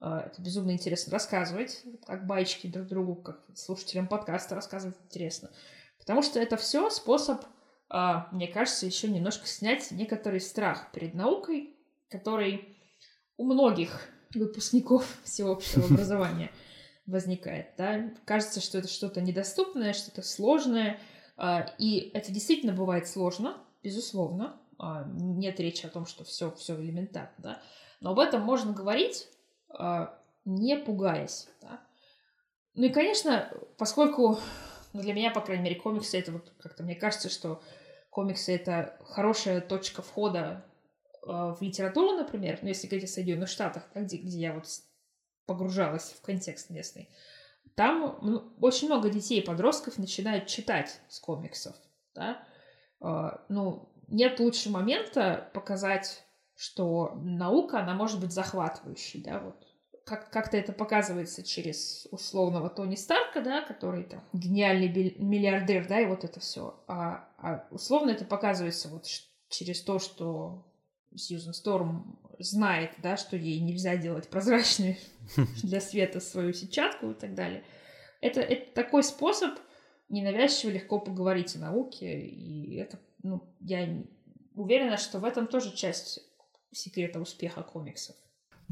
это 0.00 0.34
безумно 0.38 0.72
интересно 0.72 1.12
рассказывать, 1.12 1.82
как 2.06 2.26
байчики 2.26 2.66
друг 2.66 2.88
другу, 2.88 3.16
как 3.16 3.40
слушателям 3.54 4.08
подкаста 4.08 4.54
рассказывать 4.54 4.96
интересно, 5.04 5.50
потому 5.98 6.22
что 6.22 6.40
это 6.40 6.56
все 6.56 6.88
способ 6.88 7.42
а, 7.42 7.61
мне 7.92 8.48
кажется, 8.48 8.86
еще 8.86 9.08
немножко 9.08 9.46
снять 9.46 9.90
некоторый 9.90 10.40
страх 10.40 10.90
перед 10.92 11.12
наукой, 11.12 11.76
который 12.08 12.76
у 13.36 13.44
многих 13.44 14.08
выпускников 14.34 15.06
всеобщего 15.24 15.84
образования 15.90 16.50
возникает. 17.06 17.70
Да? 17.76 18.10
Кажется, 18.24 18.60
что 18.60 18.78
это 18.78 18.88
что-то 18.88 19.20
недоступное, 19.20 19.92
что-то 19.92 20.22
сложное, 20.22 20.98
а, 21.36 21.74
и 21.78 22.10
это 22.14 22.32
действительно 22.32 22.72
бывает 22.72 23.08
сложно, 23.08 23.58
безусловно. 23.82 24.56
А, 24.78 25.04
нет 25.14 25.60
речи 25.60 25.84
о 25.86 25.90
том, 25.90 26.06
что 26.06 26.24
все, 26.24 26.50
все 26.52 26.80
элементарно, 26.80 27.34
да? 27.38 27.62
но 28.00 28.12
об 28.12 28.18
этом 28.18 28.42
можно 28.42 28.72
говорить, 28.72 29.28
не 30.44 30.76
пугаясь. 30.76 31.48
Да? 31.60 31.80
Ну 32.74 32.84
и, 32.84 32.88
конечно, 32.90 33.50
поскольку 33.78 34.38
ну, 34.92 35.00
для 35.00 35.14
меня, 35.14 35.30
по 35.30 35.40
крайней 35.40 35.64
мере, 35.64 35.76
комиксы 35.76 36.18
это 36.18 36.32
вот 36.32 36.52
как-то 36.60 36.82
мне 36.82 36.94
кажется, 36.94 37.28
что 37.28 37.62
комиксы— 38.12 38.54
это 38.54 38.94
хорошая 39.06 39.62
точка 39.62 40.02
входа 40.02 40.64
э, 41.22 41.28
в 41.28 41.56
литературу, 41.62 42.12
например, 42.14 42.58
ну, 42.60 42.68
если 42.68 42.86
говорить 42.86 43.08
о 43.08 43.12
Соединенных 43.12 43.48
Штатах, 43.48 43.88
да, 43.94 44.02
где, 44.02 44.18
где 44.18 44.38
я 44.38 44.52
вот 44.52 44.66
погружалась 45.46 46.10
в 46.10 46.20
контекст 46.20 46.68
местный, 46.68 47.08
там 47.74 48.52
очень 48.60 48.88
много 48.88 49.08
детей 49.08 49.40
и 49.40 49.44
подростков 49.44 49.96
начинают 49.96 50.46
читать 50.46 51.00
с 51.08 51.18
комиксов, 51.20 51.74
да, 52.14 52.46
э, 53.00 53.30
ну, 53.48 53.88
нет 54.08 54.38
лучше 54.40 54.68
момента 54.68 55.50
показать, 55.54 56.22
что 56.54 57.14
наука, 57.16 57.80
она 57.80 57.94
может 57.94 58.20
быть 58.20 58.32
захватывающей, 58.32 59.22
да, 59.22 59.40
вот 59.40 59.66
как- 60.04 60.30
как-то 60.30 60.56
это 60.56 60.72
показывается 60.72 61.42
через 61.42 62.06
условного 62.10 62.68
Тони 62.68 62.96
Старка, 62.96 63.40
да, 63.40 63.62
который 63.62 64.04
там 64.04 64.22
гениальный 64.32 64.88
миллиардер, 65.18 65.86
да, 65.86 66.00
и 66.00 66.06
вот 66.06 66.24
это 66.24 66.40
все. 66.40 66.82
А, 66.86 67.28
а 67.38 67.66
условно 67.70 68.10
это 68.10 68.24
показывается 68.24 68.88
вот 68.88 69.06
через 69.48 69.82
то, 69.82 69.98
что 69.98 70.66
Сьюзен 71.14 71.54
Сторм 71.54 72.18
знает, 72.38 72.92
да, 72.98 73.16
что 73.16 73.36
ей 73.36 73.60
нельзя 73.60 73.96
делать 73.96 74.28
прозрачной 74.28 74.98
для 75.62 75.80
света 75.80 76.20
свою 76.20 76.52
сетчатку 76.52 77.10
и 77.10 77.14
так 77.14 77.34
далее. 77.34 77.64
Это, 78.20 78.40
это 78.40 78.72
такой 78.74 79.02
способ 79.02 79.58
ненавязчиво 80.08 80.70
легко 80.70 81.00
поговорить 81.00 81.56
о 81.56 81.60
науке, 81.60 82.20
и 82.20 82.76
это, 82.76 82.98
ну, 83.22 83.54
я 83.60 84.02
уверена, 84.54 84.96
что 84.96 85.18
в 85.18 85.24
этом 85.24 85.46
тоже 85.46 85.74
часть 85.74 86.20
секрета 86.70 87.20
успеха 87.20 87.62
комиксов. 87.62 88.16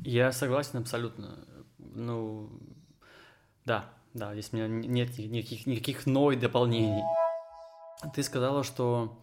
Я 0.03 0.33
согласен 0.33 0.79
абсолютно. 0.79 1.39
Ну, 1.79 2.51
да, 3.65 3.91
да, 4.15 4.33
здесь 4.33 4.51
у 4.53 4.57
меня 4.57 4.69
нет 4.69 5.19
никаких, 5.19 5.67
никаких 5.67 6.07
новых 6.07 6.41
дополнений. 6.41 7.03
Ты 8.15 8.23
сказала, 8.23 8.65
что 8.65 9.19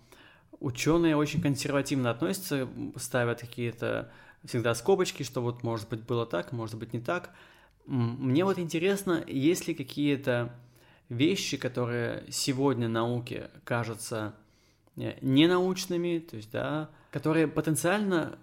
ученые 0.60 1.16
очень 1.16 1.42
консервативно 1.42 2.12
относятся, 2.12 2.68
ставят 2.96 3.42
какие-то 3.42 4.12
всегда 4.46 4.76
скобочки, 4.76 5.24
что 5.24 5.42
вот 5.42 5.64
может 5.64 5.90
быть 5.90 6.04
было 6.04 6.26
так, 6.26 6.52
может 6.52 6.78
быть 6.78 6.94
не 6.94 7.00
так. 7.00 7.32
Мне 7.86 8.44
вот 8.46 8.60
интересно, 8.60 9.24
есть 9.28 9.68
ли 9.68 9.74
какие-то 9.74 10.54
вещи, 11.10 11.58
которые 11.58 12.26
сегодня 12.30 12.88
науке 12.88 13.50
кажутся 13.64 14.36
э, 14.98 15.18
ненаучными, 15.22 16.20
то 16.20 16.36
есть, 16.36 16.52
да, 16.52 16.90
которые 17.12 17.48
потенциально 17.48 18.38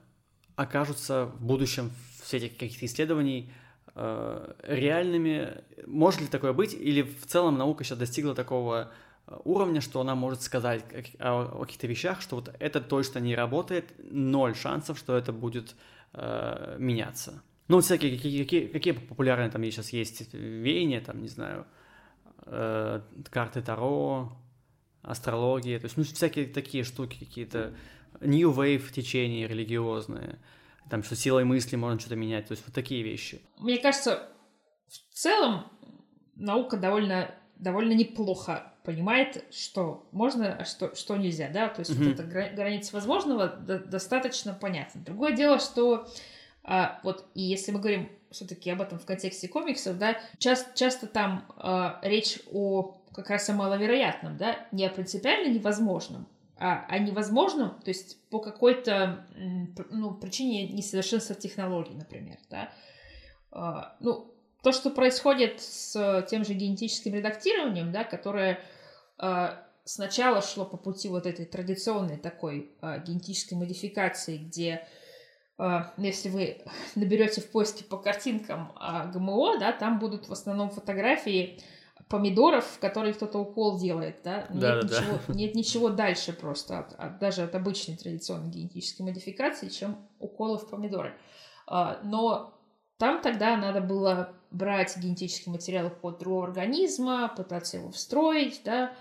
окажутся 0.56 1.26
в 1.26 1.44
будущем 1.44 1.90
свете 2.26 2.48
каких-то 2.48 2.86
исследований 2.86 3.52
э, 3.94 4.52
реальными. 4.62 5.62
Может 5.86 6.22
ли 6.22 6.26
такое 6.26 6.52
быть? 6.52 6.74
Или 6.74 7.02
в 7.02 7.26
целом 7.26 7.58
наука 7.58 7.84
сейчас 7.84 7.98
достигла 7.98 8.34
такого 8.34 8.92
э, 9.26 9.36
уровня, 9.44 9.80
что 9.80 10.00
она 10.00 10.14
может 10.14 10.42
сказать 10.42 10.84
о 11.18 11.60
каких-то 11.64 11.86
вещах, 11.86 12.20
что 12.20 12.36
вот 12.36 12.54
это 12.58 12.80
точно 12.80 13.18
не 13.18 13.34
работает, 13.34 13.92
ноль 13.98 14.54
шансов, 14.54 14.98
что 14.98 15.16
это 15.16 15.32
будет 15.32 15.74
э, 16.12 16.76
меняться. 16.78 17.42
Ну, 17.68 17.76
вот 17.76 17.84
всякие, 17.84 18.16
какие, 18.16 18.42
какие, 18.42 18.66
какие 18.66 18.92
популярные 18.92 19.50
там 19.50 19.62
сейчас 19.64 19.90
есть 19.90 20.32
веяния, 20.34 21.00
там, 21.00 21.22
не 21.22 21.28
знаю, 21.28 21.66
э, 22.46 23.00
карты 23.30 23.62
Таро, 23.62 24.36
астрология, 25.02 25.78
то 25.78 25.86
есть, 25.86 25.96
ну, 25.96 26.04
всякие 26.04 26.46
такие 26.46 26.84
штуки 26.84 27.18
какие-то, 27.18 27.74
New 28.20 28.52
Wave 28.52 28.92
течения 28.92 29.46
религиозные, 29.46 30.38
там, 30.90 31.02
что 31.02 31.16
силой 31.16 31.44
мысли 31.44 31.76
можно 31.76 31.98
что-то 31.98 32.16
менять, 32.16 32.46
то 32.46 32.52
есть 32.52 32.64
вот 32.66 32.74
такие 32.74 33.02
вещи. 33.02 33.40
Мне 33.58 33.78
кажется, 33.78 34.28
в 34.88 35.14
целом 35.14 35.66
наука 36.36 36.76
довольно, 36.76 37.34
довольно 37.56 37.92
неплохо 37.92 38.72
понимает, 38.84 39.44
что 39.50 40.06
можно, 40.12 40.56
а 40.56 40.64
что, 40.64 40.94
что 40.94 41.16
нельзя, 41.16 41.48
да, 41.48 41.68
то 41.68 41.80
есть 41.80 41.92
mm-hmm. 41.92 42.04
вот 42.04 42.20
эта 42.20 42.54
граница 42.54 42.94
возможного 42.94 43.48
до, 43.48 43.78
достаточно 43.78 44.52
понятна. 44.52 45.00
Другое 45.02 45.32
дело, 45.32 45.58
что 45.58 46.06
а, 46.62 47.00
вот 47.02 47.26
и 47.34 47.42
если 47.42 47.72
мы 47.72 47.78
говорим 47.78 48.10
все-таки 48.30 48.70
об 48.70 48.82
этом 48.82 48.98
в 48.98 49.06
контексте 49.06 49.48
комиксов, 49.48 49.98
да, 49.98 50.18
часто, 50.38 50.76
часто 50.76 51.06
там 51.06 51.46
а, 51.56 51.98
речь 52.02 52.40
о 52.52 52.96
как 53.14 53.30
раз 53.30 53.48
о 53.48 53.54
маловероятном, 53.54 54.36
да, 54.36 54.66
не 54.72 54.84
о 54.84 54.90
принципиально 54.90 55.52
невозможном, 55.54 56.26
а 56.56 56.84
о 56.88 56.98
невозможном, 56.98 57.80
то 57.80 57.90
есть 57.90 58.28
по 58.30 58.38
какой-то 58.38 59.26
ну, 59.90 60.14
причине 60.14 60.68
несовершенства 60.68 61.34
технологий, 61.34 61.94
например, 61.94 62.38
да. 62.48 62.72
А, 63.50 63.96
ну, 64.00 64.32
то, 64.62 64.72
что 64.72 64.90
происходит 64.90 65.60
с 65.60 66.26
тем 66.30 66.44
же 66.44 66.54
генетическим 66.54 67.14
редактированием, 67.14 67.90
да, 67.90 68.04
которое 68.04 68.60
а, 69.18 69.66
сначала 69.84 70.42
шло 70.42 70.64
по 70.64 70.76
пути 70.76 71.08
вот 71.08 71.26
этой 71.26 71.44
традиционной 71.44 72.18
такой 72.18 72.72
а, 72.80 72.98
генетической 72.98 73.54
модификации, 73.54 74.38
где 74.38 74.86
если 75.98 76.30
вы 76.30 76.64
наберете 76.96 77.40
в 77.40 77.48
поиске 77.48 77.84
по 77.84 77.96
картинкам 77.96 78.72
ГМО, 79.12 79.58
да, 79.60 79.70
там 79.70 80.00
будут 80.00 80.28
в 80.28 80.32
основном 80.32 80.70
фотографии 80.70 81.60
помидоров, 82.08 82.64
в 82.64 82.78
которые 82.78 83.14
кто-то 83.14 83.38
укол 83.38 83.78
делает, 83.78 84.20
да, 84.22 84.46
нет, 84.50 84.60
да, 84.60 84.80
ничего, 84.82 85.18
да. 85.26 85.34
нет 85.34 85.54
ничего 85.54 85.88
дальше 85.88 86.32
просто, 86.32 86.80
от, 86.80 86.92
от, 86.98 87.18
даже 87.18 87.42
от 87.42 87.54
обычной 87.54 87.96
традиционной 87.96 88.50
генетической 88.50 89.02
модификации, 89.02 89.68
чем 89.68 89.96
уколы 90.18 90.58
в 90.58 90.68
помидоры. 90.68 91.14
А, 91.66 92.00
но 92.02 92.54
там 92.98 93.20
тогда 93.22 93.56
надо 93.56 93.80
было 93.80 94.34
брать 94.50 94.96
генетический 94.96 95.50
материал 95.50 95.92
от 96.02 96.18
другого 96.18 96.44
организма, 96.44 97.32
пытаться 97.34 97.78
его 97.78 97.90
встроить, 97.90 98.60
да, 98.64 98.92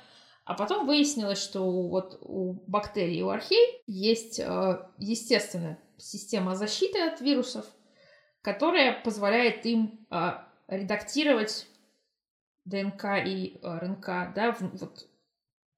а 0.45 0.55
потом 0.55 0.85
выяснилось, 0.85 1.41
что 1.41 1.63
вот 1.63 2.17
у 2.21 2.53
бактерий 2.67 3.19
и 3.19 3.21
у 3.21 3.29
архей 3.29 3.81
есть 3.87 4.39
э, 4.39 4.87
естественная 4.97 5.79
система 5.97 6.55
защиты 6.55 6.99
от 7.01 7.21
вирусов, 7.21 7.65
которая 8.41 9.01
позволяет 9.03 9.65
им 9.65 10.05
э, 10.09 10.31
редактировать 10.67 11.67
ДНК 12.65 13.05
и 13.25 13.59
э, 13.61 13.77
РНК, 13.79 14.33
да, 14.35 14.55
вот 14.59 15.07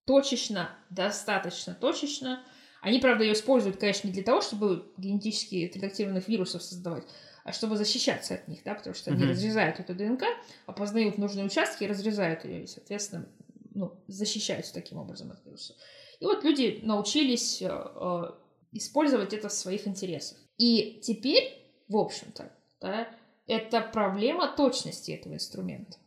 точечно, 0.05 0.69
достаточно 0.89 1.73
точечно. 1.73 2.43
Они, 2.81 2.99
правда, 2.99 3.23
ее 3.23 3.33
используют, 3.33 3.77
конечно, 3.77 4.07
не 4.07 4.13
для 4.13 4.23
того, 4.23 4.41
чтобы 4.41 4.91
генетически 4.97 5.71
редактированных 5.73 6.27
вирусов 6.27 6.61
создавать, 6.61 7.03
а 7.43 7.51
чтобы 7.51 7.77
защищаться 7.77 8.35
от 8.35 8.47
них, 8.47 8.61
да, 8.63 8.75
потому 8.75 8.93
что 8.93 9.09
mm-hmm. 9.09 9.13
они 9.15 9.25
разрезают 9.25 9.79
эту 9.79 9.95
ДНК, 9.95 10.23
опознают 10.67 11.17
нужные 11.17 11.45
участки 11.45 11.83
и 11.83 11.87
разрезают 11.87 12.45
ее, 12.45 12.63
и, 12.63 12.67
соответственно, 12.67 13.27
ну, 13.73 13.93
защищаются 14.07 14.73
таким 14.73 14.99
образом 14.99 15.31
от 15.31 15.43
вируса. 15.45 15.75
И 16.19 16.25
вот 16.25 16.43
люди 16.43 16.79
научились 16.83 17.61
э, 17.61 17.67
э, 17.67 18.23
использовать 18.71 19.33
это 19.33 19.49
в 19.49 19.53
своих 19.53 19.87
интересах. 19.87 20.37
И 20.57 21.01
теперь, 21.03 21.61
в 21.87 21.97
общем-то, 21.97 22.51
да, 22.81 23.07
это 23.47 23.81
проблема 23.81 24.55
точности 24.55 25.11
этого 25.11 25.33
инструмента. 25.33 25.97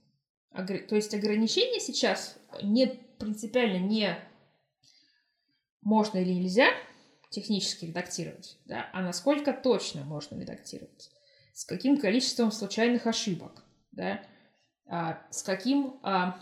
То 0.52 0.96
есть 0.96 1.14
ограничения 1.14 1.80
сейчас 1.80 2.36
не 2.62 2.86
принципиально 3.18 3.78
не 3.78 4.18
можно 5.82 6.18
или 6.18 6.32
нельзя 6.32 6.68
технически 7.30 7.86
редактировать, 7.86 8.56
да, 8.64 8.88
а 8.92 9.02
насколько 9.02 9.52
точно 9.52 10.02
можно 10.04 10.40
редактировать, 10.40 11.10
с 11.52 11.64
каким 11.64 11.98
количеством 11.98 12.50
случайных 12.50 13.06
ошибок, 13.06 13.62
да, 13.92 14.22
а, 14.86 15.22
с 15.30 15.42
каким 15.42 16.00
а, 16.02 16.40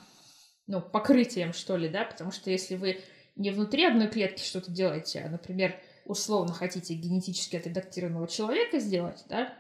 ну, 0.67 0.81
покрытием, 0.81 1.53
что 1.53 1.77
ли, 1.77 1.89
да, 1.89 2.05
потому 2.05 2.31
что 2.31 2.51
если 2.51 2.77
вы 2.77 3.01
не 3.35 3.51
внутри 3.51 3.85
одной 3.85 4.09
клетки 4.09 4.43
что-то 4.43 4.71
делаете, 4.71 5.23
а, 5.25 5.29
например, 5.29 5.81
условно 6.05 6.53
хотите 6.53 6.95
генетически 6.95 7.57
отредактированного 7.57 8.29
человека 8.29 8.79
сделать, 8.79 9.25
да, 9.29 9.53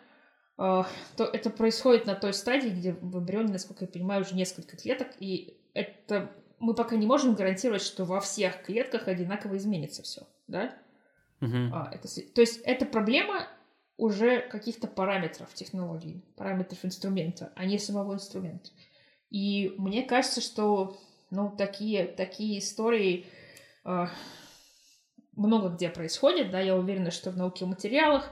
то 0.56 0.86
это 1.18 1.50
происходит 1.50 2.06
на 2.06 2.14
той 2.14 2.32
стадии, 2.32 2.70
где 2.70 2.92
в 2.92 3.18
эмбрионе, 3.18 3.52
насколько 3.52 3.84
я 3.84 3.90
понимаю, 3.90 4.22
уже 4.22 4.34
несколько 4.34 4.76
клеток, 4.76 5.08
и 5.20 5.58
это 5.74 6.30
мы 6.58 6.74
пока 6.74 6.96
не 6.96 7.06
можем 7.06 7.34
гарантировать, 7.34 7.82
что 7.82 8.04
во 8.04 8.20
всех 8.20 8.62
клетках 8.62 9.08
одинаково 9.08 9.58
изменится 9.58 10.02
все, 10.02 10.22
да? 10.48 10.74
Uh-huh. 11.40 11.68
А, 11.72 11.90
это, 11.92 12.08
то 12.32 12.40
есть 12.40 12.62
это 12.64 12.86
проблема 12.86 13.46
уже 13.98 14.40
каких-то 14.40 14.86
параметров 14.86 15.52
технологии, 15.52 16.22
параметров 16.36 16.84
инструмента, 16.84 17.52
а 17.54 17.66
не 17.66 17.78
самого 17.78 18.14
инструмента. 18.14 18.70
И 19.30 19.74
мне 19.76 20.02
кажется, 20.02 20.40
что 20.40 20.98
ну, 21.30 21.54
такие, 21.56 22.06
такие 22.06 22.58
истории 22.58 23.26
э, 23.84 24.06
много 25.34 25.68
где 25.70 25.88
происходят, 25.88 26.50
да, 26.50 26.60
я 26.60 26.76
уверена, 26.76 27.10
что 27.10 27.30
в 27.30 27.36
науке 27.36 27.64
о 27.64 27.68
материалах, 27.68 28.30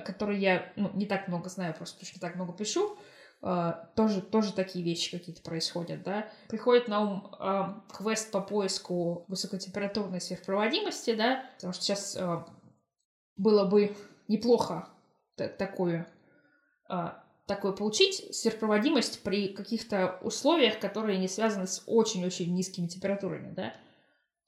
которые 0.00 0.40
я 0.40 0.72
ну, 0.76 0.90
не 0.94 1.06
так 1.06 1.28
много 1.28 1.48
знаю, 1.48 1.74
просто 1.74 1.96
потому 1.96 2.08
что 2.08 2.16
не 2.16 2.20
так 2.20 2.34
много 2.36 2.52
пишу, 2.52 2.96
Uh, 3.44 3.74
тоже, 3.96 4.22
тоже 4.22 4.52
такие 4.52 4.84
вещи 4.84 5.18
какие-то 5.18 5.42
происходят, 5.42 6.04
да. 6.04 6.30
Приходит 6.46 6.86
на 6.86 7.00
ум 7.00 7.34
uh, 7.40 7.74
квест 7.92 8.30
по 8.30 8.40
поиску 8.40 9.24
высокотемпературной 9.26 10.20
сверхпроводимости, 10.20 11.12
да, 11.16 11.50
потому 11.56 11.72
что 11.72 11.82
сейчас 11.82 12.16
uh, 12.16 12.48
было 13.36 13.64
бы 13.64 13.96
неплохо 14.28 14.88
такую, 15.58 16.06
такое 17.46 17.72
получить, 17.72 18.32
сверхпроводимость 18.32 19.24
при 19.24 19.48
каких-то 19.48 20.18
условиях, 20.22 20.78
которые 20.78 21.18
не 21.18 21.26
связаны 21.26 21.66
с 21.66 21.82
очень-очень 21.86 22.54
низкими 22.54 22.86
температурами, 22.86 23.52
да. 23.52 23.74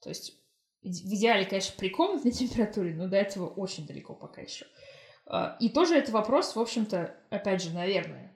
То 0.01 0.09
есть 0.09 0.33
в 0.81 0.87
идеале, 0.87 1.45
конечно, 1.45 1.73
при 1.77 1.89
комнатной 1.89 2.31
температуре, 2.31 2.93
но 2.93 3.07
до 3.07 3.17
этого 3.17 3.47
очень 3.47 3.85
далеко 3.85 4.13
пока 4.13 4.41
еще. 4.41 4.65
А, 4.65 4.69
и 5.59 5.69
тоже 5.69 5.95
это 5.95 6.11
вопрос, 6.11 6.55
в 6.55 6.59
общем-то, 6.59 7.15
опять 7.29 7.63
же, 7.63 7.71
наверное, 7.71 8.35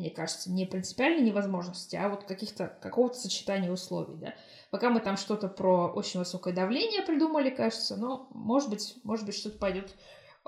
мне 0.00 0.10
кажется, 0.10 0.50
не 0.50 0.64
принципиальной 0.64 1.22
невозможности, 1.22 1.96
а 1.96 2.08
вот 2.08 2.24
каких-то, 2.24 2.68
какого-то 2.80 3.18
сочетания 3.18 3.70
условий, 3.70 4.16
да. 4.16 4.34
Пока 4.70 4.88
мы 4.88 5.00
там 5.00 5.16
что-то 5.16 5.48
про 5.48 5.88
очень 5.88 6.20
высокое 6.20 6.54
давление 6.54 7.02
придумали, 7.02 7.50
кажется, 7.50 7.96
но, 7.96 8.28
может 8.30 8.70
быть, 8.70 8.96
может 9.02 9.26
быть, 9.26 9.34
что-то 9.34 9.58
пойдет 9.58 9.94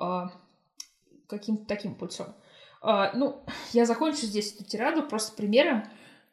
э, 0.01 0.23
каким-то 1.27 1.67
таким 1.67 1.97
путем. 1.97 2.35
Э, 2.83 3.11
ну, 3.15 3.45
я 3.73 3.85
закончу 3.85 4.27
здесь 4.27 4.55
эту 4.55 4.65
тираду 4.65 5.03
просто 5.03 5.37
примером, 5.37 5.85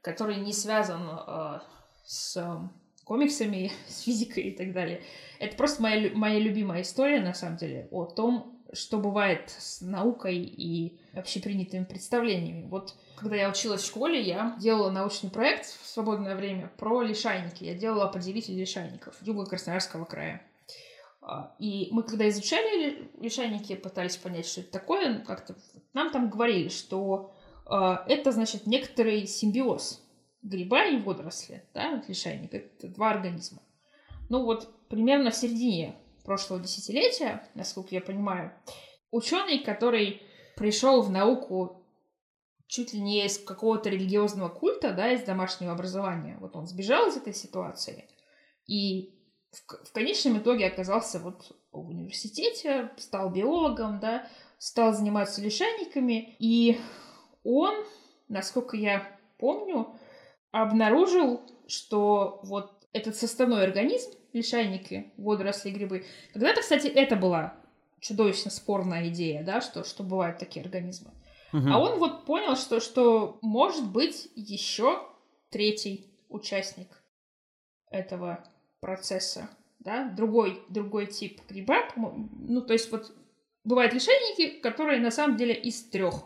который 0.01 0.37
не 0.37 0.53
связан 0.53 1.01
э, 1.09 1.59
с 2.05 2.69
комиксами, 3.03 3.71
с 3.89 4.01
физикой 4.01 4.43
и 4.43 4.51
так 4.55 4.71
далее. 4.71 5.01
Это 5.39 5.57
просто 5.57 5.81
моя, 5.81 6.11
моя 6.13 6.39
любимая 6.39 6.83
история, 6.83 7.19
на 7.19 7.33
самом 7.33 7.57
деле, 7.57 7.87
о 7.91 8.05
том, 8.05 8.58
что 8.73 8.97
бывает 8.97 9.49
с 9.57 9.81
наукой 9.81 10.37
и 10.37 10.99
общепринятыми 11.13 11.83
представлениями. 11.83 12.67
Вот 12.67 12.95
когда 13.15 13.35
я 13.35 13.49
училась 13.49 13.81
в 13.81 13.87
школе, 13.87 14.21
я 14.21 14.55
делала 14.59 14.91
научный 14.91 15.29
проект 15.29 15.65
в 15.65 15.87
свободное 15.87 16.35
время 16.35 16.71
про 16.77 17.01
лишайники. 17.01 17.63
Я 17.63 17.73
делала 17.73 18.05
определитель 18.05 18.59
лишайников 18.59 19.15
юга 19.21 19.45
Красноярского 19.45 20.05
края. 20.05 20.41
А, 21.21 21.53
и 21.59 21.89
мы, 21.91 22.03
когда 22.03 22.29
изучали 22.29 23.09
лишайники, 23.19 23.75
пытались 23.75 24.17
понять, 24.17 24.45
что 24.45 24.61
это 24.61 24.71
такое, 24.71 25.09
ну, 25.09 25.23
как-то 25.23 25.55
нам 25.93 26.11
там 26.11 26.29
говорили, 26.29 26.69
что 26.69 27.33
э, 27.65 27.97
это, 28.07 28.31
значит, 28.31 28.67
некоторый 28.67 29.27
симбиоз 29.27 30.01
гриба 30.41 30.85
и 30.85 30.97
водоросли, 30.97 31.63
да, 31.73 32.01
лишайник. 32.07 32.53
Это 32.53 32.87
два 32.87 33.11
организма. 33.11 33.61
Ну 34.29 34.43
вот 34.43 34.69
примерно 34.87 35.31
в 35.31 35.35
середине 35.35 35.95
прошлого 36.29 36.61
десятилетия, 36.61 37.43
насколько 37.55 37.95
я 37.95 38.01
понимаю, 38.01 38.53
ученый, 39.09 39.63
который 39.63 40.21
пришел 40.55 41.01
в 41.01 41.09
науку 41.09 41.83
чуть 42.67 42.93
ли 42.93 43.01
не 43.01 43.25
из 43.25 43.39
какого-то 43.39 43.89
религиозного 43.89 44.49
культа, 44.49 44.93
да, 44.93 45.11
из 45.11 45.23
домашнего 45.23 45.71
образования, 45.71 46.37
вот 46.39 46.55
он 46.55 46.67
сбежал 46.67 47.07
из 47.07 47.17
этой 47.17 47.33
ситуации 47.33 48.07
и 48.67 49.15
в, 49.49 49.87
в 49.87 49.91
конечном 49.91 50.37
итоге 50.37 50.67
оказался 50.67 51.17
вот 51.17 51.51
в 51.71 51.89
университете, 51.89 52.91
стал 52.97 53.31
биологом, 53.31 53.99
да, 53.99 54.27
стал 54.59 54.93
заниматься 54.93 55.41
лишайниками, 55.41 56.35
и 56.37 56.79
он, 57.43 57.73
насколько 58.27 58.77
я 58.77 59.19
помню, 59.39 59.95
обнаружил, 60.51 61.41
что 61.65 62.39
вот 62.43 62.87
этот 62.93 63.15
составной 63.15 63.63
организм, 63.63 64.18
лишайники, 64.33 65.11
водоросли, 65.17 65.71
грибы, 65.71 66.05
когда-то, 66.33 66.61
кстати, 66.61 66.87
это 66.87 67.15
была 67.15 67.55
чудовищно 67.99 68.51
спорная 68.51 69.09
идея, 69.09 69.43
да, 69.43 69.61
что, 69.61 69.83
что 69.83 70.03
бывают 70.03 70.37
такие 70.37 70.63
организмы. 70.63 71.11
Угу. 71.53 71.67
А 71.71 71.79
он 71.79 71.99
вот 71.99 72.25
понял, 72.25 72.55
что, 72.55 72.79
что 72.79 73.39
может 73.41 73.89
быть 73.89 74.29
еще 74.35 75.07
третий 75.49 76.13
участник 76.29 76.87
этого 77.89 78.43
процесса, 78.79 79.49
да, 79.79 80.09
другой, 80.09 80.61
другой 80.69 81.07
тип 81.07 81.41
гриба, 81.49 81.87
ну, 81.95 82.61
то 82.61 82.73
есть 82.73 82.91
вот 82.91 83.11
бывают 83.63 83.93
лишайники, 83.93 84.59
которые 84.59 84.99
на 84.99 85.11
самом 85.11 85.37
деле 85.37 85.53
из 85.53 85.83
трех 85.83 86.25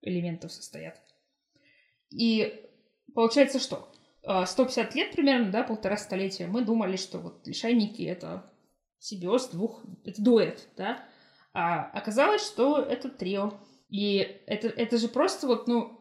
элементов 0.00 0.52
состоят. 0.52 1.00
И 2.10 2.66
получается 3.14 3.58
что? 3.58 3.91
150 4.22 4.90
а, 4.94 4.96
лет 4.96 5.12
примерно, 5.12 5.50
да, 5.50 5.62
полтора 5.64 5.96
столетия, 5.96 6.46
мы 6.46 6.64
думали, 6.64 6.96
что 6.96 7.18
вот 7.18 7.46
лишайники— 7.46 8.02
это 8.04 8.50
симбиоз 8.98 9.48
двух, 9.48 9.82
это 10.04 10.22
дуэт, 10.22 10.68
да, 10.76 11.04
а 11.52 11.84
оказалось, 11.84 12.46
что 12.46 12.78
это 12.78 13.08
трио. 13.08 13.54
И 13.88 14.16
это, 14.46 14.68
это 14.68 14.96
же 14.96 15.08
просто 15.08 15.46
вот, 15.46 15.66
ну, 15.68 16.00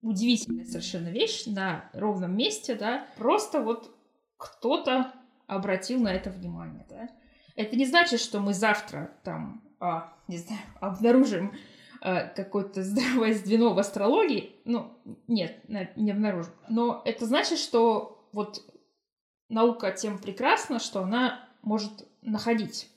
удивительная 0.00 0.64
совершенно 0.64 1.08
вещь 1.08 1.44
на 1.46 1.90
ровном 1.92 2.36
месте, 2.36 2.74
да, 2.74 3.06
просто 3.16 3.60
вот 3.60 3.94
кто-то 4.38 5.12
обратил 5.46 6.00
на 6.00 6.12
это 6.14 6.30
внимание, 6.30 6.86
да. 6.88 7.08
Это 7.56 7.76
не 7.76 7.84
значит, 7.84 8.20
что 8.20 8.40
мы 8.40 8.54
завтра 8.54 9.12
там, 9.22 9.62
а, 9.80 10.16
не 10.28 10.38
знаю, 10.38 10.62
обнаружим 10.80 11.52
какое-то 12.02 12.82
здоровое 12.82 13.34
звено 13.34 13.74
в 13.74 13.78
астрологии. 13.78 14.56
Ну, 14.64 14.92
нет, 15.28 15.56
не 15.68 16.10
обнаружим. 16.10 16.52
Но 16.68 17.02
это 17.04 17.26
значит, 17.26 17.58
что 17.58 18.28
вот 18.32 18.62
наука 19.48 19.92
тем 19.92 20.18
прекрасна, 20.18 20.78
что 20.78 21.02
она 21.02 21.48
может 21.62 22.08
находить 22.22 22.88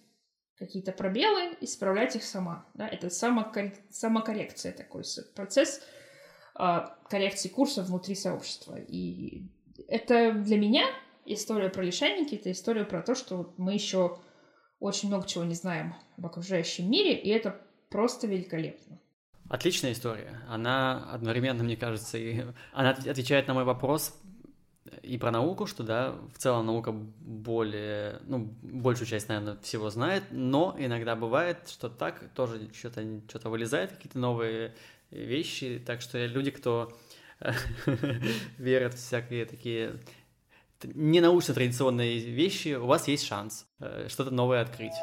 какие-то 0.58 0.92
пробелы, 0.92 1.56
исправлять 1.62 2.16
их 2.16 2.24
сама. 2.24 2.66
Да? 2.74 2.88
Это 2.88 3.10
самокоррек... 3.10 3.76
самокоррекция 3.90 4.72
такой 4.72 5.04
процесс 5.36 5.82
э, 6.58 6.80
коррекции 7.10 7.50
курса 7.50 7.84
внутри 7.84 8.16
сообщества. 8.16 8.78
И 8.80 9.50
это 9.88 10.32
для 10.32 10.58
меня 10.58 10.86
история 11.26 11.70
про 11.70 11.84
лишайники, 11.84 12.36
это 12.36 12.52
история 12.52 12.86
про 12.86 13.02
то, 13.02 13.16
что 13.16 13.54
мы 13.58 13.74
еще 13.74 14.18
очень 14.80 15.10
много 15.10 15.28
чего 15.28 15.44
не 15.44 15.56
знаем 15.56 15.96
об 16.18 16.26
окружающем 16.26 16.90
мире, 16.90 17.16
и 17.16 17.30
это 17.30 17.62
просто 17.90 18.28
великолепно. 18.28 19.00
Отличная 19.50 19.92
история. 19.92 20.42
Она 20.50 21.08
одновременно, 21.12 21.64
мне 21.64 21.78
кажется, 21.78 22.18
и 22.18 22.44
она 22.74 22.92
отвечает 22.92 23.48
на 23.48 23.54
мой 23.54 23.64
вопрос 23.64 24.20
и 25.02 25.18
про 25.18 25.32
науку, 25.32 25.66
что, 25.68 25.84
да, 25.84 26.16
в 26.34 26.38
целом 26.38 26.66
наука 26.66 26.92
более, 26.92 28.20
ну, 28.26 28.56
большую 28.62 29.08
часть, 29.08 29.30
наверное, 29.30 29.58
всего 29.62 29.90
знает, 29.90 30.24
но 30.32 30.76
иногда 30.78 31.16
бывает, 31.16 31.58
что 31.68 31.90
так 31.90 32.34
тоже 32.34 32.70
что-то 32.74 33.04
что 33.30 33.50
вылезает, 33.50 33.92
какие-то 33.92 34.20
новые 34.20 34.76
вещи, 35.12 35.82
так 35.86 36.02
что 36.02 36.24
люди, 36.26 36.52
кто 36.52 36.96
верят 38.58 38.96
в 38.96 38.98
всякие 38.98 39.46
такие 39.46 40.00
не 40.84 41.20
научно-традиционные 41.20 42.20
вещи, 42.20 42.76
у 42.76 42.86
вас 42.86 43.08
есть 43.08 43.26
шанс 43.26 43.66
э, 43.80 44.08
что-то 44.10 44.32
новое 44.32 44.62
открыть. 44.62 44.94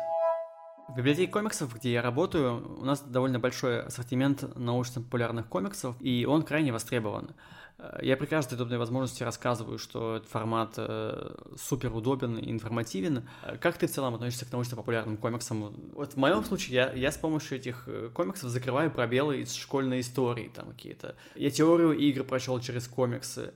В 0.89 0.97
библиотеке 0.97 1.31
комиксов, 1.31 1.75
где 1.75 1.93
я 1.93 2.03
работаю, 2.03 2.79
у 2.81 2.85
нас 2.85 3.01
довольно 3.01 3.39
большой 3.39 3.83
ассортимент 3.83 4.57
научно-популярных 4.57 5.47
комиксов, 5.47 5.97
и 6.01 6.27
он 6.27 6.43
крайне 6.43 6.73
востребован. 6.73 7.31
Э, 7.79 7.99
я 8.03 8.17
при 8.17 8.27
каждой 8.27 8.55
удобной 8.55 8.79
возможности 8.79 9.23
рассказываю, 9.23 9.79
что 9.79 10.17
этот 10.17 10.29
формат 10.29 10.75
э, 10.77 11.35
супер 11.57 11.95
удобен 11.95 12.37
и 12.37 12.51
информативен. 12.51 13.29
Э, 13.43 13.57
как 13.57 13.79
ты 13.79 13.87
в 13.87 13.91
целом 13.91 14.15
относишься 14.15 14.45
к 14.45 14.53
научно-популярным 14.53 15.17
комиксам? 15.17 15.73
Вот 15.95 16.15
в 16.15 16.17
моем 16.17 16.45
случае 16.45 16.75
я, 16.75 16.93
я 16.93 17.13
с 17.13 17.17
помощью 17.17 17.59
этих 17.59 17.89
комиксов 18.13 18.51
закрываю 18.51 18.91
пробелы 18.91 19.41
из 19.43 19.55
школьной 19.55 20.01
истории, 20.01 20.51
там 20.55 20.73
какие-то. 20.73 21.15
Я 21.37 21.51
теорию 21.51 21.93
игр 21.93 22.25
прочел 22.25 22.61
через 22.61 22.87
комиксы 22.89 23.55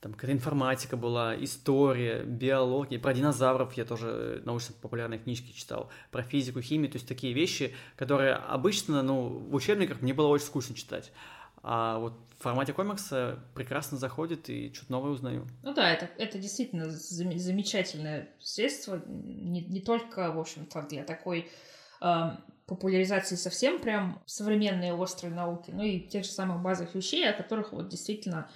там 0.00 0.12
какая-то 0.12 0.32
информатика 0.32 0.96
была, 0.96 1.34
история, 1.42 2.22
биология, 2.22 2.98
про 2.98 3.14
динозавров 3.14 3.74
я 3.74 3.84
тоже 3.84 4.42
научно-популярные 4.44 5.18
книжки 5.18 5.52
читал, 5.52 5.90
про 6.10 6.22
физику, 6.22 6.60
химию, 6.60 6.90
то 6.90 6.96
есть 6.96 7.08
такие 7.08 7.32
вещи, 7.32 7.74
которые 7.96 8.34
обычно, 8.34 9.02
ну, 9.02 9.28
в 9.28 9.54
учебниках 9.54 10.02
мне 10.02 10.12
было 10.12 10.28
очень 10.28 10.46
скучно 10.46 10.74
читать. 10.74 11.12
А 11.62 11.98
вот 11.98 12.12
в 12.38 12.42
формате 12.42 12.72
комикса 12.72 13.40
прекрасно 13.54 13.98
заходит 13.98 14.48
и 14.50 14.72
что-то 14.72 14.92
новое 14.92 15.10
узнаю. 15.10 15.46
Ну 15.62 15.74
да, 15.74 15.90
это, 15.90 16.08
это 16.18 16.38
действительно 16.38 16.84
зам- 16.84 17.36
замечательное 17.36 18.28
средство, 18.38 19.02
не, 19.06 19.62
не 19.62 19.80
только, 19.80 20.30
в 20.30 20.38
общем-то, 20.38 20.82
для 20.82 21.02
такой 21.02 21.50
э, 22.02 22.30
популяризации 22.66 23.36
совсем 23.36 23.80
прям 23.80 24.22
современной 24.26 24.92
острой 24.92 25.32
науки, 25.32 25.70
но 25.70 25.82
и 25.82 26.00
тех 26.00 26.24
же 26.24 26.30
самых 26.30 26.62
базовых 26.62 26.94
вещей, 26.94 27.28
о 27.28 27.32
которых 27.32 27.72
вот 27.72 27.88
действительно 27.88 28.48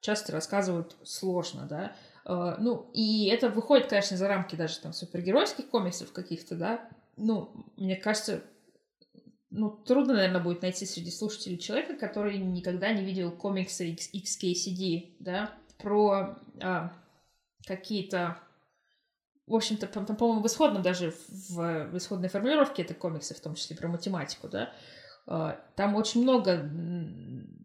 часто 0.00 0.32
рассказывают 0.32 0.96
сложно, 1.04 1.66
да. 1.66 1.96
Э, 2.24 2.56
ну, 2.58 2.90
и 2.92 3.26
это 3.26 3.48
выходит, 3.48 3.88
конечно, 3.88 4.16
за 4.16 4.28
рамки 4.28 4.56
даже 4.56 4.78
там 4.80 4.92
супергеройских 4.92 5.68
комиксов 5.68 6.12
каких-то, 6.12 6.56
да. 6.56 6.88
Ну, 7.16 7.66
мне 7.76 7.96
кажется, 7.96 8.42
ну, 9.50 9.70
трудно, 9.70 10.14
наверное, 10.14 10.42
будет 10.42 10.62
найти 10.62 10.86
среди 10.86 11.10
слушателей 11.10 11.58
человека, 11.58 11.96
который 11.96 12.38
никогда 12.38 12.92
не 12.92 13.04
видел 13.04 13.30
комиксы 13.32 13.92
XKCD, 13.92 15.16
да, 15.18 15.52
про 15.78 16.38
а, 16.62 16.92
какие-то 17.66 18.38
в 19.46 19.56
общем-то, 19.56 19.88
по-моему, 19.88 20.42
в 20.42 20.46
исходном 20.46 20.80
даже, 20.80 21.12
в, 21.28 21.88
в 21.90 21.96
исходной 21.96 22.28
формулировке 22.28 22.82
это 22.82 22.94
комиксы, 22.94 23.34
в 23.34 23.40
том 23.40 23.56
числе 23.56 23.74
про 23.76 23.88
математику, 23.88 24.48
да, 24.48 24.72
а, 25.26 25.60
там 25.74 25.96
очень 25.96 26.22
много 26.22 26.70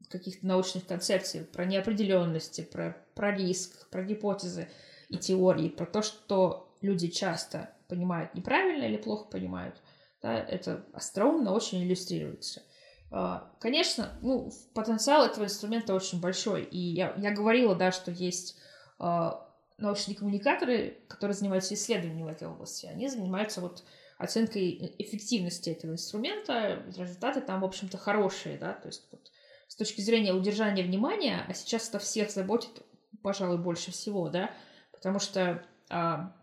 каких-то 0.09 0.45
научных 0.45 0.85
концепций 0.85 1.41
про 1.41 1.65
неопределенности, 1.65 2.61
про, 2.61 2.97
про 3.15 3.35
риск, 3.35 3.87
про 3.89 4.03
гипотезы 4.03 4.69
и 5.09 5.17
теории, 5.17 5.69
про 5.69 5.85
то, 5.85 6.01
что 6.01 6.73
люди 6.81 7.07
часто 7.07 7.69
понимают 7.87 8.33
неправильно 8.33 8.83
или 8.83 8.97
плохо 8.97 9.25
понимают. 9.29 9.75
Да, 10.21 10.33
это 10.33 10.85
остроумно 10.93 11.53
очень 11.53 11.83
иллюстрируется. 11.83 12.63
А, 13.11 13.51
конечно, 13.59 14.17
ну, 14.21 14.51
потенциал 14.73 15.25
этого 15.25 15.45
инструмента 15.45 15.93
очень 15.93 16.19
большой. 16.19 16.63
И 16.63 16.77
я, 16.77 17.13
я 17.17 17.31
говорила, 17.31 17.75
да, 17.75 17.91
что 17.91 18.11
есть 18.11 18.57
а, 18.97 19.47
научные 19.77 20.15
коммуникаторы, 20.15 20.97
которые 21.07 21.35
занимаются 21.35 21.73
исследованием 21.73 22.25
в 22.25 22.29
этой 22.29 22.47
области. 22.47 22.85
Они 22.85 23.07
занимаются 23.07 23.61
вот 23.61 23.83
оценкой 24.17 24.95
эффективности 24.97 25.69
этого 25.69 25.91
инструмента. 25.91 26.83
Результаты 26.95 27.41
там, 27.41 27.61
в 27.61 27.65
общем-то, 27.65 27.97
хорошие, 27.97 28.57
да, 28.57 28.73
то 28.73 28.87
есть 28.87 29.07
вот 29.11 29.31
с 29.67 29.75
точки 29.75 30.01
зрения 30.01 30.33
удержания 30.33 30.83
внимания, 30.83 31.45
а 31.47 31.53
сейчас 31.53 31.89
это 31.89 31.99
всех 31.99 32.31
заботит, 32.31 32.83
пожалуй, 33.21 33.57
больше 33.57 33.91
всего, 33.91 34.29
да, 34.29 34.51
потому 34.91 35.19
что 35.19 35.63
а, 35.89 36.35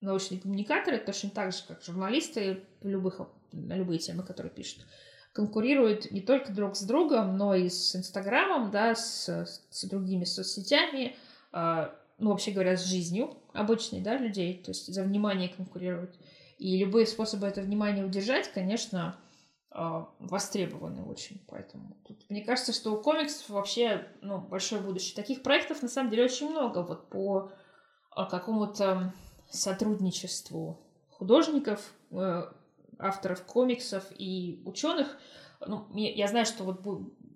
научные 0.00 0.40
коммуникаторы 0.40 0.98
точно 0.98 1.30
так 1.30 1.52
же, 1.52 1.58
как 1.66 1.82
журналисты 1.82 2.64
любых, 2.82 3.20
на 3.52 3.76
любые 3.76 3.98
темы, 3.98 4.22
которые 4.22 4.52
пишут, 4.52 4.86
конкурируют 5.32 6.10
не 6.10 6.20
только 6.20 6.52
друг 6.52 6.76
с 6.76 6.82
другом, 6.82 7.36
но 7.36 7.54
и 7.54 7.68
с 7.68 7.94
Инстаграмом, 7.94 8.70
да, 8.70 8.94
с, 8.94 9.28
с 9.70 9.84
другими 9.84 10.24
соцсетями, 10.24 11.16
а, 11.52 11.94
ну, 12.18 12.30
вообще 12.30 12.50
говоря, 12.50 12.76
с 12.76 12.84
жизнью 12.84 13.36
обычной, 13.52 14.00
да, 14.00 14.16
людей, 14.16 14.62
то 14.62 14.70
есть 14.70 14.92
за 14.92 15.02
внимание 15.02 15.48
конкурируют. 15.48 16.14
И 16.58 16.78
любые 16.78 17.06
способы 17.06 17.46
это 17.46 17.62
внимание 17.62 18.04
удержать, 18.04 18.52
конечно, 18.52 19.16
востребованы 19.72 21.04
очень. 21.04 21.40
Поэтому 21.48 21.96
тут, 22.06 22.28
мне 22.28 22.42
кажется, 22.44 22.72
что 22.72 22.92
у 22.92 23.00
комиксов 23.00 23.48
вообще 23.48 24.06
ну, 24.20 24.38
большое 24.38 24.82
будущее. 24.82 25.14
Таких 25.14 25.42
проектов 25.42 25.82
на 25.82 25.88
самом 25.88 26.10
деле 26.10 26.24
очень 26.24 26.50
много. 26.50 26.82
Вот 26.82 27.08
по 27.08 27.52
а, 28.10 28.26
какому-то 28.26 29.12
сотрудничеству 29.48 30.80
художников, 31.10 31.92
э, 32.10 32.44
авторов 32.98 33.42
комиксов 33.44 34.04
и 34.16 34.62
ученых. 34.64 35.16
Ну, 35.66 35.86
я 35.94 36.26
знаю, 36.28 36.46
что 36.46 36.64
вот 36.64 36.80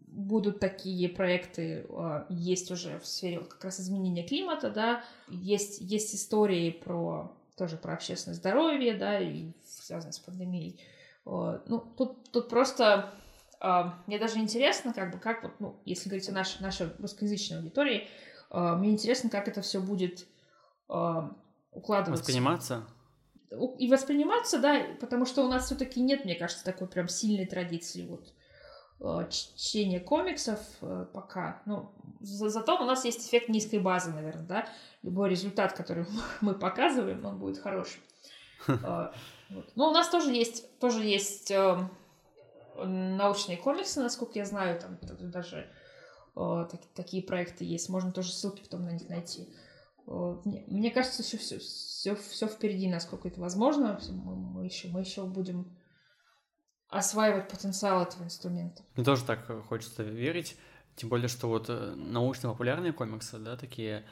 будут 0.07 0.61
такие 0.61 1.09
проекты, 1.09 1.87
а, 1.91 2.27
есть 2.29 2.71
уже 2.71 2.99
в 2.99 3.07
сфере 3.07 3.41
как 3.41 3.65
раз 3.65 3.81
изменения 3.81 4.27
климата, 4.27 4.71
да, 4.71 5.05
есть, 5.29 5.81
есть 5.81 6.15
истории 6.15 6.71
про 6.71 7.37
тоже 7.57 7.77
про 7.77 7.95
общественное 7.95 8.35
здоровье, 8.35 8.95
да, 8.95 9.21
и 9.21 9.53
связанные 9.65 10.13
с 10.13 10.19
пандемией. 10.19 10.81
Ну, 11.25 11.81
тут, 11.97 12.31
тут 12.31 12.49
просто 12.49 13.13
а, 13.61 14.03
мне 14.07 14.19
даже 14.19 14.39
интересно, 14.39 14.93
как 14.93 15.11
бы, 15.11 15.19
как 15.19 15.43
вот, 15.43 15.53
ну, 15.59 15.81
если 15.85 16.09
говорить 16.09 16.29
о 16.29 16.33
нашей, 16.33 16.61
нашей 16.61 16.89
русскоязычной 16.99 17.59
аудитории, 17.59 18.09
а, 18.51 18.77
мне 18.77 18.91
интересно, 18.91 19.31
как 19.31 19.49
это 19.49 19.63
все 19.63 19.81
будет 19.81 20.27
укладываться. 20.87 22.23
Восприниматься? 22.23 22.87
И 23.79 23.91
восприниматься, 23.91 24.59
да, 24.59 24.83
потому 25.01 25.25
что 25.25 25.45
у 25.45 25.49
нас 25.49 25.67
все-таки 25.67 26.01
нет, 26.01 26.27
мне 26.27 26.35
кажется, 26.35 26.63
такой 26.63 26.89
прям 26.89 27.09
сильной 27.09 27.47
традиции 27.47 28.07
вот 28.07 28.35
Э, 29.01 29.27
чтение 29.29 30.01
комиксов 30.01 30.61
э, 30.81 31.07
пока. 31.13 31.63
Ну, 31.67 31.93
за, 32.21 32.49
зато 32.49 32.81
у 32.81 32.85
нас 32.85 33.05
есть 33.05 33.29
эффект 33.29 33.49
низкой 33.49 33.79
базы, 33.79 34.11
наверное, 34.11 34.47
да. 34.47 34.69
Любой 35.03 35.29
результат, 35.29 35.73
который 35.73 36.07
мы 36.41 36.55
показываем, 36.55 37.25
он 37.25 37.39
будет 37.39 37.59
хорошим. 37.59 38.01
Э, 38.69 39.13
вот. 39.51 39.71
Но 39.77 39.91
у 39.91 39.93
нас 39.93 40.09
тоже 40.09 40.33
есть, 40.33 40.79
тоже 40.79 41.03
есть 41.05 41.51
э, 41.51 41.89
научные 42.77 43.57
комиксы, 43.57 44.01
насколько 44.01 44.39
я 44.39 44.45
знаю, 44.45 44.81
там 44.81 44.99
даже 45.31 45.71
э, 46.37 46.67
так, 46.71 46.81
такие 46.95 47.23
проекты 47.23 47.65
есть. 47.65 47.89
Можно 47.89 48.13
тоже 48.13 48.33
ссылки 48.33 48.63
потом 48.63 48.85
на 48.85 48.93
них 48.93 49.09
найти. 49.09 49.49
Э, 50.07 50.37
мне, 50.45 50.65
мне 50.67 50.91
кажется, 50.91 51.23
еще 51.23 51.37
все, 51.37 51.59
все, 51.59 52.15
все 52.17 52.47
впереди, 52.47 52.89
насколько 52.89 53.29
это 53.29 53.41
возможно. 53.41 54.01
Мы, 54.11 54.37
мы, 54.37 54.65
еще, 54.65 54.89
мы 54.89 55.01
еще 55.01 55.25
будем 55.25 55.77
осваивать 56.89 57.49
потенциал 57.49 58.03
этого 58.03 58.25
инструмента. 58.25 58.83
Мне 58.95 59.05
тоже 59.05 59.25
так 59.25 59.47
хочется 59.67 60.03
верить, 60.03 60.57
тем 60.97 61.09
более, 61.09 61.29
что 61.29 61.49
вот 61.49 61.67
э, 61.69 61.95
научно-популярные 61.97 62.93
комиксы, 62.93 63.39
да, 63.39 63.57
такие 63.57 64.05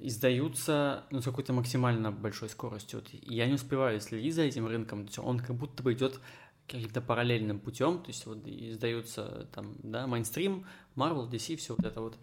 издаются 0.00 1.04
ну, 1.10 1.20
с 1.20 1.24
какой-то 1.24 1.52
максимально 1.52 2.12
большой 2.12 2.48
скоростью. 2.48 3.00
Вот 3.00 3.08
я 3.10 3.46
не 3.46 3.54
успеваю 3.54 4.00
следить 4.00 4.34
за 4.34 4.42
этим 4.42 4.66
рынком, 4.66 5.04
то 5.04 5.08
есть 5.08 5.18
он 5.18 5.40
как 5.40 5.56
будто 5.56 5.82
бы 5.82 5.92
идет 5.92 6.20
каким-то 6.66 7.00
параллельным 7.00 7.58
путем, 7.58 7.98
то 7.98 8.08
есть 8.08 8.26
вот 8.26 8.46
издаются 8.46 9.48
там, 9.52 9.74
да, 9.82 10.06
мейнстрим, 10.06 10.66
Marvel, 10.94 11.28
DC, 11.28 11.56
все 11.56 11.74
вот 11.76 11.84
это 11.84 12.00
вот. 12.00 12.16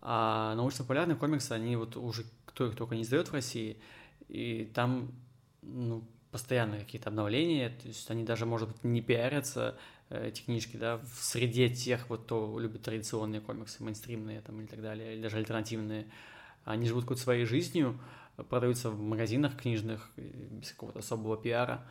А 0.00 0.54
научно-популярные 0.56 1.16
комиксы, 1.16 1.52
они 1.52 1.76
вот 1.76 1.96
уже 1.96 2.24
кто 2.46 2.66
их 2.66 2.74
только 2.74 2.94
не 2.94 3.02
издает 3.02 3.28
в 3.28 3.34
России, 3.34 3.78
и 4.28 4.70
там, 4.74 5.12
ну, 5.62 6.04
постоянно 6.30 6.78
какие-то 6.78 7.10
обновления, 7.10 7.68
то 7.68 7.86
есть 7.86 8.10
они 8.10 8.24
даже, 8.24 8.46
может 8.46 8.68
быть, 8.68 8.82
не 8.82 9.02
пиарятся, 9.02 9.78
э, 10.08 10.28
эти 10.28 10.42
книжки, 10.42 10.76
да, 10.76 10.96
в 10.96 11.22
среде 11.22 11.68
тех, 11.68 12.08
вот, 12.08 12.24
кто 12.24 12.58
любит 12.58 12.82
традиционные 12.82 13.42
комиксы, 13.42 13.82
мейнстримные 13.84 14.40
там 14.40 14.58
или 14.60 14.66
так 14.66 14.80
далее, 14.80 15.14
или 15.14 15.22
даже 15.22 15.36
альтернативные. 15.36 16.06
Они 16.64 16.86
живут 16.86 17.04
какой-то 17.04 17.22
своей 17.22 17.44
жизнью, 17.44 17.98
продаются 18.48 18.90
в 18.90 19.00
магазинах 19.00 19.56
книжных 19.56 20.10
без 20.16 20.72
какого-то 20.72 21.00
особого 21.00 21.36
пиара. 21.36 21.84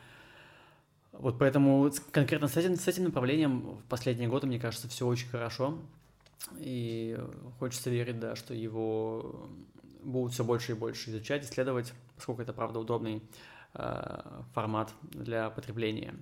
Вот 1.11 1.37
поэтому 1.37 1.91
конкретно 2.11 2.47
с 2.47 2.57
этим, 2.57 2.75
с 2.75 2.87
этим 2.87 3.05
направлением 3.05 3.77
в 3.77 3.83
последние 3.89 4.29
годы, 4.29 4.47
мне 4.47 4.59
кажется, 4.59 4.87
все 4.87 5.05
очень 5.05 5.27
хорошо. 5.27 5.77
И 6.57 7.19
хочется 7.59 7.89
верить, 7.89 8.19
да, 8.19 8.35
что 8.35 8.53
его 8.53 9.49
будут 10.03 10.33
все 10.33 10.43
больше 10.43 10.71
и 10.71 10.75
больше 10.75 11.11
изучать, 11.11 11.43
исследовать, 11.43 11.93
поскольку 12.15 12.41
это, 12.41 12.53
правда, 12.53 12.79
удобный 12.79 13.21
Э, 13.73 14.41
формат 14.53 14.93
для 15.01 15.49
потребления. 15.49 16.13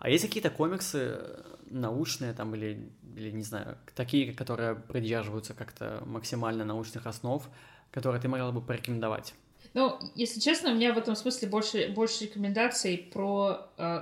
А 0.00 0.08
есть 0.08 0.24
какие-то 0.24 0.50
комиксы 0.50 1.20
научные 1.66 2.32
там 2.32 2.54
или, 2.54 2.90
или 3.14 3.30
не 3.30 3.44
знаю, 3.44 3.78
такие, 3.94 4.32
которые 4.32 4.74
придерживаются 4.74 5.54
как-то 5.54 6.02
максимально 6.06 6.64
научных 6.64 7.06
основ, 7.06 7.46
которые 7.92 8.20
ты 8.20 8.26
могла 8.26 8.50
бы 8.50 8.62
порекомендовать? 8.62 9.34
Ну, 9.74 9.98
если 10.14 10.40
честно, 10.40 10.72
у 10.72 10.74
меня 10.74 10.94
в 10.94 10.98
этом 10.98 11.14
смысле 11.14 11.48
больше, 11.48 11.88
больше 11.94 12.24
рекомендаций 12.24 13.10
про, 13.12 13.68
э, 13.76 14.00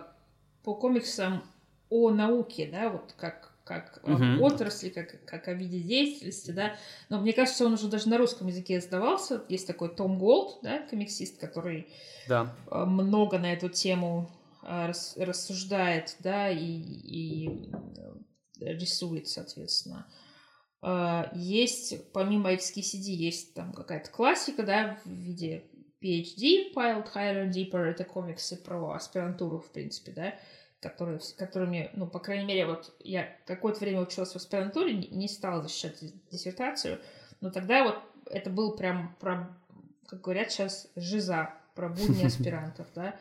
по 0.63 0.75
комиксам 0.75 1.43
о 1.91 2.11
науке, 2.11 2.69
да, 2.73 2.89
вот 2.89 3.15
как 3.19 3.49
как 3.69 4.01
uh-huh. 4.03 4.41
отрасли, 4.41 4.89
как, 4.89 5.23
как 5.27 5.47
о 5.47 5.53
виде 5.53 5.81
деятельности, 5.81 6.53
да. 6.53 6.77
Но 7.11 7.21
мне 7.21 7.35
кажется, 7.35 7.67
он 7.67 7.75
уже 7.75 7.89
даже 7.89 8.09
на 8.09 8.17
русском 8.17 8.47
языке 8.47 8.79
издавался. 8.79 9.43
Есть 9.51 9.67
такой 9.67 9.91
Том 9.91 10.19
Голд, 10.19 10.61
да, 10.63 10.79
комиксист, 10.89 11.39
который 11.39 11.87
да. 12.27 12.55
Э, 12.71 12.87
много 12.87 13.39
на 13.39 13.53
эту 13.53 13.69
тему 13.69 14.31
э, 14.31 14.38
рассуждает, 14.69 16.16
да, 16.21 16.51
и, 16.51 16.59
и 16.59 17.71
рисует, 18.61 19.29
соответственно. 19.29 20.07
Есть, 21.35 22.12
помимо 22.12 22.53
XKCD, 22.53 23.11
есть 23.11 23.55
там 23.55 23.73
какая-то 23.73 24.11
классика, 24.11 24.62
да, 24.62 24.99
в 25.05 25.09
виде 25.11 25.64
PhD, 26.03 26.73
Piled 26.75 27.12
Higher 27.12 27.47
and 27.47 27.51
Deeper, 27.51 27.79
это 27.79 28.05
комиксы 28.05 28.57
про 28.57 28.93
аспирантуру, 28.93 29.59
в 29.59 29.71
принципе, 29.73 30.12
да, 30.12 30.35
которые, 30.81 31.21
которыми, 31.37 31.91
ну, 31.95 32.07
по 32.07 32.21
крайней 32.21 32.45
мере, 32.45 32.66
вот 32.66 32.95
я 33.01 33.29
какое-то 33.47 33.81
время 33.81 34.03
училась 34.03 34.33
в 34.33 34.37
аспирантуре, 34.37 34.95
не 34.95 35.29
стала 35.29 35.62
защищать 35.62 35.99
диссертацию, 36.31 37.01
но 37.41 37.51
тогда 37.51 37.85
вот 37.85 37.99
это 38.31 38.51
был 38.51 38.77
прям, 38.77 39.16
про, 39.19 39.57
как 40.07 40.21
говорят 40.21 40.53
сейчас, 40.53 40.89
жиза, 40.95 41.55
про 41.75 41.89
будни 41.89 42.25
аспирантов, 42.27 42.87
да, 42.95 43.16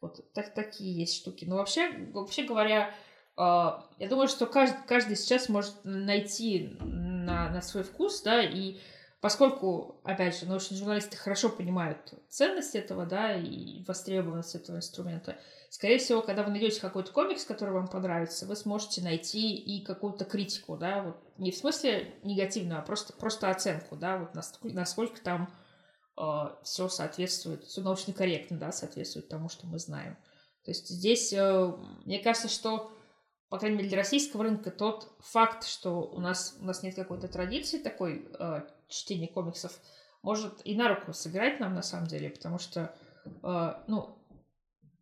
вот 0.00 0.32
так, 0.32 0.54
такие 0.54 1.00
есть 1.00 1.16
штуки. 1.16 1.44
Но 1.44 1.56
вообще, 1.56 1.90
вообще 2.12 2.44
говоря, 2.44 2.94
а, 3.36 3.88
я 3.98 4.08
думаю, 4.08 4.28
что 4.28 4.46
каждый, 4.46 4.78
каждый 4.86 5.16
сейчас 5.16 5.48
может 5.48 5.74
найти 5.84 6.76
на, 6.80 7.50
на 7.50 7.62
свой 7.62 7.82
вкус, 7.84 8.22
да, 8.22 8.42
и 8.42 8.78
поскольку, 9.20 10.00
опять 10.04 10.38
же, 10.38 10.46
научные 10.46 10.78
журналисты 10.78 11.16
хорошо 11.16 11.48
понимают 11.48 12.14
ценность 12.28 12.74
этого, 12.74 13.06
да, 13.06 13.34
и 13.34 13.84
востребованность 13.84 14.54
этого 14.54 14.76
инструмента, 14.76 15.36
Скорее 15.70 15.98
всего, 15.98 16.22
когда 16.22 16.42
вы 16.42 16.50
найдете 16.50 16.80
какой-то 16.80 17.12
комикс, 17.12 17.44
который 17.44 17.74
вам 17.74 17.88
понравится, 17.88 18.46
вы 18.46 18.56
сможете 18.56 19.02
найти 19.02 19.54
и 19.54 19.84
какую-то 19.84 20.24
критику, 20.24 20.78
да, 20.78 21.02
вот 21.02 21.16
не 21.36 21.50
в 21.50 21.56
смысле 21.56 22.14
негативную, 22.22 22.78
а 22.78 22.82
просто, 22.82 23.12
просто 23.12 23.50
оценку, 23.50 23.96
да, 23.96 24.16
вот 24.16 24.34
насколько, 24.34 24.74
насколько 24.74 25.20
там 25.20 25.50
все 26.62 26.88
соответствует, 26.88 27.64
все 27.64 27.80
научно 27.80 28.12
корректно, 28.12 28.58
да, 28.58 28.72
соответствует 28.72 29.28
тому, 29.28 29.48
что 29.48 29.66
мы 29.66 29.78
знаем. 29.78 30.16
То 30.64 30.72
есть 30.72 30.88
здесь, 30.88 31.32
э, 31.32 31.72
мне 32.04 32.18
кажется, 32.18 32.48
что, 32.48 32.92
по 33.48 33.58
крайней 33.58 33.78
мере, 33.78 33.88
для 33.88 33.98
российского 33.98 34.44
рынка 34.44 34.70
тот 34.70 35.10
факт, 35.20 35.64
что 35.64 36.02
у 36.02 36.20
нас, 36.20 36.56
у 36.60 36.64
нас 36.64 36.82
нет 36.82 36.94
какой-то 36.94 37.28
традиции 37.28 37.78
такой 37.78 38.28
э, 38.38 38.66
чтения 38.88 39.28
комиксов, 39.28 39.80
может 40.22 40.60
и 40.64 40.76
на 40.76 40.88
руку 40.88 41.12
сыграть 41.14 41.60
нам, 41.60 41.74
на 41.74 41.82
самом 41.82 42.06
деле, 42.06 42.30
потому 42.30 42.58
что, 42.58 42.94
э, 43.24 43.74
ну, 43.86 44.18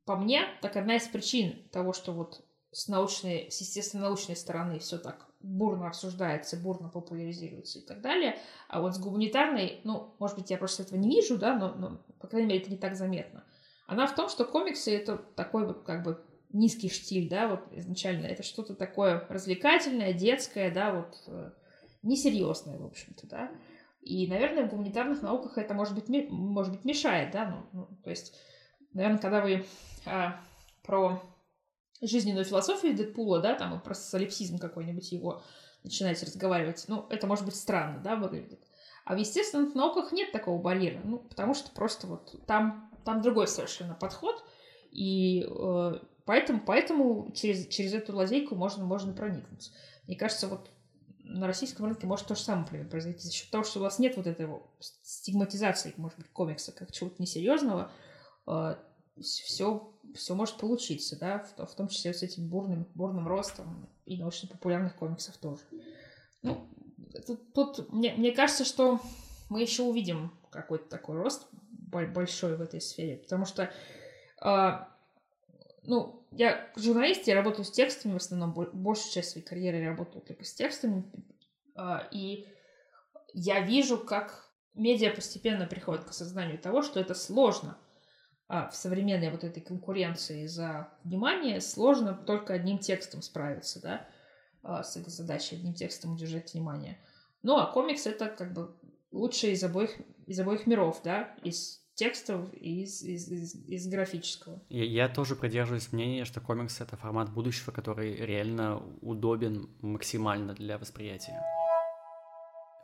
по 0.04 0.16
мне, 0.16 0.46
так 0.62 0.76
одна 0.76 0.96
из 0.96 1.08
причин 1.08 1.68
того, 1.72 1.92
что 1.92 2.12
вот 2.12 2.44
с 2.70 2.86
научной, 2.86 3.50
с 3.50 3.60
естественно-научной 3.60 4.36
стороны 4.36 4.78
все 4.78 4.98
так 4.98 5.25
бурно 5.40 5.88
обсуждается, 5.88 6.56
бурно 6.56 6.88
популяризируется 6.88 7.78
и 7.78 7.82
так 7.82 8.00
далее, 8.00 8.38
а 8.68 8.80
вот 8.80 8.94
с 8.94 8.98
гуманитарной, 8.98 9.80
ну, 9.84 10.14
может 10.18 10.36
быть, 10.36 10.50
я 10.50 10.58
просто 10.58 10.82
этого 10.82 10.98
не 10.98 11.08
вижу, 11.08 11.36
да, 11.36 11.56
но, 11.56 11.74
но 11.74 12.00
по 12.20 12.26
крайней 12.26 12.48
мере, 12.48 12.60
это 12.60 12.70
не 12.70 12.78
так 12.78 12.96
заметно. 12.96 13.44
Она 13.86 14.06
в 14.06 14.14
том, 14.14 14.28
что 14.28 14.44
комиксы— 14.44 14.94
это 14.96 15.16
такой 15.16 15.66
вот 15.66 15.84
как 15.84 16.02
бы 16.02 16.24
низкий 16.52 16.88
штиль, 16.88 17.28
да, 17.28 17.48
вот 17.48 17.60
изначально. 17.72 18.26
Это 18.26 18.42
что-то 18.42 18.74
такое 18.74 19.24
развлекательное, 19.28 20.12
детское, 20.12 20.70
да, 20.70 20.92
вот 20.92 21.22
э, 21.26 21.50
несерьезное, 22.02 22.78
в 22.78 22.86
общем-то, 22.86 23.26
да. 23.28 23.50
И, 24.00 24.26
наверное, 24.28 24.66
в 24.66 24.70
гуманитарных 24.70 25.22
науках 25.22 25.58
это, 25.58 25.74
может 25.74 25.94
быть, 25.94 26.08
может 26.30 26.72
быть 26.72 26.84
мешает, 26.84 27.32
да, 27.32 27.46
ну, 27.46 27.66
ну 27.72 27.96
то 28.02 28.10
есть, 28.10 28.34
наверное, 28.92 29.18
когда 29.18 29.40
вы 29.40 29.64
а, 30.06 30.40
про 30.84 31.22
жизненную 32.02 32.44
философию 32.44 32.96
Дэдпула, 32.96 33.40
да, 33.40 33.54
там, 33.54 33.80
про 33.80 33.94
солипсизм 33.94 34.58
какой-нибудь 34.58 35.10
его 35.12 35.42
начинаете 35.82 36.26
разговаривать, 36.26 36.84
ну, 36.88 37.06
это 37.10 37.26
может 37.26 37.44
быть 37.44 37.54
странно, 37.54 38.00
да, 38.02 38.16
выглядит. 38.16 38.60
А 39.04 39.14
в 39.14 39.18
естественных 39.18 39.74
науках 39.74 40.12
нет 40.12 40.32
такого 40.32 40.60
барьера, 40.60 41.00
ну, 41.04 41.18
потому 41.18 41.54
что 41.54 41.70
просто 41.70 42.06
вот 42.06 42.34
там, 42.46 42.90
там 43.04 43.22
другой 43.22 43.46
совершенно 43.46 43.94
подход, 43.94 44.44
и 44.90 45.46
э, 45.48 45.92
поэтому, 46.24 46.60
поэтому 46.66 47.30
через, 47.32 47.68
через 47.68 47.94
эту 47.94 48.16
лазейку 48.16 48.56
можно, 48.56 48.84
можно 48.84 49.12
проникнуть. 49.12 49.70
Мне 50.06 50.16
кажется, 50.16 50.48
вот 50.48 50.70
на 51.22 51.46
российском 51.46 51.86
рынке 51.86 52.06
может 52.06 52.26
то 52.26 52.34
же 52.34 52.40
самое 52.40 52.64
например, 52.64 52.88
произойти 52.88 53.20
за 53.20 53.32
счет 53.32 53.50
того, 53.50 53.64
что 53.64 53.78
у 53.78 53.82
вас 53.82 53.98
нет 53.98 54.16
вот 54.16 54.26
этой 54.26 54.48
стигматизации, 55.02 55.94
может 55.96 56.18
быть, 56.18 56.28
комикса 56.32 56.72
как 56.72 56.92
чего-то 56.92 57.20
несерьезного, 57.20 57.92
э, 58.46 58.76
все, 59.20 59.92
все 60.14 60.34
может 60.34 60.56
получиться, 60.56 61.18
да, 61.18 61.38
в, 61.38 61.66
в 61.66 61.74
том 61.74 61.88
числе 61.88 62.12
с 62.12 62.22
этим 62.22 62.48
бурным, 62.48 62.86
бурным 62.94 63.26
ростом 63.26 63.88
и 64.04 64.18
научно-популярных 64.18 64.96
комиксов 64.96 65.36
тоже. 65.36 65.62
Ну, 66.42 66.68
тут, 67.26 67.52
тут 67.52 67.92
мне, 67.92 68.14
мне 68.14 68.32
кажется, 68.32 68.64
что 68.64 69.00
мы 69.48 69.62
еще 69.62 69.82
увидим 69.82 70.32
какой-то 70.50 70.88
такой 70.88 71.16
рост 71.16 71.46
большой 71.52 72.56
в 72.56 72.62
этой 72.62 72.80
сфере, 72.80 73.16
потому 73.16 73.46
что, 73.46 73.70
э, 74.42 74.70
ну, 75.84 76.26
я 76.32 76.70
журналист, 76.76 77.26
я 77.26 77.34
работаю 77.34 77.64
с 77.64 77.70
текстами, 77.70 78.12
в 78.12 78.16
основном 78.16 78.52
большую 78.52 79.12
часть 79.12 79.30
своей 79.30 79.46
карьеры 79.46 79.78
я 79.78 79.90
работаю 79.90 80.22
только 80.22 80.44
с 80.44 80.52
текстами, 80.52 81.04
э, 81.74 81.98
и 82.10 82.46
я 83.32 83.60
вижу, 83.60 83.98
как 83.98 84.50
медиа 84.74 85.10
постепенно 85.10 85.66
приходит 85.66 86.04
к 86.04 86.10
осознанию 86.10 86.58
того, 86.58 86.82
что 86.82 87.00
это 87.00 87.14
сложно 87.14 87.78
а, 88.48 88.68
в 88.68 88.76
современной 88.76 89.30
вот 89.30 89.44
этой 89.44 89.60
конкуренции 89.60 90.46
за 90.46 90.88
внимание, 91.04 91.60
сложно 91.60 92.14
только 92.14 92.54
одним 92.54 92.78
текстом 92.78 93.22
справиться, 93.22 93.80
да, 93.80 94.08
а, 94.62 94.82
с 94.82 94.96
этой 94.96 95.10
задачей, 95.10 95.56
одним 95.56 95.74
текстом 95.74 96.14
удержать 96.14 96.54
внимание. 96.54 96.98
Ну, 97.42 97.56
а 97.56 97.66
комикс 97.66 98.06
это 98.06 98.28
как 98.28 98.52
бы 98.52 98.76
лучшее 99.10 99.54
из 99.54 99.64
обоих, 99.64 99.90
из 100.26 100.38
обоих 100.38 100.66
миров, 100.66 101.00
да, 101.02 101.34
из 101.42 101.84
текстов 101.94 102.52
и 102.52 102.82
из, 102.82 103.02
из, 103.02 103.28
из, 103.28 103.54
из 103.54 103.88
графического. 103.88 104.62
Я, 104.68 104.84
я 104.84 105.08
тоже 105.08 105.34
придерживаюсь 105.34 105.92
мнения, 105.92 106.24
что 106.24 106.40
комикс— 106.40 106.80
это 106.82 106.96
формат 106.96 107.32
будущего, 107.32 107.72
который 107.72 108.14
реально 108.14 108.82
удобен 109.00 109.70
максимально 109.80 110.54
для 110.54 110.78
восприятия. 110.78 111.42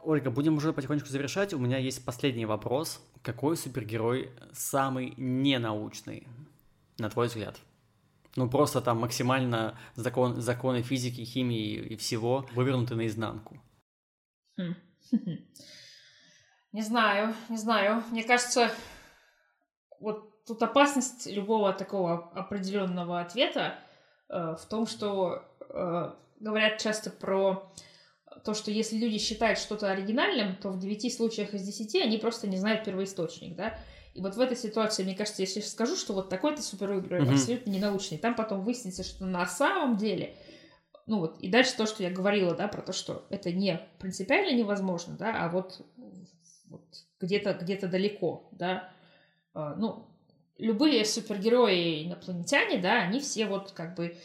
Ольга, 0.05 0.30
будем 0.30 0.57
уже 0.57 0.72
потихонечку 0.72 1.09
завершать. 1.09 1.55
У 1.55 1.59
меня 1.59 1.78
есть 1.78 2.05
последний 2.05 2.44
вопрос. 2.44 3.00
Какой 3.22 3.57
супергерой 3.57 4.32
самый 4.53 5.14
ненаучный, 5.16 6.26
на 6.98 7.09
твой 7.09 7.28
взгляд? 7.28 7.59
Ну, 8.34 8.50
просто 8.50 8.80
там 8.80 8.98
максимально 8.98 9.78
закон, 9.94 10.40
законы 10.40 10.82
физики, 10.82 11.24
химии 11.24 11.74
и 11.74 11.96
всего 11.96 12.46
вывернуты 12.53 12.96
наизнанку. 12.96 13.61
Хм. 14.57 14.74
Не 16.72 16.80
знаю, 16.80 17.34
не 17.50 17.59
знаю. 17.59 18.03
Мне 18.11 18.24
кажется, 18.24 18.70
вот 20.00 20.42
тут 20.46 20.62
опасность 20.62 21.26
любого 21.26 21.74
такого 21.74 22.30
определенного 22.32 23.20
ответа 23.20 23.78
э, 24.30 24.57
в 24.59 24.64
том, 24.70 24.86
что 24.86 25.44
э, 25.68 26.14
говорят 26.40 26.80
часто 26.80 27.11
про 27.11 27.70
то, 28.44 28.54
что 28.54 28.70
если 28.70 28.96
люди 28.96 29.18
считают 29.18 29.58
что-то 29.58 29.90
оригинальным, 29.90 30.56
то 30.56 30.70
в 30.70 30.78
9 30.78 31.14
случаях 31.14 31.54
из 31.54 31.62
10 31.62 31.96
они 31.96 32.18
просто 32.18 32.46
не 32.46 32.56
знают 32.56 32.84
первоисточник, 32.84 33.56
да. 33.56 33.78
И 34.14 34.20
вот 34.20 34.34
в 34.34 34.40
этой 34.40 34.56
ситуации, 34.56 35.04
мне 35.04 35.14
кажется, 35.14 35.42
если 35.42 35.60
я 35.60 35.66
скажу, 35.66 35.96
что 35.96 36.12
вот 36.12 36.28
такой-то 36.28 36.62
супергерой 36.62 37.22
mm-hmm. 37.22 37.32
абсолютно 37.32 37.70
ненаучный, 37.70 38.18
там 38.18 38.34
потом 38.34 38.62
выяснится, 38.62 39.02
что 39.04 39.24
на 39.24 39.46
самом 39.46 39.96
деле, 39.96 40.34
ну 41.06 41.20
вот, 41.20 41.38
и 41.40 41.48
дальше 41.48 41.76
то, 41.76 41.86
что 41.86 42.02
я 42.02 42.10
говорила, 42.10 42.54
да, 42.54 42.68
про 42.68 42.82
то, 42.82 42.92
что 42.92 43.24
это 43.30 43.50
не 43.52 43.80
принципиально 43.98 44.54
невозможно, 44.54 45.16
да, 45.16 45.44
а 45.44 45.48
вот, 45.48 45.80
вот 46.68 46.84
где-то 47.20 47.54
где 47.54 47.76
далеко, 47.76 48.48
да, 48.52 48.90
а, 49.54 49.74
ну, 49.76 50.06
любые 50.58 51.04
супергерои 51.04 52.06
инопланетяне, 52.06 52.78
да, 52.78 53.02
они 53.02 53.20
все 53.20 53.46
вот 53.46 53.72
как 53.72 53.94
бы 53.94 54.16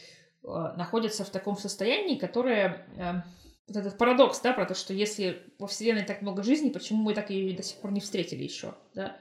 а, 0.44 0.74
находятся 0.76 1.24
в 1.24 1.30
таком 1.30 1.56
состоянии, 1.56 2.16
которое 2.16 2.86
а, 2.98 3.24
вот 3.68 3.76
этот 3.76 3.98
парадокс, 3.98 4.40
да, 4.40 4.52
про 4.52 4.66
то, 4.66 4.74
что 4.74 4.92
если 4.94 5.42
во 5.58 5.66
Вселенной 5.66 6.04
так 6.04 6.22
много 6.22 6.42
жизни, 6.42 6.70
почему 6.70 7.02
мы 7.02 7.14
так 7.14 7.30
ее 7.30 7.56
до 7.56 7.62
сих 7.62 7.78
пор 7.78 7.92
не 7.92 8.00
встретили 8.00 8.42
еще, 8.42 8.74
да? 8.94 9.16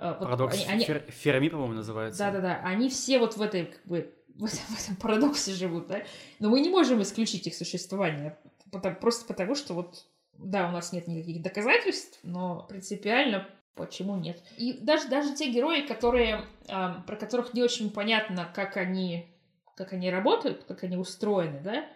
Вот 0.00 0.20
парадокс 0.20 0.54
они, 0.54 0.64
они... 0.66 0.84
Фер... 0.84 1.04
Ферми, 1.08 1.48
по-моему, 1.48 1.74
называется. 1.74 2.18
Да-да-да, 2.18 2.60
они 2.64 2.88
все 2.88 3.18
вот 3.18 3.36
в 3.36 3.42
этой, 3.42 3.66
как 3.66 3.84
бы, 3.86 4.12
в 4.34 4.44
этом, 4.44 4.58
в 4.58 4.82
этом 4.82 4.96
парадоксе 4.96 5.52
живут, 5.52 5.86
да? 5.86 6.02
Но 6.40 6.50
мы 6.50 6.60
не 6.60 6.70
можем 6.70 7.02
исключить 7.02 7.46
их 7.46 7.54
существование, 7.54 8.36
потому, 8.72 8.96
просто 8.96 9.26
потому, 9.26 9.54
что 9.54 9.74
вот, 9.74 10.06
да, 10.38 10.68
у 10.68 10.72
нас 10.72 10.92
нет 10.92 11.06
никаких 11.06 11.42
доказательств, 11.42 12.18
но 12.22 12.66
принципиально 12.68 13.46
почему 13.74 14.16
нет. 14.16 14.42
И 14.56 14.72
даже, 14.74 15.08
даже 15.08 15.34
те 15.34 15.50
герои, 15.50 15.82
которые, 15.82 16.44
э, 16.68 16.94
про 17.06 17.16
которых 17.16 17.54
не 17.54 17.62
очень 17.62 17.90
понятно, 17.90 18.50
как 18.54 18.76
они, 18.76 19.28
как 19.76 19.92
они 19.92 20.10
работают, 20.10 20.64
как 20.64 20.84
они 20.84 20.96
устроены, 20.96 21.60
да, 21.60 21.86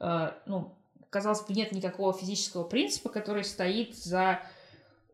э, 0.00 0.32
ну, 0.46 0.76
казалось 1.14 1.42
бы, 1.42 1.54
нет 1.54 1.70
никакого 1.70 2.12
физического 2.12 2.64
принципа, 2.64 3.08
который 3.08 3.44
стоит 3.44 3.94
за... 3.94 4.40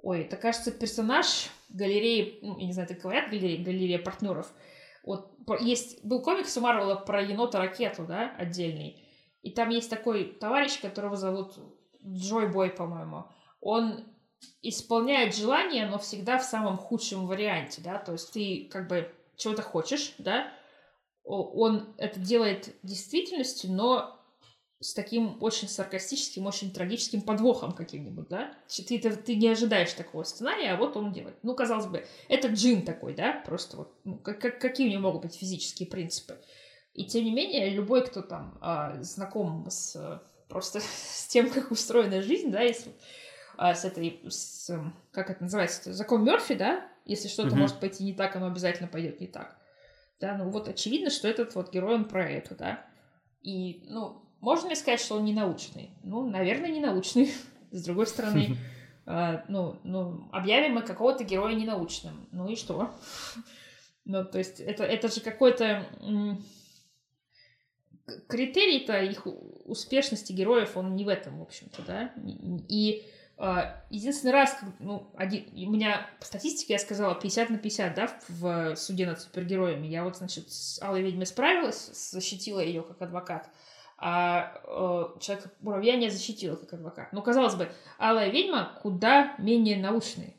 Ой, 0.03 0.22
это, 0.22 0.38
кажется, 0.38 0.70
персонаж 0.72 1.51
галереи, 1.68 2.38
ну, 2.40 2.59
я 2.59 2.66
не 2.66 2.72
знаю, 2.72 2.88
так 2.88 3.01
говорят, 3.01 3.28
галерея, 3.28 3.62
галерея 3.62 3.98
партнеров. 3.98 4.51
Вот 5.05 5.30
есть, 5.61 6.03
был 6.03 6.22
комикс 6.22 6.57
у 6.57 6.62
Марвела 6.62 6.96
про 6.96 7.22
енота-ракету, 7.22 8.07
да, 8.07 8.34
отдельный. 8.38 9.05
И 9.42 9.51
там 9.51 9.68
есть 9.68 9.90
такой 9.90 10.24
товарищ, 10.24 10.80
которого 10.80 11.16
зовут 11.16 11.59
Джой 12.03 12.48
Бой, 12.48 12.70
по-моему. 12.70 13.26
Он 13.61 14.03
исполняет 14.62 15.36
желание, 15.36 15.86
но 15.86 15.98
всегда 15.98 16.38
в 16.38 16.44
самом 16.44 16.78
худшем 16.78 17.26
варианте, 17.26 17.82
да, 17.84 17.98
то 17.98 18.12
есть 18.12 18.32
ты 18.32 18.70
как 18.72 18.88
бы 18.88 19.12
чего-то 19.36 19.61
хочешь, 19.61 20.14
да, 20.16 20.51
он 21.24 21.92
это 21.98 22.18
делает 22.18 22.74
действительностью, 22.82 23.70
но 23.70 24.20
с 24.81 24.95
таким 24.95 25.37
очень 25.43 25.68
саркастическим, 25.68 26.47
очень 26.47 26.72
трагическим 26.72 27.20
подвохом 27.20 27.72
каким-нибудь, 27.72 28.28
да? 28.28 28.55
Ты, 28.66 28.99
ты, 28.99 29.14
ты 29.14 29.37
не 29.37 29.49
ожидаешь 29.49 29.93
такого 29.93 30.22
сценария, 30.24 30.72
а 30.72 30.76
вот 30.76 30.97
он 30.97 31.12
делает. 31.12 31.37
Ну, 31.43 31.55
казалось 31.55 31.87
бы, 31.87 32.07
это 32.28 32.49
джин 32.49 32.83
такой, 32.83 33.14
да? 33.14 33.43
Просто 33.45 33.76
вот, 33.76 33.95
ну, 34.05 34.16
как, 34.16 34.41
как, 34.41 34.59
какие 34.59 34.89
у 34.89 34.91
него 34.91 35.03
могут 35.03 35.22
быть 35.22 35.35
физические 35.35 35.87
принципы? 35.87 36.39
И 36.95 37.05
тем 37.05 37.24
не 37.24 37.31
менее, 37.31 37.68
любой, 37.70 38.07
кто 38.07 38.22
там 38.22 38.59
а, 38.62 39.03
знаком 39.03 39.68
с 39.70 40.22
просто 40.49 40.81
с 40.83 41.26
тем, 41.28 41.51
как 41.51 41.70
устроена 41.70 42.22
жизнь, 42.22 42.51
да, 42.51 42.62
если 42.62 42.93
а, 43.59 43.74
с 43.74 43.85
этой, 43.85 44.20
с, 44.28 44.70
как 45.12 45.31
это 45.31 45.43
называется, 45.43 45.93
закон 45.93 46.24
Мерфи, 46.24 46.55
да, 46.55 46.89
если 47.05 47.28
что-то 47.28 47.51
mm-hmm. 47.51 47.59
может 47.59 47.81
пойти 47.81 48.05
не 48.05 48.14
так, 48.14 48.35
оно 48.35 48.47
обязательно 48.47 48.89
пойдет 48.89 49.20
не 49.20 49.26
так. 49.26 49.57
Да, 50.20 50.37
ну 50.37 50.51
вот 50.51 50.68
очевидно, 50.68 51.11
что 51.11 51.28
этот 51.28 51.55
вот 51.55 51.72
герой, 51.72 51.95
он 51.97 52.07
про 52.07 52.28
это, 52.28 52.55
да. 52.55 52.87
И, 53.43 53.85
ну, 53.89 54.22
можно 54.41 54.68
ли 54.68 54.74
сказать, 54.74 55.01
что 55.01 55.16
он 55.16 55.24
не 55.24 55.34
научный? 55.34 55.91
Ну, 56.03 56.28
наверное, 56.28 56.70
не 56.70 56.80
научный. 56.80 57.32
С 57.70 57.84
другой 57.84 58.07
стороны, 58.07 58.57
э, 59.07 59.43
ну, 59.49 59.78
ну, 59.84 60.28
объявим 60.32 60.74
мы 60.74 60.82
какого-то 60.82 61.24
героя 61.24 61.55
ненаучным. 61.55 62.28
Ну 62.32 62.49
и 62.49 62.57
что? 62.57 62.91
Ну, 64.05 64.24
то 64.24 64.38
есть 64.38 64.61
это, 64.61 64.84
это 64.84 65.09
же 65.09 65.20
какой-то... 65.20 65.86
Критерий-то 68.28 69.01
их 69.05 69.24
успешности 69.24 70.32
героев, 70.32 70.76
он 70.76 70.97
не 70.97 71.05
в 71.05 71.09
этом, 71.09 71.38
в 71.38 71.43
общем-то, 71.43 71.82
да? 71.82 72.12
И 72.68 73.07
э, 73.38 73.57
единственный 73.91 74.32
раз, 74.32 74.59
ну, 74.80 75.12
один, 75.14 75.45
у 75.53 75.70
меня 75.70 76.11
по 76.18 76.26
статистике 76.26 76.72
я 76.72 76.80
сказала 76.80 77.14
50 77.14 77.51
на 77.51 77.59
50, 77.59 77.95
да, 77.95 78.18
в 78.28 78.74
суде 78.74 79.07
над 79.07 79.20
супергероями. 79.20 79.86
Я 79.86 80.03
вот, 80.03 80.16
значит, 80.16 80.51
с 80.51 80.82
Алой 80.82 81.03
Ведьмой 81.03 81.26
справилась, 81.26 82.11
защитила 82.11 82.59
ее 82.59 82.82
как 82.82 83.01
адвокат 83.01 83.49
а 84.01 84.61
э, 84.64 85.20
человек 85.20 85.53
муравья 85.61 85.96
не 85.96 86.09
защитила 86.09 86.57
как 86.57 86.72
адвокат. 86.72 87.12
Но, 87.12 87.20
казалось 87.20 87.55
бы, 87.55 87.70
Алая 87.98 88.30
ведьма 88.30 88.78
куда 88.82 89.34
менее 89.38 89.76
научный 89.76 90.36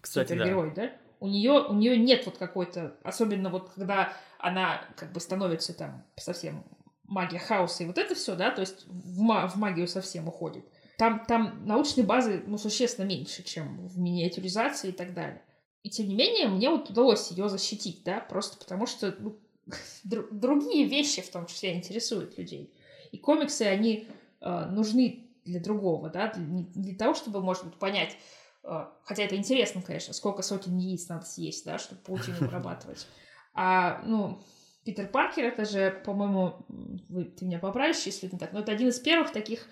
Кстати, 0.00 0.28
супергерой, 0.28 0.72
да. 0.72 0.82
да? 0.82 0.92
У 1.18 1.26
нее, 1.26 1.64
у 1.66 1.74
нее 1.74 1.96
нет 1.96 2.24
вот 2.26 2.38
какой-то, 2.38 2.96
особенно 3.02 3.50
вот 3.50 3.70
когда 3.70 4.12
она 4.38 4.82
как 4.96 5.12
бы 5.12 5.18
становится 5.18 5.76
там 5.76 6.04
совсем 6.16 6.64
магия 7.04 7.38
хаоса 7.38 7.82
и 7.82 7.86
вот 7.86 7.98
это 7.98 8.14
все, 8.14 8.36
да, 8.36 8.50
то 8.50 8.60
есть 8.60 8.86
в, 8.86 9.20
ма- 9.20 9.48
в 9.48 9.56
магию 9.56 9.88
совсем 9.88 10.28
уходит. 10.28 10.64
Там, 10.98 11.24
там 11.26 11.66
научной 11.66 12.04
базы, 12.04 12.42
ну, 12.46 12.56
существенно 12.56 13.06
меньше, 13.06 13.42
чем 13.42 13.86
в 13.88 13.98
миниатюризации 13.98 14.90
и 14.90 14.92
так 14.92 15.12
далее. 15.12 15.42
И 15.82 15.90
тем 15.90 16.08
не 16.08 16.14
менее, 16.14 16.48
мне 16.48 16.70
вот 16.70 16.90
удалось 16.90 17.30
ее 17.30 17.48
защитить, 17.48 18.02
да, 18.04 18.20
просто 18.20 18.58
потому 18.58 18.86
что 18.86 19.14
ну, 19.18 19.38
другие 20.30 20.86
вещи 20.86 21.22
в 21.22 21.30
том 21.30 21.46
числе 21.46 21.74
интересуют 21.74 22.38
людей. 22.38 22.72
И 23.16 23.18
комиксы, 23.18 23.62
они 23.62 24.08
э, 24.42 24.66
нужны 24.66 25.30
для 25.46 25.58
другого, 25.58 26.10
да, 26.10 26.30
для, 26.32 26.44
не 26.44 26.64
для 26.64 26.94
того, 26.94 27.14
чтобы, 27.14 27.40
может 27.40 27.64
быть, 27.64 27.76
понять, 27.76 28.14
э, 28.62 28.84
хотя 29.04 29.22
это 29.22 29.36
интересно, 29.36 29.80
конечно, 29.80 30.12
сколько 30.12 30.42
сотен 30.42 30.76
яиц 30.76 31.08
надо 31.08 31.24
съесть, 31.24 31.64
да, 31.64 31.78
чтобы 31.78 32.02
паутину 32.02 32.36
вырабатывать. 32.40 33.06
А, 33.54 34.02
ну, 34.04 34.42
Питер 34.84 35.08
Паркер, 35.08 35.44
это 35.44 35.64
же, 35.64 36.02
по-моему, 36.04 36.66
вы, 37.08 37.24
ты 37.24 37.46
меня 37.46 37.58
поправишь, 37.58 38.02
если 38.04 38.28
не 38.30 38.38
так, 38.38 38.52
но 38.52 38.60
это 38.60 38.72
один 38.72 38.88
из 38.88 39.00
первых 39.00 39.32
таких 39.32 39.66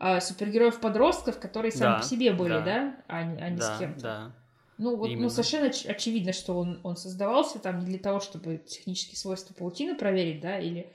э, 0.00 0.18
супергероев-подростков, 0.18 1.38
которые 1.38 1.70
сами 1.70 1.92
да, 1.92 1.98
по 1.98 2.04
себе 2.04 2.32
были, 2.32 2.54
да, 2.54 2.64
да? 2.64 3.04
а 3.06 3.22
не, 3.22 3.40
а 3.40 3.48
не 3.48 3.58
да, 3.58 3.76
с 3.76 3.78
кем-то. 3.78 4.00
Да. 4.00 4.32
Ну, 4.78 4.96
вот 4.96 5.10
ну, 5.10 5.28
совершенно 5.28 5.66
оч- 5.66 5.88
очевидно, 5.88 6.32
что 6.32 6.58
он, 6.58 6.80
он 6.82 6.96
создавался 6.96 7.60
там 7.60 7.78
не 7.78 7.86
для 7.86 7.98
того, 7.98 8.18
чтобы 8.18 8.58
технические 8.58 9.16
свойства 9.16 9.54
паутины 9.54 9.96
проверить, 9.96 10.40
да, 10.40 10.58
или 10.58 10.92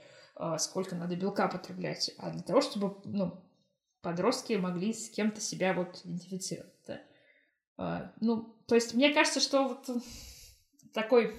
сколько 0.57 0.95
надо 0.95 1.15
белка 1.15 1.47
потреблять, 1.47 2.11
а 2.17 2.31
для 2.31 2.41
того, 2.41 2.61
чтобы, 2.61 2.97
ну, 3.05 3.43
подростки 4.01 4.53
могли 4.53 4.93
с 4.93 5.09
кем-то 5.09 5.41
себя 5.41 5.73
вот 5.73 6.01
идентифицировать, 6.03 6.73
да. 6.86 7.01
Э, 7.77 8.09
ну, 8.19 8.55
то 8.67 8.75
есть 8.75 8.93
мне 8.93 9.13
кажется, 9.13 9.39
что 9.39 9.67
вот 9.69 9.89
такой 10.93 11.36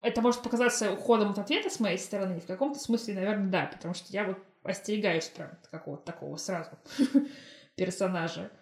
Это 0.00 0.22
может 0.22 0.42
показаться 0.42 0.92
уходом 0.92 1.30
от 1.30 1.38
ответа 1.38 1.68
с 1.68 1.80
моей 1.80 1.98
стороны, 1.98 2.40
в 2.40 2.46
каком-то 2.46 2.78
смысле, 2.78 3.14
наверное, 3.14 3.50
да, 3.50 3.66
потому 3.66 3.92
что 3.92 4.12
я 4.12 4.24
вот 4.24 4.38
остерегаюсь 4.62 5.28
прям 5.28 5.50
какого-то 5.70 6.04
такого 6.04 6.36
сразу 6.36 6.70
персонажа 7.76 8.52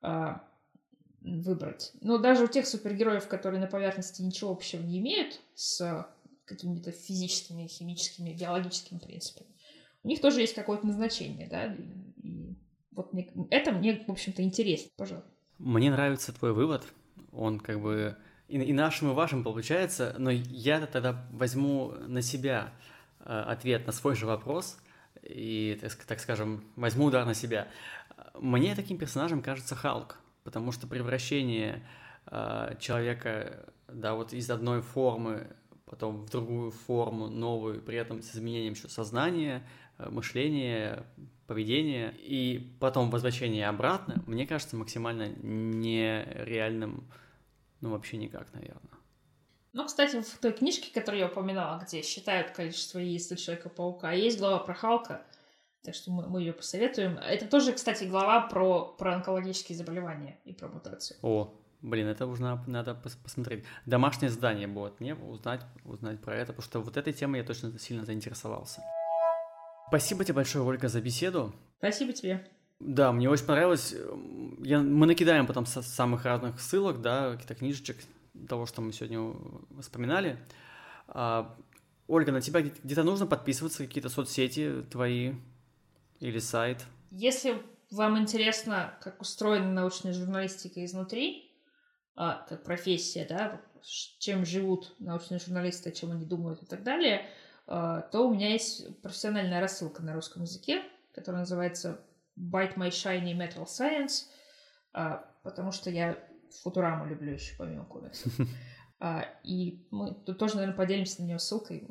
а, 0.00 0.42
выбрать. 1.20 1.92
Но 2.00 2.18
даже 2.18 2.44
у 2.44 2.46
тех 2.46 2.66
супергероев, 2.66 3.28
которые 3.28 3.60
на 3.60 3.66
поверхности 3.66 4.22
ничего 4.22 4.50
общего 4.50 4.82
не 4.82 4.98
имеют 5.00 5.40
с 5.54 6.06
какими-то 6.44 6.92
физическими, 6.92 7.66
химическими, 7.66 8.32
биологическими 8.32 8.98
принципами, 8.98 9.48
у 10.02 10.08
них 10.08 10.20
тоже 10.20 10.40
есть 10.40 10.54
какое-то 10.54 10.86
назначение, 10.86 11.48
да, 11.48 11.74
и 12.22 12.54
вот 12.92 13.12
мне, 13.12 13.30
это 13.50 13.72
мне, 13.72 14.04
в 14.06 14.10
общем-то, 14.10 14.42
интересно, 14.42 14.90
пожалуй. 14.96 15.24
Мне 15.58 15.90
нравится 15.90 16.32
твой 16.32 16.52
вывод, 16.52 16.84
он 17.32 17.58
как 17.58 17.80
бы 17.80 18.16
и, 18.48 18.58
и 18.58 18.72
нашим, 18.72 19.10
и 19.10 19.14
вашим 19.14 19.42
получается, 19.42 20.14
но 20.18 20.30
я 20.30 20.86
тогда 20.86 21.26
возьму 21.32 21.92
на 22.06 22.22
себя 22.22 22.72
э, 23.20 23.24
ответ 23.24 23.86
на 23.86 23.92
свой 23.92 24.14
же 24.14 24.26
вопрос 24.26 24.78
и, 25.22 25.78
так, 25.80 25.94
так 26.04 26.20
скажем, 26.20 26.64
возьму 26.76 27.06
удар 27.06 27.24
на 27.24 27.34
себя. 27.34 27.68
Мне 28.34 28.74
таким 28.74 28.98
персонажем 28.98 29.42
кажется 29.42 29.74
Халк, 29.74 30.18
потому 30.42 30.72
что 30.72 30.86
превращение 30.86 31.86
э, 32.26 32.76
человека, 32.78 33.66
да, 33.88 34.14
вот 34.14 34.32
из 34.32 34.50
одной 34.50 34.82
формы 34.82 35.48
потом 35.84 36.24
в 36.24 36.30
другую 36.30 36.70
форму, 36.70 37.28
новую, 37.28 37.80
при 37.82 37.96
этом 37.96 38.22
с 38.22 38.34
изменением 38.34 38.72
еще 38.74 38.88
сознания, 38.88 39.66
э, 39.98 40.08
мышления, 40.08 41.06
поведения, 41.46 42.14
и 42.18 42.76
потом 42.80 43.10
возвращение 43.10 43.68
обратно, 43.68 44.22
мне 44.26 44.46
кажется 44.46 44.76
максимально 44.76 45.28
нереальным, 45.28 47.08
ну, 47.80 47.90
вообще 47.90 48.16
никак, 48.16 48.52
наверное. 48.54 48.94
Ну, 49.74 49.84
кстати, 49.86 50.20
в 50.22 50.38
той 50.38 50.52
книжке, 50.52 50.92
которую 50.94 51.20
я 51.20 51.26
упоминала, 51.26 51.82
где 51.84 52.02
считают 52.02 52.52
количество 52.52 53.00
яиц 53.00 53.30
у 53.32 53.36
Человека-паука, 53.36 54.12
есть 54.12 54.38
глава 54.38 54.60
про 54.60 54.72
Халка, 54.72 55.26
так 55.82 55.94
что 55.94 56.12
мы, 56.12 56.28
мы 56.28 56.40
ее 56.40 56.52
посоветуем. 56.52 57.18
Это 57.18 57.46
тоже, 57.46 57.72
кстати, 57.72 58.04
глава 58.04 58.42
про, 58.42 58.94
про 58.96 59.16
онкологические 59.16 59.76
заболевания 59.76 60.38
и 60.44 60.52
про 60.52 60.68
мутацию. 60.68 61.18
О, 61.22 61.52
Блин, 61.84 62.06
это 62.06 62.26
уже 62.26 62.40
надо 62.66 62.94
посмотреть. 62.94 63.64
Домашнее 63.84 64.30
задание 64.30 64.66
будет 64.66 65.00
мне 65.00 65.14
узнать, 65.14 65.60
узнать 65.84 66.18
про 66.18 66.34
это, 66.34 66.54
потому 66.54 66.62
что 66.62 66.80
вот 66.80 66.96
этой 66.96 67.12
темой 67.12 67.40
я 67.40 67.46
точно 67.46 67.78
сильно 67.78 68.06
заинтересовался. 68.06 68.82
Спасибо 69.88 70.24
тебе 70.24 70.36
большое, 70.36 70.64
Ольга, 70.64 70.88
за 70.88 71.02
беседу. 71.02 71.54
Спасибо 71.76 72.14
тебе. 72.14 72.42
Да, 72.80 73.12
мне 73.12 73.28
очень 73.28 73.44
понравилось. 73.44 73.94
Я, 74.60 74.80
мы 74.80 75.06
накидаем 75.06 75.46
потом 75.46 75.66
со 75.66 75.82
самых 75.82 76.24
разных 76.24 76.58
ссылок, 76.58 77.02
да, 77.02 77.32
каких-то 77.32 77.54
книжечек, 77.54 77.98
того, 78.48 78.64
что 78.64 78.80
мы 78.80 78.94
сегодня 78.94 79.34
вспоминали. 79.78 80.38
А, 81.06 81.54
Ольга, 82.06 82.32
на 82.32 82.40
тебя 82.40 82.62
где-то 82.62 83.02
нужно 83.02 83.26
подписываться, 83.26 83.86
какие-то 83.86 84.08
соцсети 84.08 84.86
твои 84.90 85.34
или 86.20 86.38
сайт? 86.38 86.82
Если 87.10 87.62
вам 87.90 88.18
интересно, 88.18 88.94
как 89.02 89.20
устроена 89.20 89.70
научная 89.70 90.14
журналистика 90.14 90.82
изнутри, 90.82 91.43
а, 92.16 92.44
как 92.48 92.64
профессия, 92.64 93.26
да, 93.28 93.60
чем 94.18 94.44
живут 94.44 94.94
научные 94.98 95.40
журналисты, 95.40 95.90
о 95.90 95.92
чем 95.92 96.12
они 96.12 96.24
думают 96.24 96.62
и 96.62 96.66
так 96.66 96.82
далее, 96.82 97.26
а, 97.66 98.02
то 98.02 98.28
у 98.28 98.34
меня 98.34 98.50
есть 98.50 99.00
профессиональная 99.02 99.60
рассылка 99.60 100.02
на 100.02 100.14
русском 100.14 100.42
языке, 100.42 100.82
которая 101.12 101.40
называется 101.40 102.00
Bite 102.38 102.76
My 102.76 102.88
Shiny 102.88 103.34
Metal 103.34 103.64
Science, 103.64 104.26
а, 104.92 105.24
потому 105.42 105.72
что 105.72 105.90
я 105.90 106.18
Футураму 106.62 107.06
люблю 107.06 107.32
еще 107.32 107.56
помимо 107.56 107.84
комиксов. 107.84 108.32
А, 109.00 109.26
и 109.42 109.86
мы 109.90 110.14
тут 110.14 110.38
тоже, 110.38 110.54
наверное, 110.54 110.76
поделимся 110.76 111.20
на 111.20 111.26
нее 111.26 111.38
ссылкой. 111.38 111.86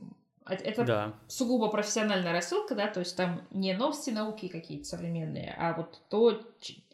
А, 0.45 0.55
это 0.55 0.83
да. 0.83 1.13
сугубо 1.27 1.69
профессиональная 1.69 2.31
рассылка, 2.31 2.73
да, 2.75 2.87
то 2.87 3.01
есть 3.01 3.15
там 3.15 3.45
не 3.51 3.73
новости 3.73 4.09
науки 4.09 4.47
какие-то 4.47 4.85
современные, 4.85 5.53
а 5.59 5.73
вот 5.73 6.01
то, 6.09 6.41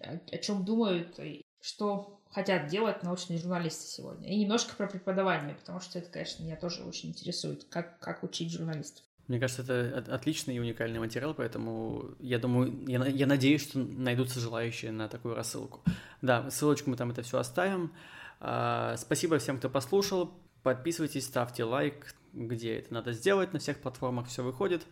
о 0.02 0.38
чем 0.40 0.66
думают, 0.66 1.18
что 1.62 2.19
хотят 2.32 2.68
делать 2.68 3.04
научные 3.04 3.40
журналисты 3.40 3.88
сегодня. 3.88 4.30
И 4.30 4.40
немножко 4.40 4.76
про 4.76 4.88
преподавание, 4.88 5.56
потому 5.56 5.80
что 5.80 6.00
это, 6.00 6.10
конечно, 6.10 6.44
меня 6.44 6.56
тоже 6.56 6.84
очень 6.84 7.10
интересует, 7.10 7.66
как, 7.70 8.00
как 8.00 8.24
учить 8.24 8.52
журналистов. 8.52 9.04
Мне 9.28 9.40
кажется, 9.40 9.62
это 9.62 10.16
отличный 10.16 10.56
и 10.56 10.60
уникальный 10.60 11.00
материал, 11.00 11.36
поэтому 11.36 12.16
я 12.20 12.40
думаю, 12.40 12.84
я, 12.88 13.06
я 13.06 13.28
надеюсь, 13.28 13.62
что 13.62 13.78
найдутся 13.78 14.40
желающие 14.40 14.92
на 14.92 15.08
такую 15.08 15.36
рассылку. 15.36 15.82
Да, 16.24 16.50
ссылочку 16.50 16.90
мы 16.90 16.98
там 16.98 17.12
это 17.12 17.22
все 17.22 17.38
оставим. 17.38 17.94
А, 18.40 18.98
спасибо 18.98 19.38
всем, 19.38 19.60
кто 19.60 19.70
послушал. 19.70 20.34
Подписывайтесь, 20.64 21.26
ставьте 21.26 21.64
лайк, 21.64 22.16
где 22.34 22.80
это 22.80 22.92
надо 22.92 23.14
сделать. 23.14 23.54
На 23.54 23.60
всех 23.60 23.80
платформах 23.80 24.28
все 24.28 24.44
выходит. 24.44 24.84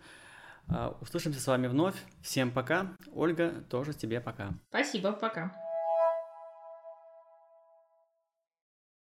А, 0.67 0.95
услышимся 1.01 1.39
с 1.39 1.47
вами 1.47 1.65
вновь. 1.65 1.95
Всем 2.21 2.51
пока. 2.51 2.95
Ольга, 3.13 3.63
тоже 3.69 3.95
тебе 3.95 4.21
пока. 4.21 4.53
Спасибо, 4.69 5.13
пока. 5.13 5.66